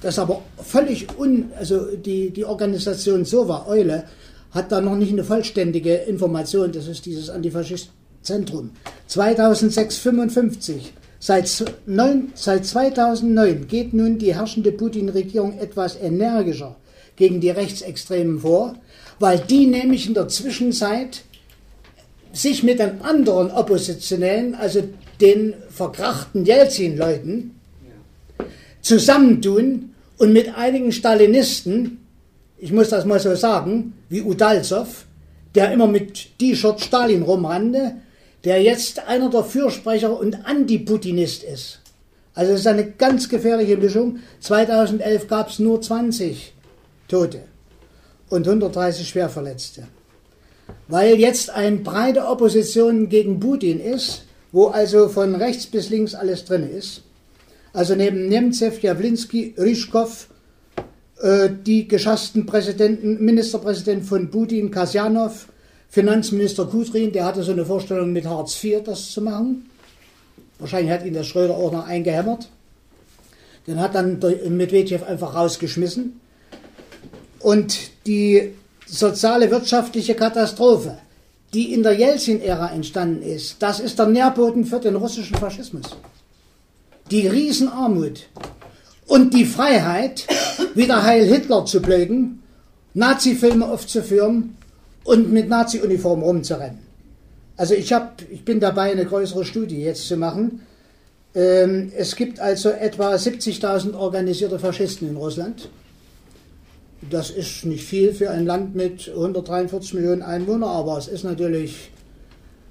Das 0.02 0.18
aber 0.18 0.42
völlig 0.60 1.06
un, 1.16 1.52
also 1.56 1.94
die, 1.96 2.30
die 2.30 2.44
Organisation 2.44 3.24
Sova 3.24 3.66
Eule 3.68 4.06
hat 4.50 4.72
da 4.72 4.80
noch 4.80 4.96
nicht 4.96 5.12
eine 5.12 5.22
vollständige 5.22 5.94
Information, 5.94 6.72
das 6.72 6.88
ist 6.88 7.06
dieses 7.06 7.30
Antifaschistentzentrum. 7.30 8.70
2006 9.06 9.98
55. 9.98 10.92
Seit, 11.20 11.64
neun, 11.86 12.32
seit 12.34 12.66
2009 12.66 13.68
geht 13.68 13.94
nun 13.94 14.18
die 14.18 14.34
herrschende 14.34 14.72
Putin-Regierung 14.72 15.56
etwas 15.60 15.96
energischer 16.00 16.74
gegen 17.16 17.40
die 17.40 17.50
Rechtsextremen 17.50 18.40
vor, 18.40 18.76
weil 19.18 19.38
die 19.38 19.66
nämlich 19.66 20.06
in 20.06 20.14
der 20.14 20.28
Zwischenzeit 20.28 21.22
sich 22.32 22.62
mit 22.62 22.78
den 22.78 23.00
anderen 23.00 23.50
Oppositionellen, 23.50 24.54
also 24.54 24.82
den 25.20 25.54
verkrachten 25.70 26.44
Jelzin-Leuten, 26.44 27.58
zusammentun 28.82 29.94
und 30.18 30.32
mit 30.32 30.54
einigen 30.56 30.92
Stalinisten, 30.92 31.98
ich 32.58 32.72
muss 32.72 32.90
das 32.90 33.04
mal 33.04 33.20
so 33.20 33.34
sagen, 33.34 33.94
wie 34.08 34.22
Udalzow, 34.22 35.06
der 35.54 35.72
immer 35.72 35.86
mit 35.86 36.38
T-Shirt 36.38 36.80
Stalin 36.80 37.22
rumrannte, 37.22 37.96
der 38.44 38.62
jetzt 38.62 39.08
einer 39.08 39.30
der 39.30 39.42
Fürsprecher 39.42 40.18
und 40.18 40.46
Antiputinist 40.46 41.42
ist. 41.42 41.80
Also 42.34 42.52
es 42.52 42.60
ist 42.60 42.66
eine 42.66 42.90
ganz 42.90 43.28
gefährliche 43.28 43.78
Mischung. 43.78 44.18
2011 44.40 45.26
gab 45.26 45.48
es 45.48 45.58
nur 45.58 45.80
20 45.80 46.52
Tote 47.08 47.42
und 48.28 48.46
130 48.46 49.08
Schwerverletzte. 49.08 49.88
Weil 50.88 51.16
jetzt 51.16 51.50
eine 51.50 51.76
breite 51.78 52.26
Opposition 52.26 53.08
gegen 53.08 53.38
Putin 53.40 53.80
ist, 53.80 54.24
wo 54.52 54.66
also 54.66 55.08
von 55.08 55.34
rechts 55.34 55.66
bis 55.66 55.90
links 55.90 56.14
alles 56.14 56.44
drin 56.44 56.68
ist. 56.68 57.02
Also 57.72 57.94
neben 57.94 58.28
Nemzev, 58.28 58.80
Jawlinski, 58.80 59.54
Ryschkow, 59.58 60.28
äh, 61.20 61.50
die 61.50 61.86
geschassten 61.86 62.46
Präsidenten, 62.46 63.24
Ministerpräsident 63.24 64.04
von 64.04 64.30
Putin, 64.30 64.70
Kasjanov, 64.70 65.48
Finanzminister 65.88 66.66
Kudrin, 66.66 67.12
der 67.12 67.24
hatte 67.24 67.42
so 67.42 67.52
eine 67.52 67.64
Vorstellung 67.64 68.12
mit 68.12 68.26
Hartz 68.26 68.62
IV 68.62 68.82
das 68.84 69.10
zu 69.10 69.22
machen. 69.22 69.70
Wahrscheinlich 70.58 70.92
hat 70.92 71.04
ihn 71.04 71.14
der 71.14 71.22
Schröder 71.22 71.56
auch 71.56 71.72
noch 71.72 71.86
eingehämmert. 71.86 72.48
Den 73.66 73.80
hat 73.80 73.94
dann 73.94 74.20
Medvedev 74.48 75.04
einfach 75.04 75.34
rausgeschmissen. 75.34 76.20
Und 77.46 77.78
die 78.08 78.54
soziale 78.88 79.48
wirtschaftliche 79.52 80.16
Katastrophe, 80.16 80.98
die 81.54 81.72
in 81.72 81.84
der 81.84 81.92
Jelzin-Ära 81.92 82.72
entstanden 82.72 83.22
ist, 83.22 83.62
das 83.62 83.78
ist 83.78 84.00
der 84.00 84.06
Nährboden 84.06 84.64
für 84.64 84.80
den 84.80 84.96
russischen 84.96 85.36
Faschismus. 85.36 85.84
Die 87.12 87.28
Riesenarmut 87.28 88.22
und 89.06 89.32
die 89.32 89.44
Freiheit, 89.44 90.26
wieder 90.74 91.04
Heil 91.04 91.24
Hitler 91.24 91.64
zu 91.64 91.80
blöken, 91.80 92.42
Nazi-Filme 92.94 93.68
aufzuführen 93.68 94.56
und 95.04 95.30
mit 95.30 95.48
Nazi-Uniform 95.48 96.22
rumzurennen. 96.22 96.80
Also 97.56 97.74
ich, 97.74 97.92
hab, 97.92 98.22
ich 98.28 98.44
bin 98.44 98.58
dabei, 98.58 98.90
eine 98.90 99.06
größere 99.06 99.44
Studie 99.44 99.82
jetzt 99.82 100.08
zu 100.08 100.16
machen. 100.16 100.62
Ähm, 101.36 101.92
es 101.96 102.16
gibt 102.16 102.40
also 102.40 102.70
etwa 102.70 103.14
70.000 103.14 103.94
organisierte 103.94 104.58
Faschisten 104.58 105.08
in 105.08 105.14
Russland. 105.14 105.68
Das 107.10 107.30
ist 107.30 107.64
nicht 107.64 107.84
viel 107.84 108.12
für 108.12 108.30
ein 108.30 108.46
Land 108.46 108.74
mit 108.74 109.08
143 109.08 109.94
Millionen 109.94 110.22
Einwohnern, 110.22 110.70
aber 110.70 110.98
es 110.98 111.06
ist 111.06 111.22
natürlich 111.22 111.90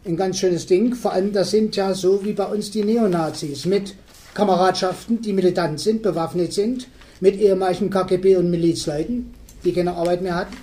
ein 0.06 0.18
ganz 0.18 0.40
schönes 0.40 0.66
Ding. 0.66 0.94
Vor 0.94 1.14
allem, 1.14 1.32
das 1.32 1.52
sind 1.52 1.76
ja 1.76 1.94
so 1.94 2.24
wie 2.26 2.34
bei 2.34 2.46
uns 2.46 2.70
die 2.70 2.84
Neonazis 2.84 3.66
mit 3.66 3.96
Kameradschaften, 4.34 5.22
die 5.22 5.32
militant 5.32 5.80
sind, 5.80 6.02
bewaffnet 6.02 6.52
sind, 6.52 6.88
mit 7.22 7.40
ehemaligen 7.40 7.90
KGB 7.90 8.36
und 8.36 8.50
Milizleuten, 8.50 9.34
die 9.64 9.72
keine 9.72 9.94
Arbeit 9.94 10.22
mehr 10.22 10.36
hatten. 10.36 10.58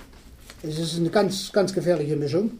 Es 0.61 0.77
ist 0.77 0.97
eine 0.97 1.09
ganz, 1.09 1.51
ganz 1.51 1.73
gefährliche 1.73 2.15
Mischung. 2.15 2.59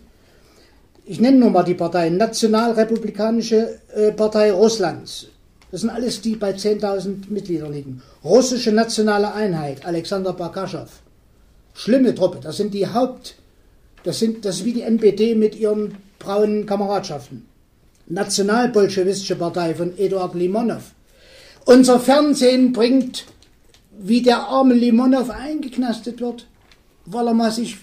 Ich 1.06 1.20
nenne 1.20 1.38
nur 1.38 1.52
mal 1.52 1.64
die 1.64 1.76
Parteien. 1.76 2.18
Nationalrepublikanische 2.18 3.80
äh, 3.94 4.12
Partei 4.14 4.52
Russlands. 4.52 5.28
Das 5.70 5.82
sind 5.82 5.90
alles 5.90 6.22
die 6.22 6.36
bei 6.36 6.52
10.000 6.52 7.30
Mitgliedern 7.30 7.74
liegen. 7.74 8.02
Russische 8.24 8.72
Nationale 8.72 9.34
Einheit, 9.34 9.86
Alexander 9.86 10.34
Bakaschow. 10.34 11.03
Schlimme 11.74 12.14
Truppe, 12.14 12.40
das 12.42 12.58
sind 12.58 12.74
die 12.74 12.88
Haupt, 12.88 13.36
das 14.04 14.20
sind, 14.20 14.46
das 14.46 14.58
ist 14.58 14.66
wie 14.66 14.74
die 14.74 14.82
NPD 14.82 15.36
mit 15.36 15.56
ihren 15.56 15.98
braunen 16.20 16.66
Kameradschaften. 16.66 17.46
Nationalbolschewistische 18.08 19.36
Partei 19.36 19.74
von 19.76 19.98
Eduard 19.98 20.36
Limonov. 20.36 20.92
Unser 21.66 22.00
Fernsehen 22.00 22.74
bringt, 22.74 23.26
wie 23.98 24.22
der 24.22 24.48
arme 24.48 24.74
Limonov 24.74 25.30
eingeknastet 25.30 26.20
wird, 26.20 26.48
weil 27.06 27.28
er 27.28 27.34
mal 27.34 27.52
sich, 27.52 27.78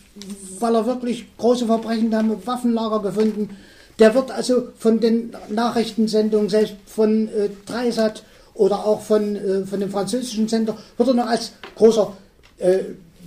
weil 0.59 0.74
er 0.74 0.86
wirklich 0.86 1.26
große 1.38 1.66
Verbrechen, 1.66 2.14
haben 2.14 2.47
Waffenlager 2.47 3.01
gefunden. 3.01 3.57
Der 3.99 4.14
wird 4.14 4.30
also 4.30 4.68
von 4.78 5.01
den 5.01 5.34
Nachrichtensendungen, 5.49 6.49
selbst 6.49 6.74
von 6.86 7.28
äh, 7.28 7.51
Dreisat 7.66 8.22
oder 8.55 8.84
auch 8.84 9.01
von, 9.03 9.36
äh, 9.36 9.64
von 9.66 9.80
dem 9.80 9.91
französischen 9.91 10.49
Sender, 10.49 10.76
wird 10.97 11.09
er 11.09 11.14
noch 11.14 11.26
als 11.26 11.53
großer 11.76 12.12
äh, 12.59 12.78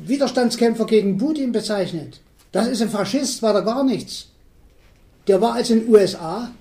Widerstandskämpfer 0.07 0.85
gegen 0.85 1.17
Putin 1.17 1.51
bezeichnet. 1.51 2.19
Das 2.51 2.67
ist 2.67 2.81
ein 2.81 2.89
Faschist, 2.89 3.41
war 3.41 3.53
da 3.53 3.61
gar 3.61 3.83
nichts. 3.83 4.27
Der 5.27 5.41
war 5.41 5.53
also 5.53 5.73
in 5.73 5.81
den 5.81 5.89
USA, 5.89 6.51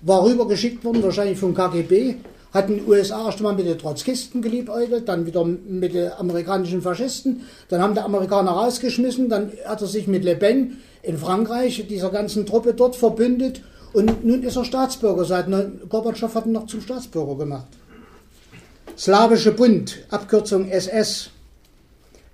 war 0.00 0.24
rübergeschickt 0.24 0.84
worden, 0.84 1.02
wahrscheinlich 1.02 1.38
vom 1.38 1.54
KGB, 1.54 2.16
hat 2.52 2.68
in 2.68 2.78
den 2.78 2.88
USA 2.88 3.26
erst 3.26 3.40
mal 3.40 3.54
mit 3.54 3.66
den 3.66 3.78
Trotzkisten 3.78 4.42
geliebäugelt, 4.42 5.08
dann 5.08 5.24
wieder 5.24 5.44
mit 5.44 5.94
den 5.94 6.12
amerikanischen 6.12 6.82
Faschisten, 6.82 7.42
dann 7.68 7.80
haben 7.80 7.94
die 7.94 8.00
Amerikaner 8.00 8.50
rausgeschmissen, 8.50 9.28
dann 9.28 9.52
hat 9.64 9.80
er 9.80 9.86
sich 9.86 10.06
mit 10.06 10.24
Le 10.24 10.36
Pen 10.36 10.78
in 11.02 11.16
Frankreich, 11.16 11.86
dieser 11.88 12.10
ganzen 12.10 12.44
Truppe 12.44 12.74
dort 12.74 12.96
verbündet 12.96 13.62
und 13.92 14.24
nun 14.24 14.42
ist 14.42 14.56
er 14.56 14.64
Staatsbürger. 14.64 15.24
Seit 15.24 15.46
Gorbatschow 15.88 16.34
hat 16.34 16.46
ihn 16.46 16.52
noch 16.52 16.66
zum 16.66 16.80
Staatsbürger 16.80 17.36
gemacht. 17.36 17.68
Slawische 18.98 19.52
Bund, 19.52 19.98
Abkürzung 20.10 20.68
SS, 20.68 21.30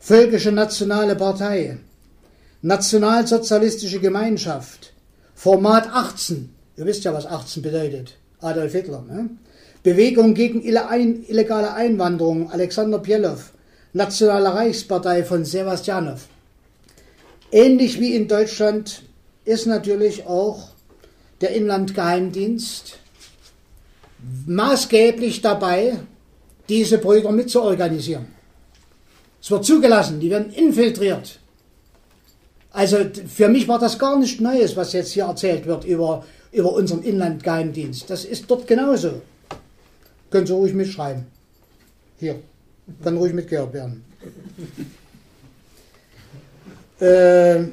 Völkische 0.08 0.52
Nationale 0.52 1.16
Partei, 1.16 1.76
Nationalsozialistische 2.62 4.00
Gemeinschaft, 4.00 4.94
Format 5.34 5.86
18. 5.92 6.48
Ihr 6.78 6.86
wisst 6.86 7.04
ja, 7.04 7.12
was 7.12 7.26
18 7.26 7.62
bedeutet. 7.62 8.14
Adolf 8.40 8.72
Hitler. 8.72 9.04
Ne? 9.06 9.28
Bewegung 9.82 10.32
gegen 10.32 10.62
illegale 10.62 11.74
Einwanderung, 11.74 12.50
Alexander 12.50 13.00
Bielow, 13.00 13.36
Nationale 13.92 14.54
Reichspartei 14.54 15.24
von 15.24 15.44
Sebastianow. 15.44 16.26
Ähnlich 17.52 18.00
wie 18.00 18.14
in 18.14 18.28
Deutschland 18.28 19.02
ist 19.44 19.66
natürlich 19.66 20.24
auch 20.24 20.70
der 21.42 21.50
Inlandgeheimdienst 21.50 22.96
maßgeblich 24.46 25.42
dabei, 25.42 25.98
diese 26.70 26.96
Brüder 26.96 27.30
mitzuorganisieren. 27.30 28.37
Es 29.40 29.50
wird 29.50 29.64
zugelassen, 29.64 30.20
die 30.20 30.30
werden 30.30 30.52
infiltriert. 30.52 31.38
Also 32.72 32.98
für 33.26 33.48
mich 33.48 33.66
war 33.66 33.78
das 33.78 33.98
gar 33.98 34.18
nicht 34.18 34.40
Neues, 34.40 34.76
was 34.76 34.92
jetzt 34.92 35.12
hier 35.12 35.24
erzählt 35.24 35.66
wird 35.66 35.84
über, 35.84 36.24
über 36.52 36.72
unseren 36.72 37.02
Inlandgeheimdienst. 37.02 38.08
Das 38.10 38.24
ist 38.24 38.44
dort 38.48 38.66
genauso. 38.66 39.22
Können 40.30 40.46
Sie 40.46 40.52
ruhig 40.52 40.74
mitschreiben. 40.74 41.26
Hier, 42.18 42.36
kann 43.02 43.16
ruhig 43.16 43.32
mitgehört 43.32 43.72
werden. 43.72 44.04
äh, 47.00 47.64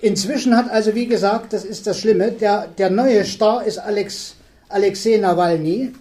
inzwischen 0.00 0.56
hat 0.56 0.70
also, 0.70 0.94
wie 0.94 1.06
gesagt, 1.06 1.52
das 1.52 1.64
ist 1.64 1.86
das 1.86 1.98
Schlimme, 1.98 2.30
der, 2.32 2.68
der 2.68 2.90
neue 2.90 3.24
Star 3.24 3.64
ist 3.64 3.78
Alex, 3.78 4.36
Alexei 4.68 5.16
Nawalny, 5.16 5.92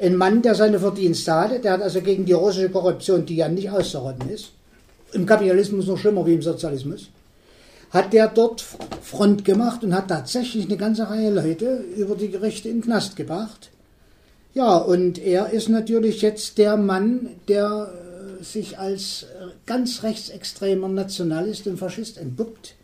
ein 0.00 0.16
Mann, 0.16 0.42
der 0.42 0.54
seine 0.54 0.78
Verdienste 0.78 1.34
hatte. 1.34 1.60
Der 1.60 1.72
hat 1.72 1.82
also 1.82 2.00
gegen 2.00 2.24
die 2.24 2.32
russische 2.32 2.70
Korruption, 2.70 3.26
die 3.26 3.36
ja 3.36 3.48
nicht 3.48 3.70
auszurotten 3.70 4.30
ist, 4.30 4.50
im 5.12 5.26
Kapitalismus 5.26 5.86
noch 5.86 5.98
schlimmer 5.98 6.26
wie 6.26 6.34
im 6.34 6.42
Sozialismus, 6.42 7.08
hat 7.90 8.12
der 8.12 8.28
dort 8.28 8.64
Front 9.02 9.44
gemacht 9.44 9.82
und 9.82 9.94
hat 9.94 10.08
tatsächlich 10.08 10.66
eine 10.66 10.76
ganze 10.76 11.08
Reihe 11.08 11.30
Leute 11.30 11.84
über 11.96 12.14
die 12.14 12.30
Gerichte 12.30 12.68
in 12.68 12.76
den 12.76 12.84
Knast 12.84 13.16
gebracht 13.16 13.70
ja, 14.58 14.76
und 14.76 15.18
er 15.18 15.50
ist 15.50 15.68
natürlich 15.68 16.20
jetzt 16.22 16.58
der 16.58 16.76
Mann, 16.76 17.28
der 17.46 17.92
äh, 18.40 18.42
sich 18.42 18.76
als 18.76 19.22
äh, 19.22 19.50
ganz 19.66 20.02
rechtsextremer 20.02 20.88
Nationalist 20.88 21.66
und 21.66 21.78
Faschist 21.78 22.18
entpuppt. 22.18 22.74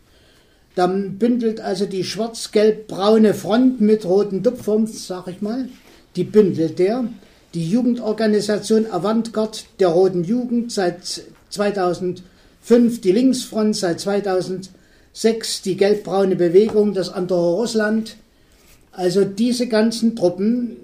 Dann 0.75 1.17
bündelt 1.17 1.59
also 1.59 1.85
die 1.85 2.05
schwarz-gelb-braune 2.05 3.33
Front 3.33 3.81
mit 3.81 4.05
roten 4.05 4.41
Tupfern, 4.41 4.87
sag 4.87 5.27
ich 5.27 5.41
mal, 5.41 5.67
die 6.15 6.23
bündelt 6.23 6.79
der. 6.79 7.05
Die 7.53 7.69
Jugendorganisation 7.69 8.85
Avantgarde 8.91 9.59
der 9.79 9.89
Roten 9.89 10.23
Jugend 10.23 10.71
seit 10.71 11.23
2005, 11.49 13.01
die 13.01 13.11
Linksfront 13.11 13.75
seit 13.75 13.99
2006, 13.99 15.61
die 15.63 15.77
gelb-braune 15.77 16.35
Bewegung, 16.35 16.93
das 16.93 17.09
andere 17.09 17.55
Russland. 17.55 18.17
Also 18.91 19.23
diese 19.23 19.67
ganzen 19.67 20.15
Truppen 20.15 20.77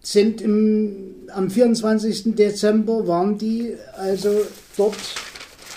sind 0.00 0.40
im, 0.40 1.14
am 1.34 1.50
24. 1.50 2.34
Dezember 2.34 3.06
waren 3.06 3.36
die 3.36 3.74
also 3.96 4.30
dort 4.76 4.96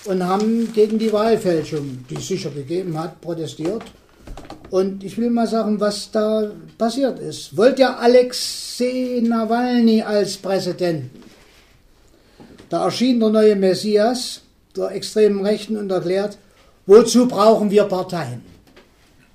und 0.05 0.23
haben 0.23 0.71
gegen 0.73 0.97
die 0.97 1.11
Wahlfälschung, 1.11 2.05
die 2.09 2.15
es 2.15 2.27
sicher 2.27 2.49
gegeben 2.49 2.97
hat, 2.97 3.21
protestiert. 3.21 3.83
Und 4.71 5.03
ich 5.03 5.17
will 5.17 5.29
mal 5.29 5.47
sagen, 5.47 5.81
was 5.81 6.11
da 6.11 6.49
passiert 6.77 7.19
ist. 7.19 7.55
Wollt 7.57 7.77
ihr 7.77 7.99
Alexei 7.99 9.21
Nawalny 9.21 10.01
als 10.01 10.37
Präsidenten? 10.37 11.11
Da 12.69 12.85
erschien 12.85 13.19
der 13.19 13.29
neue 13.29 13.55
Messias 13.57 14.41
der 14.75 14.91
extremen 14.91 15.45
Rechten 15.45 15.75
und 15.75 15.91
erklärt, 15.91 16.37
wozu 16.85 17.27
brauchen 17.27 17.69
wir 17.69 17.83
Parteien? 17.83 18.41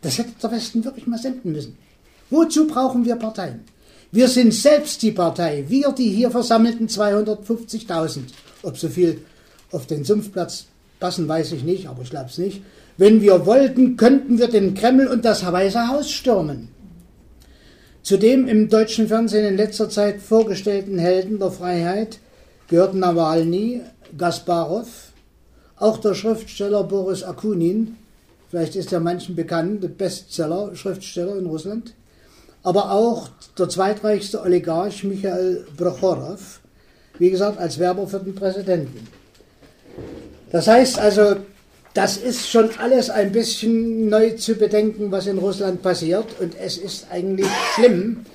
Das 0.01 0.17
hätte 0.17 0.33
der 0.43 0.53
Westen 0.53 0.83
wirklich 0.83 1.07
mal 1.07 1.19
senden 1.19 1.53
müssen. 1.53 1.77
Wozu 2.31 2.67
brauchen 2.67 3.05
wir 3.05 3.17
Parteien? 3.17 3.61
Wir 4.11 4.29
sind 4.29 4.55
selbst 4.55 5.03
die 5.03 5.13
Partei, 5.13 5.67
wir 5.69 5.93
die 5.93 6.09
hier 6.09 6.31
versammelten 6.31 6.89
250.000. 6.89 8.21
Ob 8.63 8.79
so 8.79 8.89
viel 8.89 9.21
auf 9.71 9.87
den 9.87 10.05
Sumpfplatz 10.05 10.65
passen, 10.99 11.29
weiß 11.29 11.53
ich 11.53 11.63
nicht, 11.63 11.89
aber 11.89 12.01
ich 12.01 12.11
glaube 12.11 12.31
es 12.31 12.39
nicht. 12.39 12.63
Wenn 12.99 13.21
wir 13.21 13.45
wollten, 13.45 13.97
könnten 13.97 14.39
wir 14.39 14.49
den 14.49 14.75
Kreml 14.75 15.07
und 15.07 15.25
das 15.25 15.45
Weiße 15.45 15.89
Haus 15.89 16.11
stürmen. 16.11 16.69
Zu 18.03 18.17
dem 18.17 18.49
im 18.49 18.69
deutschen 18.69 19.09
Fernsehen 19.09 19.45
in 19.45 19.57
letzter 19.57 19.91
Zeit 19.91 20.23
vorgestellten 20.23 20.99
Helden 20.99 21.39
der 21.39 21.51
Freiheit 21.51 22.21
gehörten 22.69 23.01
Nawalny, 23.01 23.83
Gasparov, 24.17 25.13
auch 25.77 25.99
der 25.99 26.15
Schriftsteller 26.15 26.85
Boris 26.85 27.23
Akunin, 27.23 27.97
vielleicht 28.49 28.77
ist 28.77 28.93
er 28.93 29.01
manchen 29.01 29.37
bekannt, 29.37 29.99
Bestseller-Schriftsteller 29.99 31.37
in 31.37 31.47
Russland, 31.47 31.95
aber 32.63 32.93
auch 32.93 33.29
der 33.59 33.69
zweitreichste 33.69 34.41
Oligarch 34.41 35.05
Michael 35.05 35.67
Prochorow, 35.77 36.61
wie 37.19 37.31
gesagt, 37.31 37.59
als 37.59 37.79
Werber 37.79 38.07
für 38.07 38.21
den 38.21 38.35
Präsidenten. 38.35 39.07
Das 40.51 40.67
heißt 40.67 40.99
also, 40.99 41.37
das 41.97 42.19
ist 42.19 42.51
schon 42.51 42.69
alles 42.79 43.09
ein 43.09 43.33
bisschen 43.33 44.11
neu 44.11 44.33
zu 44.33 44.55
bedenken, 44.57 45.11
was 45.11 45.27
in 45.27 45.39
Russland 45.39 45.81
passiert. 45.81 46.27
Und 46.41 46.55
es 46.61 46.77
ist 46.77 47.07
eigentlich 47.11 47.47
schlimm, 47.75 48.27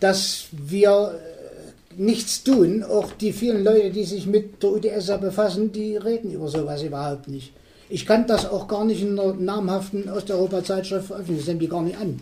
dass 0.00 0.46
wir 0.50 1.14
äh, 1.14 2.02
nichts 2.02 2.42
tun. 2.42 2.82
Auch 2.82 3.12
die 3.12 3.32
vielen 3.32 3.62
Leute, 3.62 3.90
die 3.90 4.02
sich 4.02 4.26
mit 4.26 4.60
der 4.60 4.72
UdSSR 4.72 5.18
befassen, 5.18 5.70
die 5.70 5.96
reden 5.96 6.32
über 6.32 6.48
sowas 6.48 6.82
überhaupt 6.82 7.28
nicht. 7.28 7.52
Ich 7.88 8.06
kann 8.06 8.26
das 8.26 8.44
auch 8.44 8.66
gar 8.66 8.84
nicht 8.84 9.02
in 9.02 9.16
einer 9.16 9.34
namhaften 9.34 10.10
Osteuropa-Zeitschrift 10.10 11.06
veröffentlichen, 11.06 11.38
das 11.38 11.46
nehmen 11.46 11.60
die 11.60 11.68
gar 11.68 11.82
nicht 11.82 11.98
an. 11.98 12.20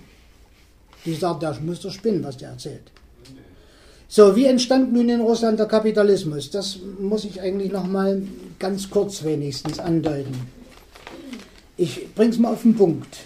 Die 1.06 1.14
sagt, 1.14 1.42
der 1.42 1.56
muss 1.64 1.80
doch 1.80 1.92
spinnen, 1.92 2.22
was 2.22 2.36
der 2.36 2.50
erzählt. 2.50 2.92
So, 4.06 4.36
wie 4.36 4.44
entstand 4.44 4.92
nun 4.92 5.08
in 5.08 5.22
Russland 5.22 5.58
der 5.58 5.66
Kapitalismus? 5.66 6.50
Das 6.50 6.78
muss 7.00 7.24
ich 7.24 7.40
eigentlich 7.40 7.72
noch 7.72 7.86
mal 7.86 8.20
ganz 8.58 8.90
kurz 8.90 9.24
wenigstens 9.24 9.78
andeuten. 9.78 10.53
Ich 11.76 12.14
bringe 12.14 12.30
es 12.30 12.38
mal 12.38 12.52
auf 12.52 12.62
den 12.62 12.76
Punkt. 12.76 13.18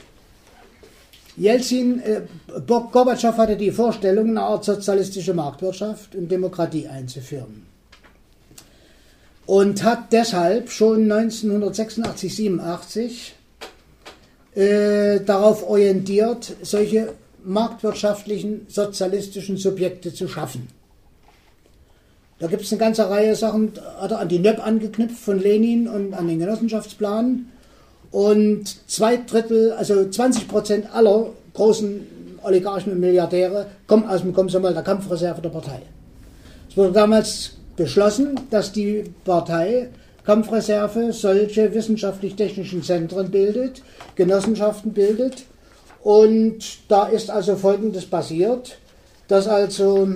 Jelzin, 1.37 2.01
äh, 2.01 2.23
Gorbatschow 2.67 3.37
hatte 3.37 3.57
die 3.57 3.71
Vorstellung, 3.71 4.31
eine 4.31 4.43
Art 4.43 4.65
sozialistische 4.65 5.35
Marktwirtschaft 5.35 6.15
und 6.15 6.31
Demokratie 6.31 6.89
einzuführen. 6.89 7.67
Und 9.47 9.85
hat 9.85 10.13
deshalb 10.13 10.71
schon 10.71 11.11
1986, 11.11 12.35
87 12.37 13.35
äh, 14.55 15.21
darauf 15.21 15.69
orientiert, 15.69 16.57
solche 16.63 17.15
marktwirtschaftlichen, 17.45 18.67
sozialistischen 18.69 19.57
Subjekte 19.57 20.13
zu 20.13 20.27
schaffen. 20.27 20.69
Da 22.41 22.47
gibt 22.47 22.63
es 22.63 22.73
eine 22.73 22.81
ganze 22.81 23.09
Reihe 23.09 23.35
Sachen, 23.35 23.73
hat 24.01 24.11
er 24.11 24.21
an 24.21 24.29
die 24.29 24.39
NÖP 24.39 24.65
angeknüpft 24.65 25.19
von 25.19 25.39
Lenin 25.41 25.89
und 25.89 26.15
an 26.15 26.29
den 26.29 26.39
Genossenschaftsplan. 26.39 27.47
Und 28.11 28.91
zwei 28.91 29.19
Drittel, 29.19 29.73
also 29.73 30.09
20 30.09 30.49
Prozent 30.49 30.95
aller 30.95 31.27
großen 31.55 32.07
Oligarchen 32.43 32.93
und 32.93 33.01
Milliardäre 33.01 33.67
kommen 33.87 34.09
aus 34.09 34.23
dem 34.23 34.33
Komsomol, 34.33 34.73
der 34.73 34.83
Kampfreserve 34.83 35.43
der 35.43 35.51
Partei. 35.51 35.83
Es 36.71 36.77
wurde 36.77 36.93
damals 36.93 37.53
beschlossen, 37.77 38.41
dass 38.51 38.73
die 38.73 39.05
Partei 39.25 39.89
Kampfreserve 40.25 41.13
solche 41.13 41.73
wissenschaftlich-technischen 41.73 42.83
Zentren 42.83 43.31
bildet, 43.31 43.83
Genossenschaften 44.15 44.93
bildet. 44.93 45.45
Und 46.03 46.59
da 46.89 47.07
ist 47.07 47.31
also 47.31 47.57
Folgendes 47.57 48.07
passiert, 48.07 48.77
dass 49.27 49.49
also 49.49 50.09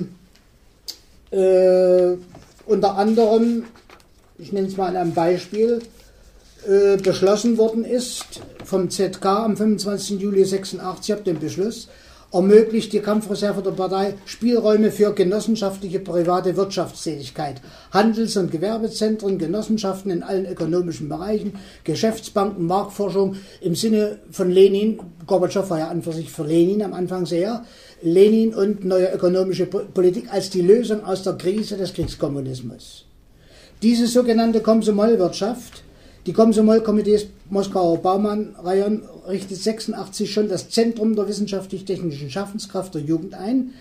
äh, 1.30 2.16
unter 2.66 2.97
anderem, 2.97 3.64
ich 4.38 4.53
nenne 4.53 4.68
es 4.68 4.76
mal 4.76 4.95
ein 4.97 5.14
Beispiel, 5.14 5.80
äh, 6.67 6.97
beschlossen 6.97 7.59
worden 7.59 7.85
ist 7.85 8.41
vom 8.65 8.89
ZK 8.91 9.25
am 9.27 9.57
25. 9.57 10.21
Juli 10.21 10.45
86, 10.45 11.05
ich 11.05 11.13
habe 11.13 11.23
den 11.23 11.41
Beschluss, 11.41 11.89
ermöglicht 12.33 12.93
die 12.93 13.01
Kampfreserve 13.01 13.63
der 13.63 13.73
Partei 13.73 14.15
Spielräume 14.25 14.91
für 14.91 15.13
genossenschaftliche 15.13 16.01
private 16.01 16.57
Wirtschaftstätigkeit, 16.57 17.61
Handels- 17.91 18.37
und 18.37 18.51
Gewerbezentren, 18.51 19.39
Genossenschaften 19.39 20.11
in 20.11 20.23
allen 20.23 20.47
ökonomischen 20.47 21.09
Bereichen, 21.09 21.55
Geschäftsbanken, 21.85 22.67
Marktforschung 22.67 23.37
im 23.61 23.75
Sinne 23.75 24.21
von 24.31 24.51
Lenin, 24.51 24.99
Gorbatschow 25.27 25.69
war 25.69 25.81
ja 25.81 25.89
an 25.89 26.03
für 26.03 26.13
sich 26.13 26.31
für 26.31 26.45
Lenin 26.45 26.83
am 26.83 26.95
Anfang 26.95 27.27
sehr, 27.27 27.65
Lenin 28.03 28.55
und 28.55 28.85
neue 28.85 29.13
ökonomische 29.13 29.67
Politik 29.67 30.33
als 30.33 30.51
die 30.51 30.63
Lösung 30.63 31.05
aus 31.05 31.23
der 31.23 31.35
Krise 31.35 31.77
des 31.77 31.93
Kriegskommunismus. 31.93 33.07
Diese 33.83 34.07
sogenannte 34.07 34.61
Komsomol-Wirtschaft 34.61 35.83
die 36.27 36.33
Komsomol-Komitees 36.33 37.27
Moskauer 37.51 37.99
Baumann-Rayon 37.99 39.03
richtet 39.29 39.59
86 39.59 40.33
schon 40.33 40.49
das 40.49 40.70
Zentrum 40.70 41.16
der 41.16 41.27
wissenschaftlich-technischen 41.27 42.31
Schaffenskraft 42.31 42.95
der 42.95 43.03
Jugend 43.03 43.35
ein. 43.35 43.73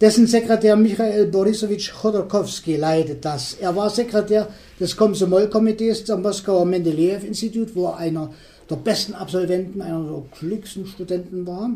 Dessen 0.00 0.26
Sekretär 0.26 0.74
Michael 0.74 1.26
Borisowitsch 1.26 1.92
Chodorkowski 1.92 2.76
leitet 2.76 3.24
das. 3.24 3.54
Er 3.60 3.76
war 3.76 3.90
Sekretär 3.90 4.48
des 4.80 4.96
Komsomol-Komitees 4.96 6.08
am 6.10 6.22
Moskauer 6.22 6.64
Mendeleev-Institut, 6.64 7.76
wo 7.76 7.88
er 7.88 7.98
einer 7.98 8.32
der 8.70 8.76
besten 8.76 9.12
Absolventen, 9.12 9.82
einer 9.82 10.02
der 10.02 10.22
glücklichsten 10.38 10.86
Studenten 10.86 11.46
war. 11.46 11.70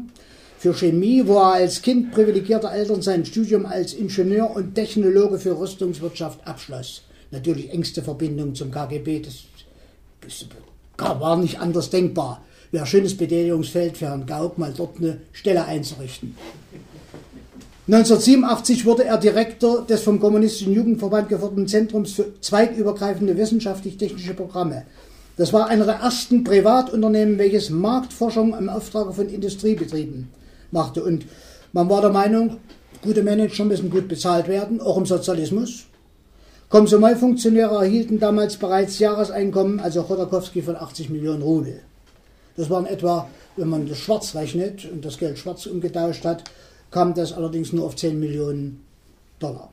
Für 0.59 0.73
Chemie, 0.73 1.25
wo 1.27 1.35
er 1.35 1.53
als 1.53 1.83
Kind 1.83 2.13
privilegierter 2.13 2.73
Eltern 2.73 3.03
sein 3.03 3.27
Studium 3.27 3.67
als 3.67 3.93
Ingenieur 3.93 4.57
und 4.57 4.75
Technologe 4.75 5.39
für 5.39 5.61
Rüstungswirtschaft 5.61 6.47
abschloss. 6.47 7.03
Natürlich 7.31 7.71
engste 7.71 8.03
Verbindung 8.03 8.55
zum 8.55 8.71
KGB, 8.71 9.21
das 9.21 9.35
war 10.99 11.37
nicht 11.37 11.61
anders 11.61 11.91
denkbar. 11.91 12.43
Wäre 12.71 12.85
ein 12.85 12.89
schönes 12.89 13.17
Betätigungsfeld 13.17 13.97
für 13.97 14.07
Herrn 14.07 14.27
Gauck, 14.27 14.59
mal 14.59 14.73
dort 14.77 14.99
eine 14.99 15.19
Stelle 15.33 15.65
einzurichten. 15.65 16.35
1987 17.89 18.85
wurde 18.85 19.05
er 19.05 19.17
Direktor 19.17 19.87
des 19.87 20.03
vom 20.03 20.19
Kommunistischen 20.19 20.73
Jugendverband 20.73 21.29
geförderten 21.29 21.69
Zentrums 21.69 22.15
für 22.15 22.41
zweigübergreifende 22.41 23.37
wissenschaftlich-technische 23.37 24.35
Programme. 24.35 24.83
Das 25.37 25.53
war 25.53 25.69
einer 25.69 25.85
der 25.85 25.97
ersten 25.97 26.43
Privatunternehmen, 26.43 27.39
welches 27.39 27.71
Marktforschung 27.71 28.59
im 28.59 28.69
Auftrag 28.69 29.15
von 29.15 29.29
Industriebetrieben 29.29 30.29
machte. 30.73 31.05
Und 31.05 31.27
man 31.73 31.89
war 31.89 32.01
der 32.01 32.11
Meinung, 32.11 32.57
gute 33.03 33.23
Manager 33.23 33.65
müssen 33.65 33.91
gut 33.91 34.09
bezahlt 34.09 34.49
werden, 34.49 34.81
auch 34.81 34.97
im 34.97 35.07
Sozialismus. 35.07 35.85
Komsomol-Funktionäre 36.69 37.77
erhielten 37.77 38.19
damals 38.19 38.57
bereits 38.57 38.99
Jahreseinkommen, 38.99 39.79
also 39.79 40.03
Chodorkowski, 40.03 40.63
von 40.63 40.75
80 40.75 41.11
Millionen 41.11 41.43
Rubel. 41.43 41.81
Das 42.57 42.71
waren 42.71 42.87
etwa, 42.87 43.29
wenn 43.57 43.69
man 43.69 43.89
das 43.89 43.99
schwarz 43.99 44.35
rechnet 44.35 44.91
und 44.91 45.05
das 45.05 45.19
Geld 45.19 45.39
schwarz 45.39 45.67
umgetauscht 45.67 46.25
hat, 46.25 46.43
kam 46.91 47.15
das 47.15 47.33
allerdings 47.33 47.73
nur 47.73 47.85
auf 47.87 47.95
10 47.95 48.19
Millionen 48.19 48.85
Dollar. 49.39 49.71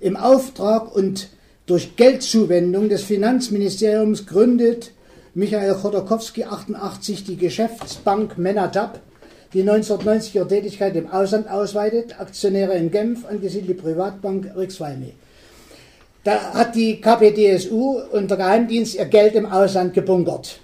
Im 0.00 0.16
Auftrag 0.16 0.94
und 0.94 1.28
durch 1.64 1.96
Geldzuwendung 1.96 2.90
des 2.90 3.04
Finanzministeriums 3.04 4.26
gründet 4.26 4.90
Michael 5.32 5.74
Chodorkowski 5.74 6.44
88 6.44 7.24
die 7.24 7.36
Geschäftsbank 7.38 8.36
Menatab, 8.36 9.00
die 9.54 9.62
1990 9.62 10.34
ihre 10.34 10.48
Tätigkeit 10.48 10.94
im 10.94 11.10
Ausland 11.10 11.48
ausweitet, 11.48 12.20
Aktionäre 12.20 12.74
in 12.74 12.90
Genf, 12.90 13.24
angesiedelt 13.24 13.70
die 13.70 13.82
Privatbank 13.82 14.54
Rixweime. 14.54 15.12
Da 16.24 16.54
hat 16.54 16.74
die 16.74 17.00
KPDSU 17.00 18.00
und 18.12 18.30
der 18.30 18.38
Geheimdienst 18.38 18.94
ihr 18.94 19.04
Geld 19.04 19.34
im 19.34 19.46
Ausland 19.46 19.92
gebunkert. 19.92 20.58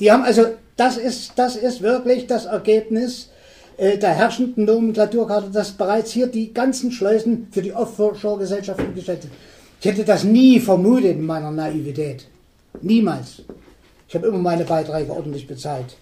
Die 0.00 0.10
haben 0.10 0.24
also, 0.24 0.46
das 0.76 0.96
ist, 0.96 1.32
das 1.36 1.56
ist 1.56 1.82
wirklich 1.82 2.26
das 2.26 2.46
Ergebnis 2.46 3.30
äh, 3.76 3.96
der 3.96 4.10
herrschenden 4.10 4.64
Nomenklaturkarte, 4.64 5.50
dass 5.50 5.72
bereits 5.72 6.10
hier 6.10 6.26
die 6.26 6.52
ganzen 6.52 6.90
Schleusen 6.90 7.46
für 7.52 7.62
die 7.62 7.72
Offshore-Gesellschaften 7.72 8.94
gestellt 8.94 9.22
sind. 9.22 9.32
Ich 9.80 9.86
hätte 9.86 10.04
das 10.04 10.24
nie 10.24 10.58
vermutet 10.58 11.12
in 11.12 11.24
meiner 11.24 11.52
Naivität. 11.52 12.26
Niemals. 12.82 13.42
Ich 14.08 14.14
habe 14.16 14.26
immer 14.26 14.38
meine 14.38 14.64
Beiträge 14.64 15.12
ordentlich 15.12 15.46
bezahlt 15.46 15.96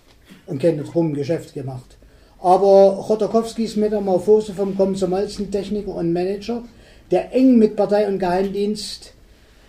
und 0.46 0.60
keine 0.60 0.84
drum 0.84 1.12
Geschäft 1.12 1.52
gemacht. 1.52 1.98
Aber 2.40 3.04
Chodorkowskis 3.06 3.76
Metamorphose 3.76 4.54
vom 4.54 4.76
Komsomolzen 4.76 5.50
Techniker 5.50 5.94
und 5.94 6.12
Manager 6.12 6.62
der 7.10 7.32
eng 7.32 7.58
mit 7.58 7.76
Partei 7.76 8.08
und 8.08 8.18
Geheimdienst 8.18 9.12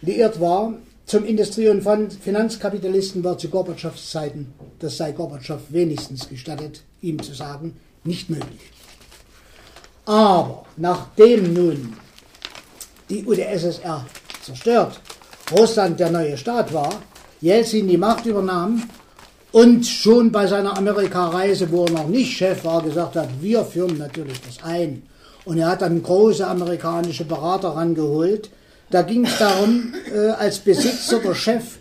liiert 0.02 0.40
war, 0.40 0.74
zum 1.06 1.24
Industrie- 1.24 1.70
und 1.70 1.84
Finanzkapitalisten 2.22 3.24
war 3.24 3.38
zu 3.38 3.50
Gorbatschows 3.50 4.12
Zeiten, 4.12 4.54
das 4.80 4.98
sei 4.98 5.14
Gorbatschow 5.14 5.62
wenigstens 5.70 6.28
gestattet, 6.28 6.84
ihm 7.02 7.22
zu 7.24 7.34
sagen, 7.34 7.78
nicht 8.04 8.30
möglich. 8.30 8.72
Aber 10.06 10.66
nachdem 10.76 11.54
nun 11.54 11.94
die 13.10 13.26
UdSSR 13.26 14.06
zerstört, 14.44 15.00
Russland 15.52 16.00
der 16.00 16.12
neue 16.12 16.38
Staat 16.38 16.74
war, 16.74 16.90
Jelzin 17.40 17.88
die 17.88 17.98
Macht 17.98 18.26
übernahm 18.26 18.84
und 19.52 19.86
schon 19.86 20.32
bei 20.32 20.46
seiner 20.48 20.78
Amerikareise, 20.78 21.72
wo 21.72 21.86
er 21.86 21.92
noch 21.92 22.08
nicht 22.08 22.36
Chef 22.36 22.66
war, 22.66 22.82
gesagt 22.82 23.16
hat, 23.16 23.30
wir 23.42 23.64
führen 23.64 23.98
natürlich 23.98 24.42
das 24.42 24.62
ein 24.64 25.04
und 25.48 25.58
er 25.58 25.70
hat 25.70 25.82
dann 25.82 26.04
große 26.04 26.46
amerikanische 26.46 27.24
Berater 27.24 27.70
rangeholt. 27.70 28.50
Da 28.90 29.02
ging 29.02 29.26
es 29.26 29.38
darum, 29.38 29.94
äh, 30.14 30.30
als 30.32 30.60
Besitzer, 30.60 31.20
der 31.20 31.36
Chef 31.36 31.80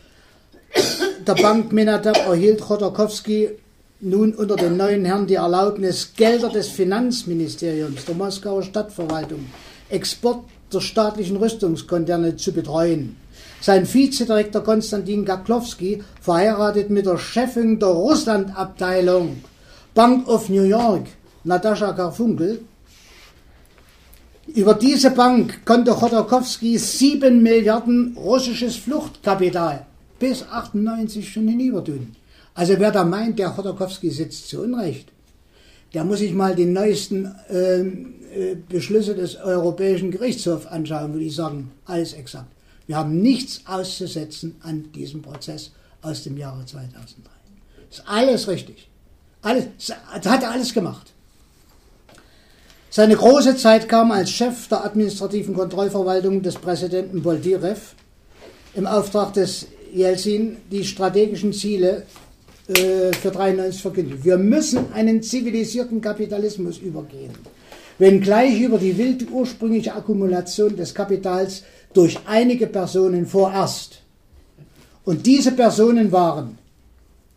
der 1.26 1.34
Bank 1.34 1.72
Minatab 1.72 2.16
erhielt 2.28 2.60
Chodorkowski 2.60 3.50
nun 4.00 4.34
unter 4.34 4.54
den 4.54 4.76
neuen 4.76 5.04
Herren 5.04 5.26
die 5.26 5.34
Erlaubnis, 5.34 6.12
Gelder 6.16 6.50
des 6.50 6.68
Finanzministeriums, 6.68 8.04
der 8.04 8.14
Moskauer 8.14 8.62
Stadtverwaltung, 8.62 9.46
Export 9.88 10.44
der 10.72 10.80
staatlichen 10.80 11.36
Rüstungskonzerne 11.36 12.36
zu 12.36 12.52
betreuen. 12.52 13.16
Sein 13.60 13.92
Vizedirektor 13.92 14.62
Konstantin 14.62 15.24
Gaklowski, 15.24 16.04
verheiratet 16.20 16.90
mit 16.90 17.06
der 17.06 17.18
Chefin 17.18 17.80
der 17.80 17.88
Russlandabteilung 17.88 19.42
Bank 19.94 20.28
of 20.28 20.48
New 20.48 20.64
York, 20.64 21.06
Natascha 21.42 21.92
Karfunkel, 21.92 22.60
über 24.54 24.74
diese 24.74 25.10
Bank 25.10 25.64
konnte 25.64 25.92
Chodorkowski 25.92 26.78
7 26.78 27.42
Milliarden 27.42 28.16
russisches 28.16 28.76
Fluchtkapital 28.76 29.86
bis 30.18 30.44
98 30.48 31.32
schon 31.32 31.48
hinübertun. 31.48 32.14
Also 32.54 32.74
wer 32.78 32.90
da 32.90 33.04
meint, 33.04 33.38
der 33.38 33.50
Chodorkowski 33.50 34.10
sitzt 34.10 34.48
zu 34.48 34.62
Unrecht, 34.62 35.08
der 35.94 36.04
muss 36.04 36.20
sich 36.20 36.32
mal 36.32 36.54
die 36.54 36.66
neuesten 36.66 37.34
ähm, 37.50 38.14
äh, 38.34 38.54
Beschlüsse 38.68 39.14
des 39.14 39.36
Europäischen 39.36 40.10
Gerichtshofs 40.10 40.66
anschauen, 40.66 41.12
würde 41.12 41.26
ich 41.26 41.34
sagen, 41.34 41.72
alles 41.84 42.12
exakt. 42.12 42.50
Wir 42.86 42.96
haben 42.96 43.20
nichts 43.20 43.62
auszusetzen 43.66 44.56
an 44.62 44.92
diesem 44.92 45.22
Prozess 45.22 45.72
aus 46.02 46.22
dem 46.22 46.36
Jahre 46.36 46.64
2003. 46.64 47.30
Das 47.90 47.98
ist 47.98 48.04
alles 48.06 48.48
richtig. 48.48 48.88
Alles, 49.42 49.66
das 49.78 50.26
hat 50.26 50.42
er 50.42 50.50
alles 50.50 50.72
gemacht. 50.72 51.12
Seine 52.96 53.14
große 53.14 53.58
Zeit 53.58 53.90
kam 53.90 54.10
als 54.10 54.30
Chef 54.30 54.68
der 54.68 54.86
administrativen 54.86 55.54
Kontrollverwaltung 55.54 56.40
des 56.40 56.54
Präsidenten 56.54 57.22
Boldirev 57.22 57.94
im 58.72 58.86
Auftrag 58.86 59.34
des 59.34 59.66
Jelzin 59.92 60.56
die 60.72 60.82
strategischen 60.82 61.52
Ziele 61.52 62.04
äh, 62.68 63.12
für 63.12 63.30
93 63.32 63.82
verkündet. 63.82 64.24
Wir 64.24 64.38
müssen 64.38 64.94
einen 64.94 65.22
zivilisierten 65.22 66.00
Kapitalismus 66.00 66.78
übergehen, 66.78 67.32
wenngleich 67.98 68.62
über 68.62 68.78
die 68.78 68.96
wilde 68.96 69.26
ursprüngliche 69.26 69.94
Akkumulation 69.94 70.74
des 70.74 70.94
Kapitals 70.94 71.64
durch 71.92 72.18
einige 72.24 72.66
Personen 72.66 73.26
vorerst. 73.26 74.00
Und 75.04 75.26
diese 75.26 75.52
Personen 75.52 76.12
waren 76.12 76.56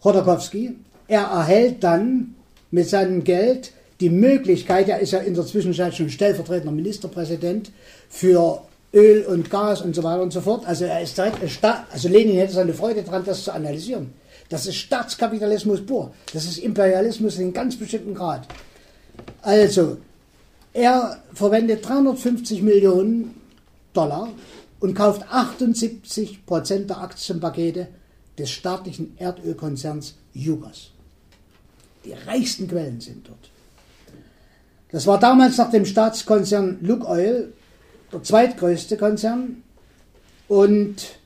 Chodorkowski. 0.02 0.78
Er 1.10 1.24
erhält 1.24 1.84
dann 1.84 2.36
mit 2.72 2.88
seinem 2.88 3.26
Geld 3.26 3.74
die 4.00 4.10
Möglichkeit, 4.10 4.88
er 4.88 5.00
ist 5.00 5.12
ja 5.12 5.20
in 5.20 5.34
der 5.34 5.46
Zwischenzeit 5.46 5.96
schon 5.96 6.10
stellvertretender 6.10 6.72
Ministerpräsident 6.72 7.72
für 8.10 8.62
Öl 8.94 9.26
und 9.26 9.50
Gas 9.50 9.82
und 9.82 9.96
so 9.96 10.04
weiter 10.04 10.22
und 10.22 10.32
so 10.32 10.42
fort. 10.42 10.66
Also 10.66 10.86
er 10.86 11.02
ist 11.02 11.18
direkt, 11.18 11.38
also 11.92 12.08
Lenin 12.08 12.38
hätte 12.38 12.54
seine 12.54 12.74
Freude 12.74 13.04
daran, 13.04 13.26
das 13.26 13.44
zu 13.44 13.54
analysieren. 13.54 14.14
Das 14.48 14.66
ist 14.66 14.76
Staatskapitalismus 14.76 15.86
pur. 15.86 16.12
Das 16.34 16.46
ist 16.46 16.58
Imperialismus 16.58 17.38
in 17.38 17.54
ganz 17.54 17.76
bestimmten 17.78 18.16
Grad. 18.16 18.48
Also, 19.42 19.98
Er 20.74 21.22
verwendet 21.34 21.88
350 21.88 22.62
Millionen 22.62 23.36
Dollar 23.94 24.30
und 24.80 24.94
kauft 24.94 25.24
78 25.30 26.46
Prozent 26.46 26.90
der 26.90 27.02
Aktienpakete 27.02 27.88
des 28.38 28.52
staatlichen 28.52 29.18
Erdölkonzerns 29.18 30.16
Jugos. 30.34 30.92
Die 32.06 32.14
reichsten 32.14 32.68
Quellen 32.68 33.02
sind 33.02 33.28
dort. 33.28 33.49
Das 34.92 35.06
war 35.06 35.20
damals 35.20 35.58
nach 35.58 35.70
dem 35.70 35.86
Staatskonzern 35.86 36.80
Lukoil 36.82 37.54
der 38.12 38.24
zweitgrößte 38.24 38.98
Konzern 38.98 39.62
und 40.48 41.20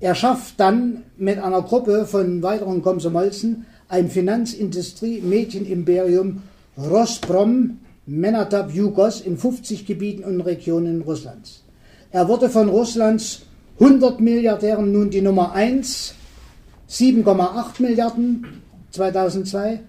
er 0.00 0.14
schafft 0.14 0.60
dann 0.60 1.04
mit 1.16 1.38
einer 1.38 1.62
Gruppe 1.62 2.04
von 2.04 2.42
weiteren 2.42 2.82
Komsomolzen 2.82 3.64
ein 3.88 4.10
Finanzindustrie-Medienimperium 4.10 6.42
Rosprom 6.76 7.78
Menatab 8.04 8.74
Jugos 8.74 9.22
in 9.22 9.38
50 9.38 9.86
Gebieten 9.86 10.24
und 10.24 10.42
Regionen 10.42 11.00
Russlands. 11.00 11.64
Er 12.12 12.28
wurde 12.28 12.50
von 12.50 12.68
Russlands 12.68 13.40
100 13.80 14.20
Milliardären 14.20 14.92
nun 14.92 15.08
die 15.08 15.22
Nummer 15.22 15.52
1, 15.52 16.12
7,8 16.90 17.80
Milliarden 17.80 18.46
2002 18.90 19.80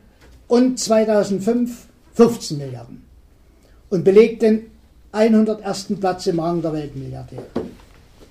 und 0.48 0.80
2005 0.80 1.88
15 2.14 2.58
Milliarden 2.58 3.09
und 3.90 4.04
belegt 4.04 4.42
den 4.42 4.72
101. 5.12 5.88
Platz 6.00 6.28
im 6.28 6.40
Rang 6.40 6.62
der 6.62 6.74
Weltmilliardäre. 6.74 7.46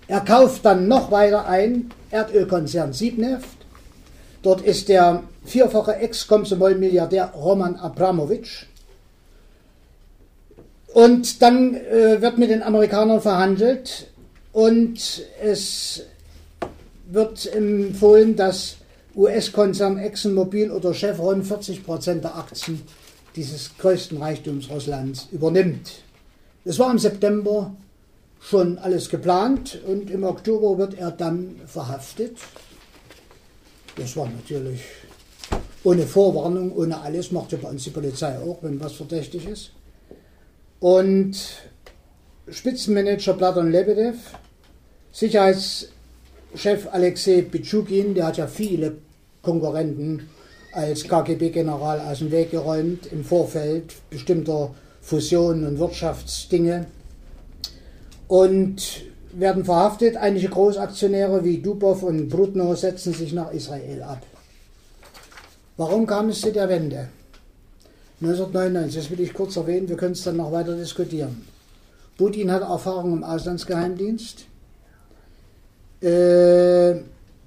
Er 0.06 0.20
kauft 0.20 0.64
dann 0.64 0.88
noch 0.88 1.10
weiter 1.10 1.46
ein, 1.46 1.90
Erdölkonzern 2.10 2.92
Siebneft. 2.92 3.58
Dort 4.42 4.62
ist 4.62 4.88
der 4.88 5.24
vierfache 5.44 5.96
Ex-Komsomol-Milliardär 5.96 7.32
Roman 7.34 7.76
Abramowitsch. 7.76 8.66
Und 10.94 11.42
dann 11.42 11.74
äh, 11.74 12.22
wird 12.22 12.38
mit 12.38 12.50
den 12.50 12.62
Amerikanern 12.62 13.20
verhandelt 13.20 14.10
und 14.52 15.22
es 15.42 16.02
wird 17.10 17.52
empfohlen, 17.54 18.36
dass 18.36 18.76
US-Konzern 19.14 19.98
ExxonMobil 19.98 20.70
oder 20.70 20.94
Chevron 20.94 21.42
40 21.42 21.84
Prozent 21.84 22.24
der 22.24 22.36
Aktien 22.36 22.82
dieses 23.38 23.70
größten 23.78 24.18
Reichtums 24.18 24.68
Russlands 24.68 25.28
übernimmt. 25.30 26.02
Es 26.64 26.78
war 26.80 26.90
im 26.90 26.98
September 26.98 27.72
schon 28.40 28.78
alles 28.78 29.08
geplant 29.08 29.80
und 29.86 30.10
im 30.10 30.24
Oktober 30.24 30.76
wird 30.76 30.98
er 30.98 31.12
dann 31.12 31.60
verhaftet. 31.66 32.36
Das 33.96 34.16
war 34.16 34.28
natürlich 34.28 34.80
ohne 35.84 36.04
Vorwarnung, 36.04 36.72
ohne 36.72 37.00
alles, 37.00 37.30
macht 37.30 37.52
ja 37.52 37.58
bei 37.62 37.68
uns 37.68 37.84
die 37.84 37.90
Polizei 37.90 38.36
auch, 38.38 38.58
wenn 38.62 38.80
was 38.80 38.94
verdächtig 38.94 39.46
ist. 39.46 39.70
Und 40.80 41.36
Spitzenmanager 42.50 43.34
Platon 43.34 43.70
Lebedev, 43.70 44.16
Sicherheitschef 45.12 45.88
Alexei 46.90 47.42
Pichukin, 47.42 48.14
der 48.14 48.26
hat 48.26 48.36
ja 48.36 48.48
viele 48.48 48.98
Konkurrenten 49.42 50.28
als 50.78 51.08
KGB-General 51.08 52.00
aus 52.00 52.20
dem 52.20 52.30
Weg 52.30 52.52
geräumt 52.52 53.06
im 53.10 53.24
Vorfeld 53.24 53.94
bestimmter 54.10 54.72
Fusionen 55.00 55.66
und 55.66 55.78
Wirtschaftsdinge 55.80 56.86
und 58.28 59.02
werden 59.32 59.64
verhaftet. 59.64 60.16
Einige 60.16 60.48
Großaktionäre 60.48 61.42
wie 61.42 61.58
Dubov 61.58 62.04
und 62.04 62.28
Brudno 62.28 62.76
setzen 62.76 63.12
sich 63.12 63.32
nach 63.32 63.50
Israel 63.52 64.04
ab. 64.04 64.22
Warum 65.76 66.06
kam 66.06 66.28
es 66.28 66.42
zu 66.42 66.52
der 66.52 66.68
Wende? 66.68 67.08
1999, 68.20 69.02
das 69.02 69.10
will 69.10 69.20
ich 69.20 69.34
kurz 69.34 69.56
erwähnen, 69.56 69.88
wir 69.88 69.96
können 69.96 70.12
es 70.12 70.22
dann 70.22 70.36
noch 70.36 70.52
weiter 70.52 70.76
diskutieren. 70.76 71.44
Putin 72.16 72.52
hat 72.52 72.62
Erfahrung 72.62 73.14
im 73.14 73.24
Auslandsgeheimdienst. 73.24 74.44
Äh, 76.02 77.00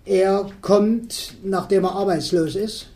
er 0.06 0.50
kommt, 0.62 1.36
nachdem 1.44 1.84
er 1.84 1.94
arbeitslos 1.94 2.56
ist, 2.56 2.88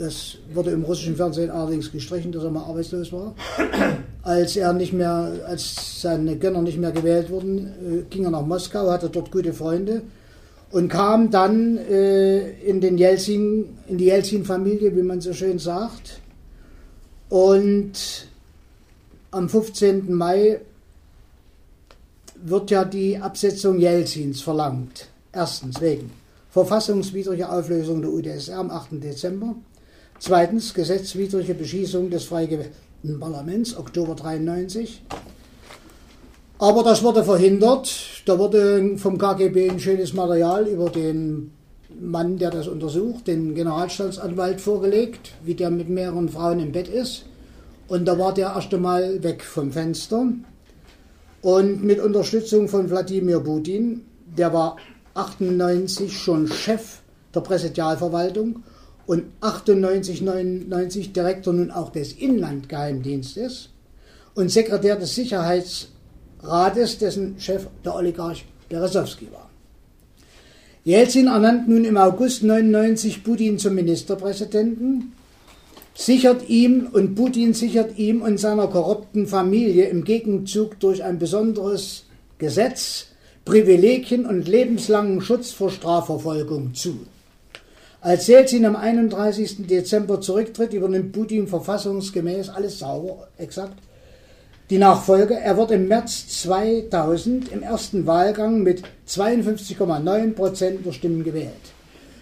das 0.00 0.38
wurde 0.54 0.70
im 0.70 0.82
russischen 0.82 1.14
Fernsehen 1.14 1.50
allerdings 1.50 1.92
gestrichen, 1.92 2.32
dass 2.32 2.42
er 2.42 2.50
mal 2.50 2.64
arbeitslos 2.64 3.12
war. 3.12 3.34
Als 4.22 4.56
er 4.56 4.72
nicht 4.72 4.92
mehr, 4.92 5.32
als 5.46 6.02
seine 6.02 6.36
Gönner 6.36 6.60
nicht 6.60 6.78
mehr 6.78 6.92
gewählt 6.92 7.30
wurden, 7.30 7.66
äh, 7.66 8.02
ging 8.10 8.24
er 8.24 8.30
nach 8.30 8.44
Moskau, 8.44 8.90
hatte 8.90 9.08
dort 9.08 9.30
gute 9.30 9.54
Freunde 9.54 10.02
und 10.70 10.88
kam 10.88 11.30
dann 11.30 11.78
äh, 11.78 12.50
in 12.60 12.82
den 12.82 12.98
Jelzin, 12.98 13.78
in 13.88 13.96
die 13.96 14.06
Jelzin-Familie, 14.06 14.94
wie 14.94 15.02
man 15.02 15.22
so 15.22 15.32
schön 15.32 15.58
sagt. 15.58 16.20
Und 17.30 18.26
am 19.30 19.48
15. 19.48 20.12
Mai 20.14 20.60
wird 22.42 22.70
ja 22.70 22.84
die 22.84 23.16
Absetzung 23.16 23.78
Jelzins 23.78 24.42
verlangt. 24.42 25.08
Erstens 25.32 25.80
wegen 25.80 26.10
verfassungswidriger 26.50 27.52
Auflösung 27.52 28.02
der 28.02 28.10
UdSSR 28.10 28.58
am 28.58 28.70
8. 28.70 29.02
Dezember. 29.02 29.54
Zweitens 30.22 30.74
gesetzwidrige 30.74 31.54
Beschießung 31.54 32.10
des 32.10 32.24
frei 32.24 32.44
gewählten 32.44 33.18
Parlaments, 33.18 33.74
Oktober 33.74 34.14
93. 34.14 35.02
Aber 36.58 36.82
das 36.82 37.02
wurde 37.02 37.24
verhindert. 37.24 37.90
Da 38.26 38.38
wurde 38.38 38.98
vom 38.98 39.16
KGB 39.16 39.70
ein 39.70 39.80
schönes 39.80 40.12
Material 40.12 40.66
über 40.66 40.90
den 40.90 41.52
Mann, 41.98 42.36
der 42.36 42.50
das 42.50 42.68
untersucht, 42.68 43.28
den 43.28 43.54
Generalstaatsanwalt 43.54 44.60
vorgelegt, 44.60 45.32
wie 45.42 45.54
der 45.54 45.70
mit 45.70 45.88
mehreren 45.88 46.28
Frauen 46.28 46.60
im 46.60 46.72
Bett 46.72 46.88
ist. 46.88 47.24
Und 47.88 48.04
da 48.04 48.18
war 48.18 48.34
der 48.34 48.48
erste 48.48 48.76
Mal 48.76 49.22
weg 49.22 49.42
vom 49.42 49.72
Fenster. 49.72 50.26
Und 51.40 51.82
mit 51.82 51.98
Unterstützung 51.98 52.68
von 52.68 52.90
Wladimir 52.90 53.40
Putin, 53.40 54.04
der 54.36 54.52
war 54.52 54.76
98 55.14 56.12
schon 56.12 56.46
Chef 56.46 56.98
der 57.34 57.40
Präsidialverwaltung 57.40 58.62
und 59.10 59.24
98, 59.40 60.22
99 60.22 61.12
Direktor 61.12 61.52
nun 61.52 61.72
auch 61.72 61.90
des 61.90 62.12
Inlandgeheimdienstes 62.12 63.70
und 64.36 64.52
Sekretär 64.52 64.94
des 64.94 65.16
Sicherheitsrates, 65.16 66.98
dessen 66.98 67.34
Chef 67.40 67.66
der 67.84 67.96
Oligarch 67.96 68.44
Beresowski 68.68 69.26
war. 69.32 69.50
Jelzin 70.84 71.26
ernannt 71.26 71.68
nun 71.68 71.84
im 71.84 71.96
August 71.96 72.44
99 72.44 73.24
Putin 73.24 73.58
zum 73.58 73.74
Ministerpräsidenten, 73.74 75.10
sichert 75.92 76.48
ihm 76.48 76.86
und 76.92 77.16
Putin 77.16 77.52
sichert 77.52 77.98
ihm 77.98 78.22
und 78.22 78.38
seiner 78.38 78.68
korrupten 78.68 79.26
Familie 79.26 79.88
im 79.88 80.04
Gegenzug 80.04 80.78
durch 80.78 81.02
ein 81.02 81.18
besonderes 81.18 82.04
Gesetz 82.38 83.06
Privilegien 83.44 84.24
und 84.24 84.46
lebenslangen 84.46 85.20
Schutz 85.20 85.50
vor 85.50 85.72
Strafverfolgung 85.72 86.74
zu. 86.74 87.00
Als 88.02 88.28
Jelzin 88.28 88.64
am 88.64 88.76
31. 88.76 89.66
Dezember 89.66 90.22
zurücktritt, 90.22 90.72
übernimmt 90.72 91.12
Putin 91.12 91.46
verfassungsgemäß 91.46 92.48
alles 92.48 92.78
sauber, 92.78 93.28
exakt, 93.36 93.76
die 94.70 94.78
Nachfolge. 94.78 95.34
Er 95.34 95.58
wird 95.58 95.70
im 95.72 95.86
März 95.86 96.26
2000 96.42 97.52
im 97.52 97.62
ersten 97.62 98.06
Wahlgang 98.06 98.62
mit 98.62 98.82
52,9 99.06 100.32
Prozent 100.32 100.86
der 100.86 100.92
Stimmen 100.92 101.24
gewählt. 101.24 101.50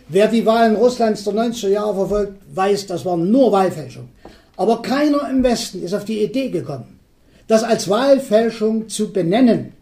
Wer 0.09 0.26
die 0.26 0.45
Wahlen 0.45 0.74
Russlands 0.74 1.22
der 1.22 1.35
90er 1.35 1.68
Jahre 1.68 1.95
verfolgt, 1.95 2.43
weiß, 2.53 2.87
das 2.87 3.05
war 3.05 3.16
nur 3.16 3.53
Wahlfälschung. 3.53 4.09
Aber 4.57 4.83
keiner 4.83 5.31
im 5.31 5.45
Westen 5.45 5.85
ist 5.85 5.95
auf 5.95 6.05
die 6.05 6.24
Idee 6.24 6.51
gekommen, 6.51 6.99
das 7.47 7.62
als 7.62 7.89
Wahlfälschung 7.89 8.89
zu 8.89 9.12
benennen. 9.12 9.74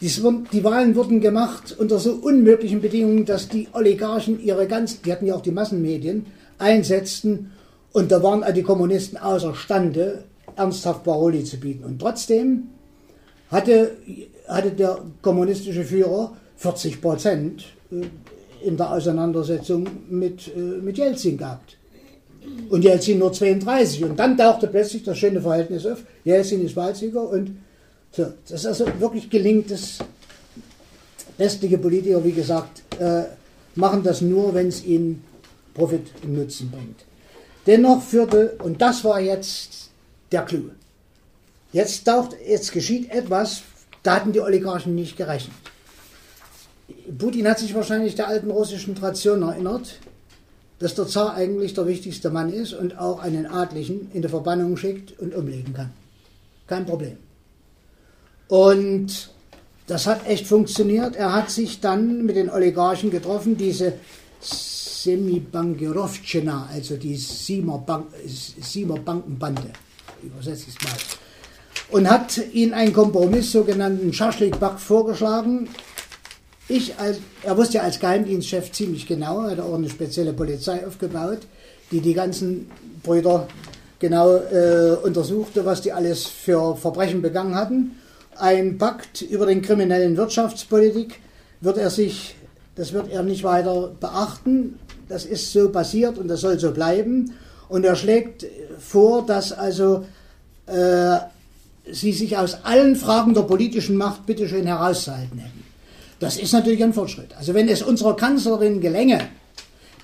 Die, 0.00 0.64
Wahlen 0.64 0.94
wurden 0.96 1.20
gemacht 1.20 1.76
unter 1.78 1.98
so 1.98 2.12
unmöglichen 2.12 2.80
Bedingungen, 2.80 3.26
dass 3.26 3.48
die 3.48 3.68
Oligarchen 3.72 4.42
ihre 4.42 4.66
ganzen, 4.66 5.02
die 5.02 5.12
hatten 5.12 5.26
ja 5.26 5.34
auch 5.34 5.42
die 5.42 5.50
Massenmedien, 5.50 6.26
einsetzten 6.58 7.52
und 7.92 8.10
da 8.10 8.22
waren 8.22 8.44
die 8.54 8.62
Kommunisten 8.62 9.18
außerstande, 9.18 10.24
ernsthaft 10.56 11.04
Paroli 11.04 11.44
zu 11.44 11.58
bieten. 11.58 11.84
Und 11.84 11.98
trotzdem 11.98 12.68
hatte, 13.50 13.96
hatte 14.48 14.70
der 14.70 14.98
kommunistische 15.22 15.84
Führer 15.84 16.36
40 16.56 17.00
Prozent 17.00 17.64
äh, 17.90 18.06
in 18.66 18.76
der 18.76 18.92
Auseinandersetzung 18.92 19.86
mit, 20.08 20.48
äh, 20.54 20.58
mit 20.58 20.98
Jelzin 20.98 21.38
gehabt. 21.38 21.76
Und 22.68 22.84
Jelzin 22.84 23.18
nur 23.18 23.32
32. 23.32 24.04
Und 24.04 24.18
dann 24.18 24.36
tauchte 24.36 24.66
plötzlich 24.66 25.02
das 25.02 25.18
schöne 25.18 25.40
Verhältnis 25.40 25.86
auf. 25.86 26.04
Jelzin 26.24 26.64
ist 26.64 26.76
Wahlsieger 26.76 27.28
und 27.28 27.52
so, 28.12 28.32
das 28.48 28.60
ist 28.60 28.66
also 28.66 28.86
wirklich 28.98 29.30
gelingt 29.30 29.70
es. 29.70 29.98
Westliche 31.38 31.78
Politiker, 31.78 32.22
wie 32.22 32.32
gesagt, 32.32 32.82
äh, 33.00 33.22
machen 33.74 34.02
das 34.02 34.20
nur, 34.20 34.52
wenn 34.52 34.68
es 34.68 34.84
ihnen 34.84 35.24
Profit 35.72 36.06
und 36.22 36.34
Nutzen 36.34 36.70
bringt. 36.70 37.04
Dennoch 37.66 38.02
führte, 38.02 38.56
und 38.62 38.82
das 38.82 39.04
war 39.04 39.20
jetzt 39.20 39.90
der 40.32 40.42
Clou, 40.42 40.70
jetzt, 41.72 42.04
taucht, 42.04 42.36
jetzt 42.46 42.72
geschieht 42.72 43.10
etwas, 43.10 43.62
da 44.02 44.16
hatten 44.16 44.32
die 44.32 44.40
Oligarchen 44.40 44.94
nicht 44.94 45.16
gerechnet. 45.16 45.56
Putin 47.16 47.48
hat 47.48 47.58
sich 47.58 47.74
wahrscheinlich 47.74 48.16
der 48.16 48.28
alten 48.28 48.50
russischen 48.50 48.94
Tradition 48.94 49.42
erinnert. 49.42 50.00
dass 50.80 50.94
der 50.94 51.06
Zar 51.06 51.34
eigentlich 51.34 51.74
der 51.74 51.86
wichtigste 51.86 52.30
Mann 52.30 52.50
ist 52.50 52.72
und 52.72 52.98
auch 52.98 53.20
einen 53.20 53.46
Adligen 53.46 54.10
in 54.12 54.22
die 54.22 54.28
Verbannung 54.28 54.76
schickt 54.76 55.18
und 55.20 55.34
umlegen 55.34 55.74
kann. 55.74 55.92
Kein 56.66 56.86
Problem. 56.86 57.18
Und 58.50 59.30
das 59.86 60.06
hat 60.08 60.26
echt 60.26 60.46
funktioniert. 60.46 61.14
Er 61.14 61.32
hat 61.32 61.50
sich 61.50 61.80
dann 61.80 62.26
mit 62.26 62.34
den 62.34 62.50
Oligarchen 62.50 63.10
getroffen, 63.10 63.56
diese 63.56 63.92
Semibankirovtschina, 64.40 66.68
also 66.72 66.96
die 66.96 67.14
Siemer, 67.16 67.78
Bank, 67.78 68.06
Bankenbande, 69.04 69.70
übersetze 70.22 70.64
ich 70.68 70.74
es 70.74 70.82
mal, 70.82 70.96
und 71.90 72.10
hat 72.10 72.40
ihnen 72.52 72.74
einen 72.74 72.92
Kompromiss, 72.92 73.52
sogenannten 73.52 74.12
Schaschlik-Back, 74.12 74.80
vorgeschlagen. 74.80 75.68
Ich, 76.66 76.98
als, 76.98 77.20
er 77.44 77.56
wusste 77.56 77.76
ja 77.76 77.84
als 77.84 78.00
Geheimdienstchef 78.00 78.72
ziemlich 78.72 79.06
genau, 79.06 79.44
er 79.44 79.52
hat 79.52 79.60
auch 79.60 79.74
eine 79.74 79.88
spezielle 79.88 80.32
Polizei 80.32 80.84
aufgebaut, 80.84 81.46
die 81.92 82.00
die 82.00 82.14
ganzen 82.14 82.68
Brüder 83.04 83.46
genau 84.00 84.34
äh, 84.34 84.96
untersuchte, 85.04 85.64
was 85.64 85.82
die 85.82 85.92
alles 85.92 86.26
für 86.26 86.76
Verbrechen 86.76 87.22
begangen 87.22 87.54
hatten. 87.54 87.94
Ein 88.36 88.78
Pakt 88.78 89.22
über 89.22 89.46
den 89.46 89.62
kriminellen 89.62 90.16
Wirtschaftspolitik 90.16 91.20
wird 91.60 91.76
er 91.76 91.90
sich, 91.90 92.36
das 92.74 92.92
wird 92.92 93.10
er 93.10 93.22
nicht 93.22 93.44
weiter 93.44 93.92
beachten. 94.00 94.78
Das 95.08 95.24
ist 95.24 95.52
so 95.52 95.70
passiert 95.70 96.18
und 96.18 96.28
das 96.28 96.40
soll 96.40 96.58
so 96.58 96.70
bleiben. 96.70 97.34
Und 97.68 97.84
er 97.84 97.96
schlägt 97.96 98.46
vor, 98.78 99.26
dass 99.26 99.52
also 99.52 100.04
äh, 100.66 101.18
sie 101.90 102.12
sich 102.12 102.36
aus 102.36 102.64
allen 102.64 102.96
Fragen 102.96 103.34
der 103.34 103.42
politischen 103.42 103.96
Macht 103.96 104.26
bitteschön 104.26 104.66
herauszuhalten 104.66 105.38
hätten. 105.38 105.64
Das 106.20 106.36
ist 106.36 106.52
natürlich 106.52 106.82
ein 106.82 106.92
Fortschritt. 106.92 107.34
Also 107.36 107.54
wenn 107.54 107.68
es 107.68 107.82
unserer 107.82 108.14
Kanzlerin 108.14 108.80
gelänge, 108.80 109.28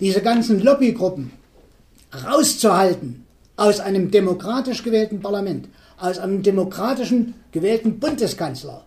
diese 0.01 0.23
ganzen 0.23 0.61
Lobbygruppen 0.61 1.31
rauszuhalten 2.25 3.25
aus 3.57 3.81
einem 3.81 4.11
demokratisch 4.11 4.83
gewählten 4.83 5.21
Parlament, 5.21 5.69
aus 5.99 6.19
einem 6.19 6.43
demokratischen 6.43 7.35
gewählten 7.53 7.99
Bundeskanzler, 7.99 8.85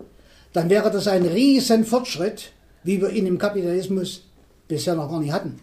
dann 0.53 0.69
wäre 0.69 0.91
das 0.91 1.07
ein 1.07 1.25
riesen 1.25 1.85
Fortschritt, 1.85 2.51
wie 2.83 3.01
wir 3.01 3.09
ihn 3.09 3.27
im 3.27 3.37
Kapitalismus 3.37 4.23
bisher 4.67 4.95
noch 4.95 5.09
gar 5.09 5.19
nicht 5.19 5.31
hatten. 5.31 5.59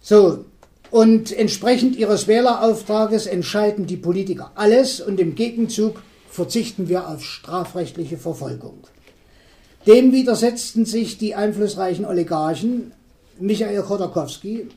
So, 0.00 0.44
und 0.90 1.32
entsprechend 1.32 1.96
ihres 1.96 2.26
Wählerauftrages 2.26 3.26
entscheiden 3.26 3.86
die 3.86 3.96
Politiker 3.96 4.52
alles 4.56 5.00
und 5.00 5.18
im 5.20 5.34
Gegenzug 5.34 6.02
verzichten 6.28 6.88
wir 6.88 7.08
auf 7.08 7.24
strafrechtliche 7.24 8.18
Verfolgung. 8.18 8.78
Dem 9.86 10.12
widersetzten 10.12 10.84
sich 10.84 11.18
die 11.18 11.34
einflussreichen 11.34 12.04
Oligarchen 12.04 12.92
Michael 13.40 13.82
Chodorkowski, 13.82 14.68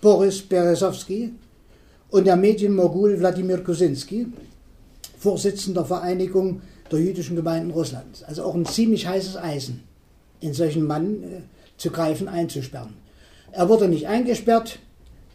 Boris 0.00 0.42
Berezowski 0.42 1.32
und 2.10 2.26
der 2.26 2.36
Medienmogul 2.36 3.18
Wladimir 3.18 3.62
Kusinski, 3.62 4.26
Vorsitzender 5.18 5.84
Vereinigung 5.84 6.62
der 6.90 6.98
jüdischen 6.98 7.36
Gemeinden 7.36 7.70
Russlands. 7.70 8.22
Also 8.22 8.44
auch 8.44 8.54
ein 8.54 8.64
ziemlich 8.64 9.06
heißes 9.06 9.36
Eisen, 9.36 9.84
in 10.40 10.54
solchen 10.54 10.86
Mann 10.86 11.22
äh, 11.22 11.26
zu 11.76 11.90
greifen, 11.90 12.26
einzusperren. 12.26 12.94
Er 13.52 13.68
wurde 13.68 13.88
nicht 13.88 14.06
eingesperrt, 14.06 14.78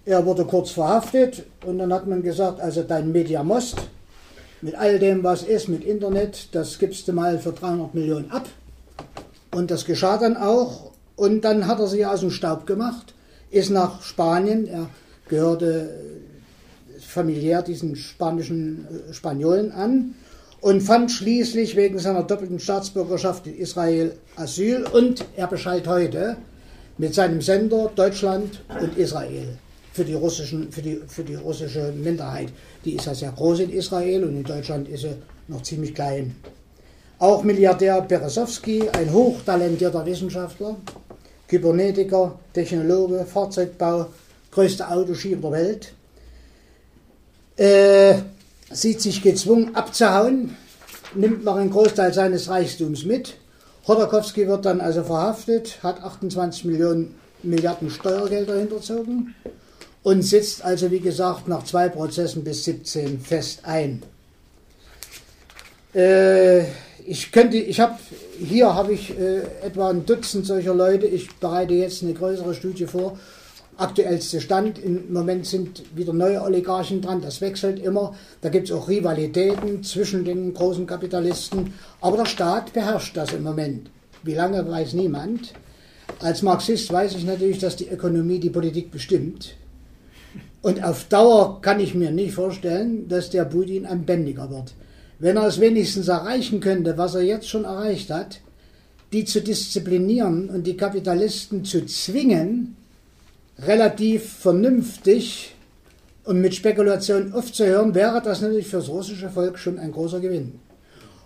er 0.06 0.26
wurde 0.26 0.46
kurz 0.46 0.72
verhaftet 0.72 1.46
und 1.66 1.78
dann 1.78 1.94
hat 1.94 2.08
man 2.08 2.24
gesagt, 2.24 2.60
also 2.60 2.84
dein 2.84 3.12
Mediamost, 3.12 3.78
mit 4.62 4.76
all 4.76 5.00
dem, 5.00 5.24
was 5.24 5.44
ist, 5.44 5.68
mit 5.68 5.84
Internet, 5.84 6.50
das 6.54 6.80
gibst 6.80 7.08
du 7.08 7.14
mal 7.14 7.38
für 7.40 7.52
300 7.52 7.94
Millionen 7.94 8.32
ab. 8.32 8.48
Und 9.54 9.70
das 9.70 9.86
geschah 9.86 10.18
dann 10.18 10.38
auch. 10.38 10.92
Und 11.16 11.42
dann 11.42 11.68
hat 11.68 11.80
er 11.80 11.88
sich 11.88 12.06
aus 12.06 12.22
dem 12.22 12.32
Staub 12.32 12.66
gemacht, 12.66 13.14
ist 13.52 13.70
nach 13.70 14.02
Spanien, 14.02 14.68
er 14.68 14.90
gehörte 15.30 15.90
familiär 17.16 17.62
diesen 17.62 17.96
spanischen 17.96 18.86
äh, 19.10 19.14
Spaniolen 19.14 19.72
an 19.72 20.14
und 20.62 20.82
fand 20.82 21.12
schließlich 21.12 21.76
wegen 21.76 21.98
seiner 21.98 22.24
doppelten 22.24 22.60
Staatsbürgerschaft 22.60 23.48
in 23.48 23.58
Israel 23.58 24.12
Asyl 24.36 24.86
und 24.94 25.26
er 25.36 25.48
bescheidt 25.48 25.88
heute, 25.88 26.38
mit 26.98 27.14
seinem 27.14 27.42
Sender 27.42 27.92
Deutschland 27.94 28.62
und 28.82 28.98
Israel 28.98 29.58
für 29.92 30.06
die, 30.06 30.14
russischen, 30.14 30.72
für, 30.72 30.82
die, 30.82 31.02
für 31.08 31.24
die 31.24 31.36
russische 31.36 31.92
Minderheit. 31.92 32.50
Die 32.84 32.94
ist 32.96 33.06
ja 33.06 33.14
sehr 33.14 33.32
groß 33.32 33.60
in 33.60 33.70
Israel 33.72 34.24
und 34.24 34.36
in 34.36 34.44
Deutschland 34.44 34.88
ist 34.88 35.02
sie 35.02 35.16
noch 35.48 35.62
ziemlich 35.62 35.94
klein. 35.94 36.36
Auch 37.20 37.44
Milliardär 37.44 38.02
Beresowski, 38.02 38.90
ein 38.90 39.12
hochtalentierter 39.12 40.06
Wissenschaftler, 40.06 40.76
Kybernetiker, 41.48 42.40
Technologe, 42.54 43.26
Fahrzeugbau, 43.26 44.08
größte 44.52 44.90
Autoschieber 44.90 45.52
der 45.52 45.60
Welt, 45.60 45.94
äh, 47.58 48.16
sieht 48.72 49.02
sich 49.02 49.22
gezwungen 49.22 49.76
abzuhauen, 49.76 50.56
nimmt 51.14 51.44
noch 51.44 51.56
einen 51.56 51.72
Großteil 51.72 52.14
seines 52.14 52.50
Reichtums 52.50 53.06
mit 53.06 53.36
Chodorkowski 53.86 54.48
wird 54.48 54.66
dann 54.66 54.82
also 54.82 55.04
verhaftet, 55.04 55.84
hat 55.84 56.02
28 56.02 56.66
Millionen 56.66 57.14
Milliarden 57.44 57.92
Steuergelder 57.92 58.58
hinterzogen 58.58 59.36
und 60.02 60.24
sitzt 60.24 60.66
also, 60.66 60.90
wie 60.90 61.00
gesagt, 61.00 61.48
nach 61.48 61.64
zwei 61.64 61.90
Prozessen 61.90 62.44
bis 62.44 62.64
17 62.64 63.20
fest 63.20 63.60
ein. 63.64 64.02
Äh, 65.94 66.64
ich 67.06 67.32
könnte, 67.32 67.58
ich 67.58 67.80
habe, 67.80 68.00
hier 68.40 68.74
habe 68.74 68.94
ich 68.94 69.12
äh, 69.20 69.42
etwa 69.62 69.92
ein 69.92 70.08
Dutzend 70.08 70.48
solcher 70.48 70.74
Leute. 70.74 71.06
Ich 71.06 71.36
bereite 71.36 71.76
jetzt 71.76 72.02
eine 72.02 72.14
größere 72.14 72.56
Studie 72.56 72.88
vor 72.88 73.20
aktuellste 73.78 74.42
Stand. 74.42 74.80
Im 74.80 75.12
Moment 75.12 75.46
sind 75.46 75.84
wieder 75.96 76.14
neue 76.14 76.42
Oligarchen 76.42 77.02
dran, 77.02 77.22
das 77.22 77.42
wechselt 77.42 77.80
immer. 77.80 78.16
Da 78.42 78.50
gibt 78.50 78.70
es 78.70 78.76
auch 78.76 78.88
Rivalitäten 78.88 79.84
zwischen 79.84 80.26
den 80.26 80.54
großen 80.54 80.86
Kapitalisten. 80.86 81.74
Aber 82.02 82.18
der 82.18 82.26
Staat 82.26 82.74
beherrscht 82.74 83.16
das 83.18 83.34
im 83.34 83.44
Moment. 83.44 83.90
Wie 84.24 84.34
lange 84.34 84.68
weiß 84.68 84.94
niemand. 84.94 85.54
Als 86.20 86.42
Marxist 86.42 86.92
weiß 86.92 87.16
ich 87.16 87.26
natürlich, 87.26 87.60
dass 87.60 87.76
die 87.76 87.90
Ökonomie 87.90 88.40
die 88.40 88.50
Politik 88.50 88.92
bestimmt. 88.92 89.56
Und 90.62 90.84
auf 90.84 91.04
Dauer 91.06 91.62
kann 91.62 91.80
ich 91.80 91.94
mir 91.94 92.12
nicht 92.12 92.34
vorstellen, 92.34 93.08
dass 93.08 93.30
der 93.30 93.46
Putin 93.46 93.86
ein 93.86 94.06
Bändiger 94.06 94.50
wird. 94.50 94.74
Wenn 95.20 95.38
er 95.38 95.48
es 95.48 95.60
wenigstens 95.60 96.08
erreichen 96.08 96.60
könnte, 96.60 96.98
was 96.98 97.16
er 97.16 97.22
jetzt 97.22 97.48
schon 97.48 97.66
erreicht 97.66 98.10
hat, 98.10 98.42
die 99.14 99.26
zu 99.26 99.42
disziplinieren 99.42 100.50
und 100.50 100.66
die 100.66 100.76
Kapitalisten 100.76 101.64
zu 101.64 101.86
zwingen, 101.86 102.76
relativ 103.60 104.30
vernünftig 104.40 105.56
und 106.24 106.42
mit 106.42 106.56
Spekulation 106.56 107.34
aufzuhören, 107.34 107.96
wäre 107.96 108.22
das 108.22 108.42
natürlich 108.42 108.68
für 108.68 108.78
das 108.78 108.90
russische 108.90 109.30
Volk 109.30 109.58
schon 109.58 109.80
ein 109.80 109.92
großer 109.92 110.20
Gewinn. 110.20 110.60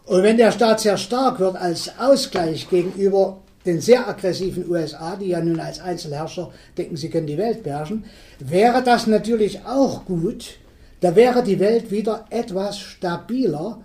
Und 0.06 0.24
wenn 0.24 0.38
der 0.38 0.52
Staat 0.52 0.82
sehr 0.82 0.98
stark 0.98 1.40
wird 1.40 1.56
als 1.56 1.92
Ausgleich 2.00 2.70
gegenüber 2.70 3.40
den 3.66 3.82
sehr 3.82 4.08
aggressiven 4.08 4.70
USA, 4.70 5.16
die 5.16 5.28
ja 5.28 5.42
nun 5.42 5.60
als 5.60 5.80
Einzelherrscher 5.80 6.52
denken, 6.78 6.98
sie 6.98 7.10
können 7.10 7.28
die 7.28 7.38
Welt 7.38 7.64
beherrschen, 7.64 8.06
wäre 8.40 8.84
das 8.84 9.06
natürlich 9.06 9.66
auch 9.66 10.06
gut. 10.06 10.58
Da 11.02 11.16
wäre 11.16 11.44
die 11.44 11.60
Welt 11.60 11.92
wieder 11.92 12.26
etwas 12.30 12.80
stabiler 12.80 13.84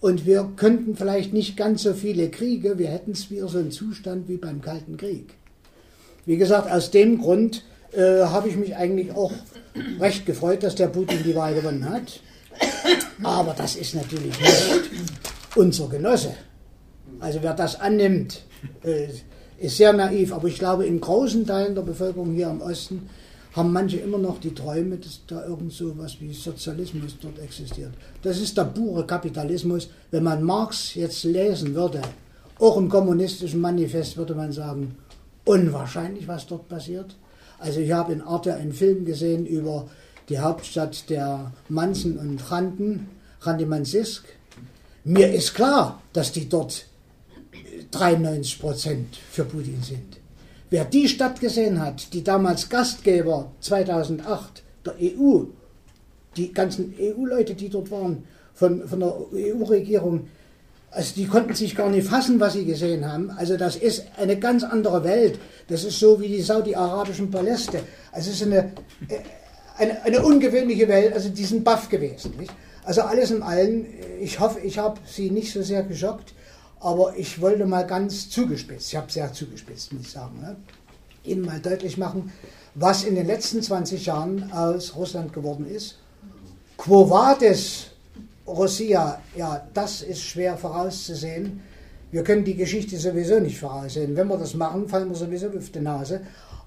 und 0.00 0.26
wir 0.26 0.50
könnten 0.56 0.96
vielleicht 0.96 1.32
nicht 1.32 1.56
ganz 1.56 1.82
so 1.82 1.92
viele 1.92 2.30
Kriege, 2.30 2.78
wir 2.78 2.88
hätten 2.88 3.12
es 3.12 3.30
wieder 3.30 3.48
so 3.48 3.58
einen 3.58 3.70
Zustand 3.70 4.28
wie 4.28 4.36
beim 4.36 4.60
Kalten 4.60 4.96
Krieg. 4.96 5.34
Wie 6.24 6.36
gesagt, 6.36 6.70
aus 6.70 6.90
dem 6.90 7.18
Grund 7.18 7.64
äh, 7.96 8.24
habe 8.24 8.48
ich 8.48 8.56
mich 8.56 8.76
eigentlich 8.76 9.12
auch 9.12 9.32
recht 9.98 10.26
gefreut, 10.26 10.62
dass 10.62 10.74
der 10.74 10.88
Putin 10.88 11.22
die 11.24 11.34
Wahl 11.34 11.54
gewonnen 11.54 11.88
hat. 11.88 12.20
Aber 13.22 13.54
das 13.56 13.76
ist 13.76 13.94
natürlich 13.94 14.38
nicht 14.38 14.90
unser 15.54 15.88
Genosse. 15.88 16.34
Also 17.20 17.38
wer 17.42 17.54
das 17.54 17.80
annimmt, 17.80 18.42
äh, 18.84 19.08
ist 19.58 19.76
sehr 19.76 19.92
naiv. 19.92 20.32
Aber 20.32 20.48
ich 20.48 20.58
glaube, 20.58 20.86
in 20.86 21.00
großen 21.00 21.46
Teilen 21.46 21.74
der 21.74 21.82
Bevölkerung 21.82 22.34
hier 22.34 22.50
im 22.50 22.60
Osten 22.60 23.08
haben 23.54 23.72
manche 23.72 23.96
immer 23.96 24.18
noch 24.18 24.38
die 24.38 24.54
Träume, 24.54 24.98
dass 24.98 25.22
da 25.26 25.46
irgend 25.46 25.72
so 25.72 25.96
was 25.96 26.20
wie 26.20 26.32
Sozialismus 26.32 27.16
dort 27.20 27.38
existiert. 27.38 27.92
Das 28.22 28.38
ist 28.38 28.56
der 28.58 28.64
pure 28.64 29.06
Kapitalismus. 29.06 29.88
Wenn 30.10 30.24
man 30.24 30.42
Marx 30.42 30.94
jetzt 30.94 31.24
lesen 31.24 31.74
würde, 31.74 32.02
auch 32.58 32.76
im 32.76 32.90
kommunistischen 32.90 33.60
Manifest 33.60 34.18
würde 34.18 34.34
man 34.34 34.52
sagen, 34.52 34.96
unwahrscheinlich, 35.46 36.28
was 36.28 36.46
dort 36.46 36.68
passiert. 36.68 37.16
Also 37.58 37.80
ich 37.80 37.92
habe 37.92 38.12
in 38.12 38.22
Arte 38.22 38.54
einen 38.54 38.72
Film 38.72 39.04
gesehen 39.04 39.46
über 39.46 39.88
die 40.28 40.38
Hauptstadt 40.38 41.08
der 41.08 41.52
Manzen 41.68 42.18
und 42.18 42.50
Randen, 42.50 43.08
Randimansisk. 43.40 44.24
Mir 45.04 45.32
ist 45.32 45.54
klar, 45.54 46.02
dass 46.12 46.32
die 46.32 46.48
dort 46.48 46.86
93 47.92 48.60
Prozent 48.60 49.16
für 49.30 49.44
Putin 49.44 49.82
sind. 49.82 50.18
Wer 50.68 50.84
die 50.84 51.08
Stadt 51.08 51.40
gesehen 51.40 51.80
hat, 51.80 52.12
die 52.12 52.24
damals 52.24 52.68
Gastgeber 52.68 53.52
2008 53.60 54.62
der 54.84 54.94
EU, 55.00 55.44
die 56.36 56.52
ganzen 56.52 56.92
EU-Leute, 57.00 57.54
die 57.54 57.68
dort 57.68 57.90
waren, 57.90 58.24
von, 58.52 58.86
von 58.88 59.00
der 59.00 59.14
EU-Regierung, 59.32 60.28
Also 60.90 61.14
die 61.14 61.26
konnten 61.26 61.54
sich 61.54 61.76
gar 61.76 61.90
nicht 61.90 62.08
fassen, 62.08 62.40
was 62.40 62.54
sie 62.54 62.64
gesehen 62.64 63.10
haben. 63.10 63.30
Also 63.30 63.56
das 63.56 63.76
ist 63.76 64.04
eine 64.16 64.38
ganz 64.38 64.64
andere 64.64 65.04
Welt. 65.04 65.38
Das 65.68 65.84
ist 65.84 65.98
so 65.98 66.20
wie 66.20 66.28
die 66.28 66.40
saudi-arabischen 66.40 67.30
Paläste. 67.30 67.80
Also 68.12 68.30
es 68.30 68.40
ist 68.40 68.46
eine, 68.46 68.72
äh, 69.08 69.18
eine, 69.76 70.02
eine, 70.04 70.22
ungewöhnliche 70.22 70.88
Welt. 70.88 71.12
Also 71.12 71.28
die 71.28 71.44
sind 71.44 71.64
baff 71.64 71.88
gewesen. 71.88 72.34
Nicht? 72.38 72.52
Also 72.84 73.02
alles 73.02 73.30
in 73.30 73.42
allem, 73.42 73.84
ich 74.20 74.38
hoffe, 74.38 74.60
ich 74.60 74.78
habe 74.78 75.00
sie 75.04 75.30
nicht 75.30 75.52
so 75.52 75.60
sehr 75.62 75.82
geschockt, 75.82 76.32
aber 76.80 77.16
ich 77.16 77.40
wollte 77.40 77.66
mal 77.66 77.84
ganz 77.84 78.30
zugespitzt, 78.30 78.88
ich 78.88 78.96
habe 78.96 79.10
sehr 79.10 79.32
zugespitzt, 79.32 79.92
muss 79.92 80.02
ich 80.02 80.12
sagen, 80.12 80.40
ne? 80.40 80.56
Ihnen 81.24 81.44
mal 81.44 81.58
deutlich 81.58 81.98
machen, 81.98 82.32
was 82.76 83.02
in 83.02 83.16
den 83.16 83.26
letzten 83.26 83.60
20 83.60 84.06
Jahren 84.06 84.52
aus 84.52 84.94
Russland 84.94 85.32
geworden 85.32 85.66
ist. 85.66 85.98
Quo 86.76 87.10
vadis 87.10 87.86
Russia, 88.46 89.20
ja, 89.36 89.66
das 89.74 90.02
ist 90.02 90.22
schwer 90.22 90.56
vorauszusehen. 90.56 91.62
Wir 92.12 92.22
können 92.22 92.44
die 92.44 92.54
Geschichte 92.54 92.96
sowieso 92.96 93.40
nicht 93.40 93.58
voraussehen. 93.58 94.16
Wenn 94.16 94.28
wir 94.28 94.38
das 94.38 94.54
machen, 94.54 94.88
fallen 94.88 95.08
wir 95.08 95.16
sowieso 95.16 95.48
auf 95.48 95.70
die 95.70 95.80
Nase. 95.80 96.20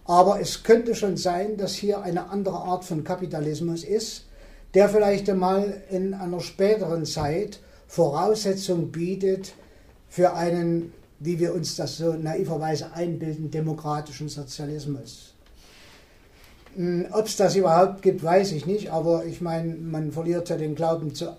Aber 0.05 0.41
es 0.41 0.63
könnte 0.63 0.95
schon 0.95 1.17
sein, 1.17 1.55
dass 1.55 1.73
hier 1.73 2.01
eine 2.01 2.29
andere 2.29 2.57
Art 2.57 2.83
von 2.83 3.03
Kapitalismus 3.03 3.83
ist, 3.83 4.25
der 4.73 4.89
vielleicht 4.89 5.29
einmal 5.29 5.81
in 5.89 6.13
einer 6.13 6.41
späteren 6.41 7.05
Zeit 7.05 7.59
Voraussetzung 7.87 8.91
bietet 8.91 9.53
für 10.09 10.33
einen, 10.33 10.93
wie 11.19 11.39
wir 11.39 11.53
uns 11.53 11.75
das 11.75 11.97
so 11.97 12.13
naiverweise 12.13 12.91
einbilden, 12.93 13.49
demokratischen 13.49 14.29
Sozialismus. 14.29 15.33
Hm, 16.75 17.07
Ob 17.11 17.25
es 17.25 17.37
das 17.37 17.55
überhaupt 17.55 18.01
gibt, 18.01 18.23
weiß 18.23 18.51
ich 18.51 18.65
nicht, 18.65 18.91
aber 18.91 19.25
ich 19.25 19.41
meine, 19.41 19.75
man 19.75 20.11
verliert 20.11 20.49
ja 20.49 20.57
den 20.57 20.75
Glauben 20.75 21.15
zu 21.15 21.35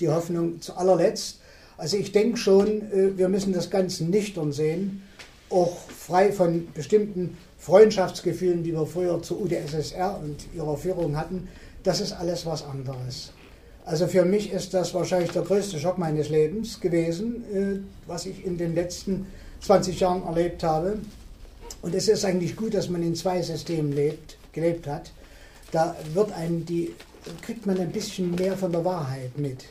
die 0.00 0.08
Hoffnung 0.08 0.60
zu 0.60 0.76
allerletzt. 0.76 1.40
Also 1.76 1.96
ich 1.96 2.12
denke 2.12 2.36
schon, 2.36 2.92
äh, 2.92 3.16
wir 3.16 3.28
müssen 3.28 3.52
das 3.52 3.70
Ganze 3.70 4.04
nüchtern 4.04 4.52
sehen, 4.52 5.02
auch 5.50 5.76
frei 5.90 6.32
von 6.32 6.68
bestimmten 6.72 7.36
Freundschaftsgefühlen, 7.58 8.62
die 8.62 8.72
wir 8.72 8.86
früher 8.86 9.22
zur 9.22 9.40
UdSSR 9.40 10.20
und 10.22 10.36
ihrer 10.54 10.76
Führung 10.76 11.16
hatten. 11.16 11.48
Das 11.82 12.00
ist 12.00 12.12
alles 12.12 12.46
was 12.46 12.64
anderes. 12.64 13.32
Also 13.86 14.06
für 14.06 14.24
mich 14.24 14.52
ist 14.52 14.72
das 14.72 14.94
wahrscheinlich 14.94 15.32
der 15.32 15.42
größte 15.42 15.78
Schock 15.78 15.98
meines 15.98 16.30
Lebens 16.30 16.80
gewesen, 16.80 17.44
äh, 17.52 17.80
was 18.06 18.26
ich 18.26 18.44
in 18.44 18.56
den 18.56 18.74
letzten 18.74 19.26
20 19.60 20.00
Jahren 20.00 20.24
erlebt 20.24 20.62
habe. 20.62 20.98
Und 21.82 21.94
es 21.94 22.08
ist 22.08 22.24
eigentlich 22.24 22.56
gut, 22.56 22.74
dass 22.74 22.88
man 22.88 23.02
in 23.02 23.14
zwei 23.14 23.42
Systemen 23.42 23.92
lebt, 23.92 24.38
gelebt 24.52 24.86
hat. 24.86 25.12
Da 25.70 25.96
wird 26.14 26.32
einem 26.32 26.64
die 26.64 26.94
kriegt 27.42 27.66
man 27.66 27.78
ein 27.78 27.92
bisschen 27.92 28.34
mehr 28.34 28.56
von 28.56 28.72
der 28.72 28.84
Wahrheit 28.84 29.38
mit. 29.38 29.64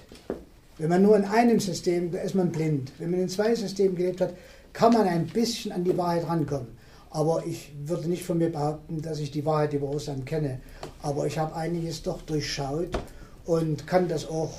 Wenn 0.78 0.90
man 0.90 1.04
nur 1.04 1.16
in 1.16 1.26
einem 1.26 1.60
System, 1.60 2.12
da 2.12 2.20
ist 2.20 2.36
man 2.36 2.52
blind. 2.52 2.92
Wenn 2.98 3.12
man 3.12 3.22
in 3.22 3.30
zwei 3.30 3.54
Systemen 3.54 3.96
gelebt 3.96 4.22
hat, 4.22 4.34
kann 4.74 4.94
man 4.94 5.08
ein 5.08 5.28
bisschen 5.28 5.72
an 5.72 5.84
die 5.84 5.96
Wahrheit 5.98 6.28
rankommen. 6.28 6.68
Aber 7.12 7.44
ich 7.46 7.72
würde 7.86 8.10
nicht 8.10 8.24
von 8.24 8.40
mir 8.40 8.52
behaupten, 8.52 9.02
dass 9.04 9.20
ich 9.20 9.30
die 9.30 9.46
Wahrheit 9.46 9.74
über 9.74 9.88
Russland 9.88 10.26
kenne. 10.26 10.60
Aber 11.04 11.28
ich 11.28 11.38
habe 11.38 11.56
einiges 11.56 12.02
doch 12.02 12.24
durchschaut 12.24 12.90
und 13.46 13.86
kann 13.86 14.08
das 14.08 14.28
auch 14.28 14.52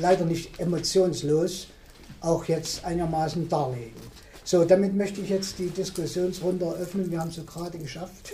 leider 0.00 0.26
nicht 0.26 0.60
emotionslos 0.60 1.68
auch 2.20 2.44
jetzt 2.44 2.84
einigermaßen 2.84 3.48
darlegen. 3.48 3.94
So, 4.44 4.64
damit 4.64 4.94
möchte 4.94 5.22
ich 5.22 5.30
jetzt 5.30 5.58
die 5.58 5.70
Diskussionsrunde 5.70 6.66
eröffnen. 6.66 7.10
Wir 7.10 7.20
haben 7.20 7.30
es 7.30 7.36
so 7.36 7.44
gerade 7.44 7.78
geschafft. 7.78 8.32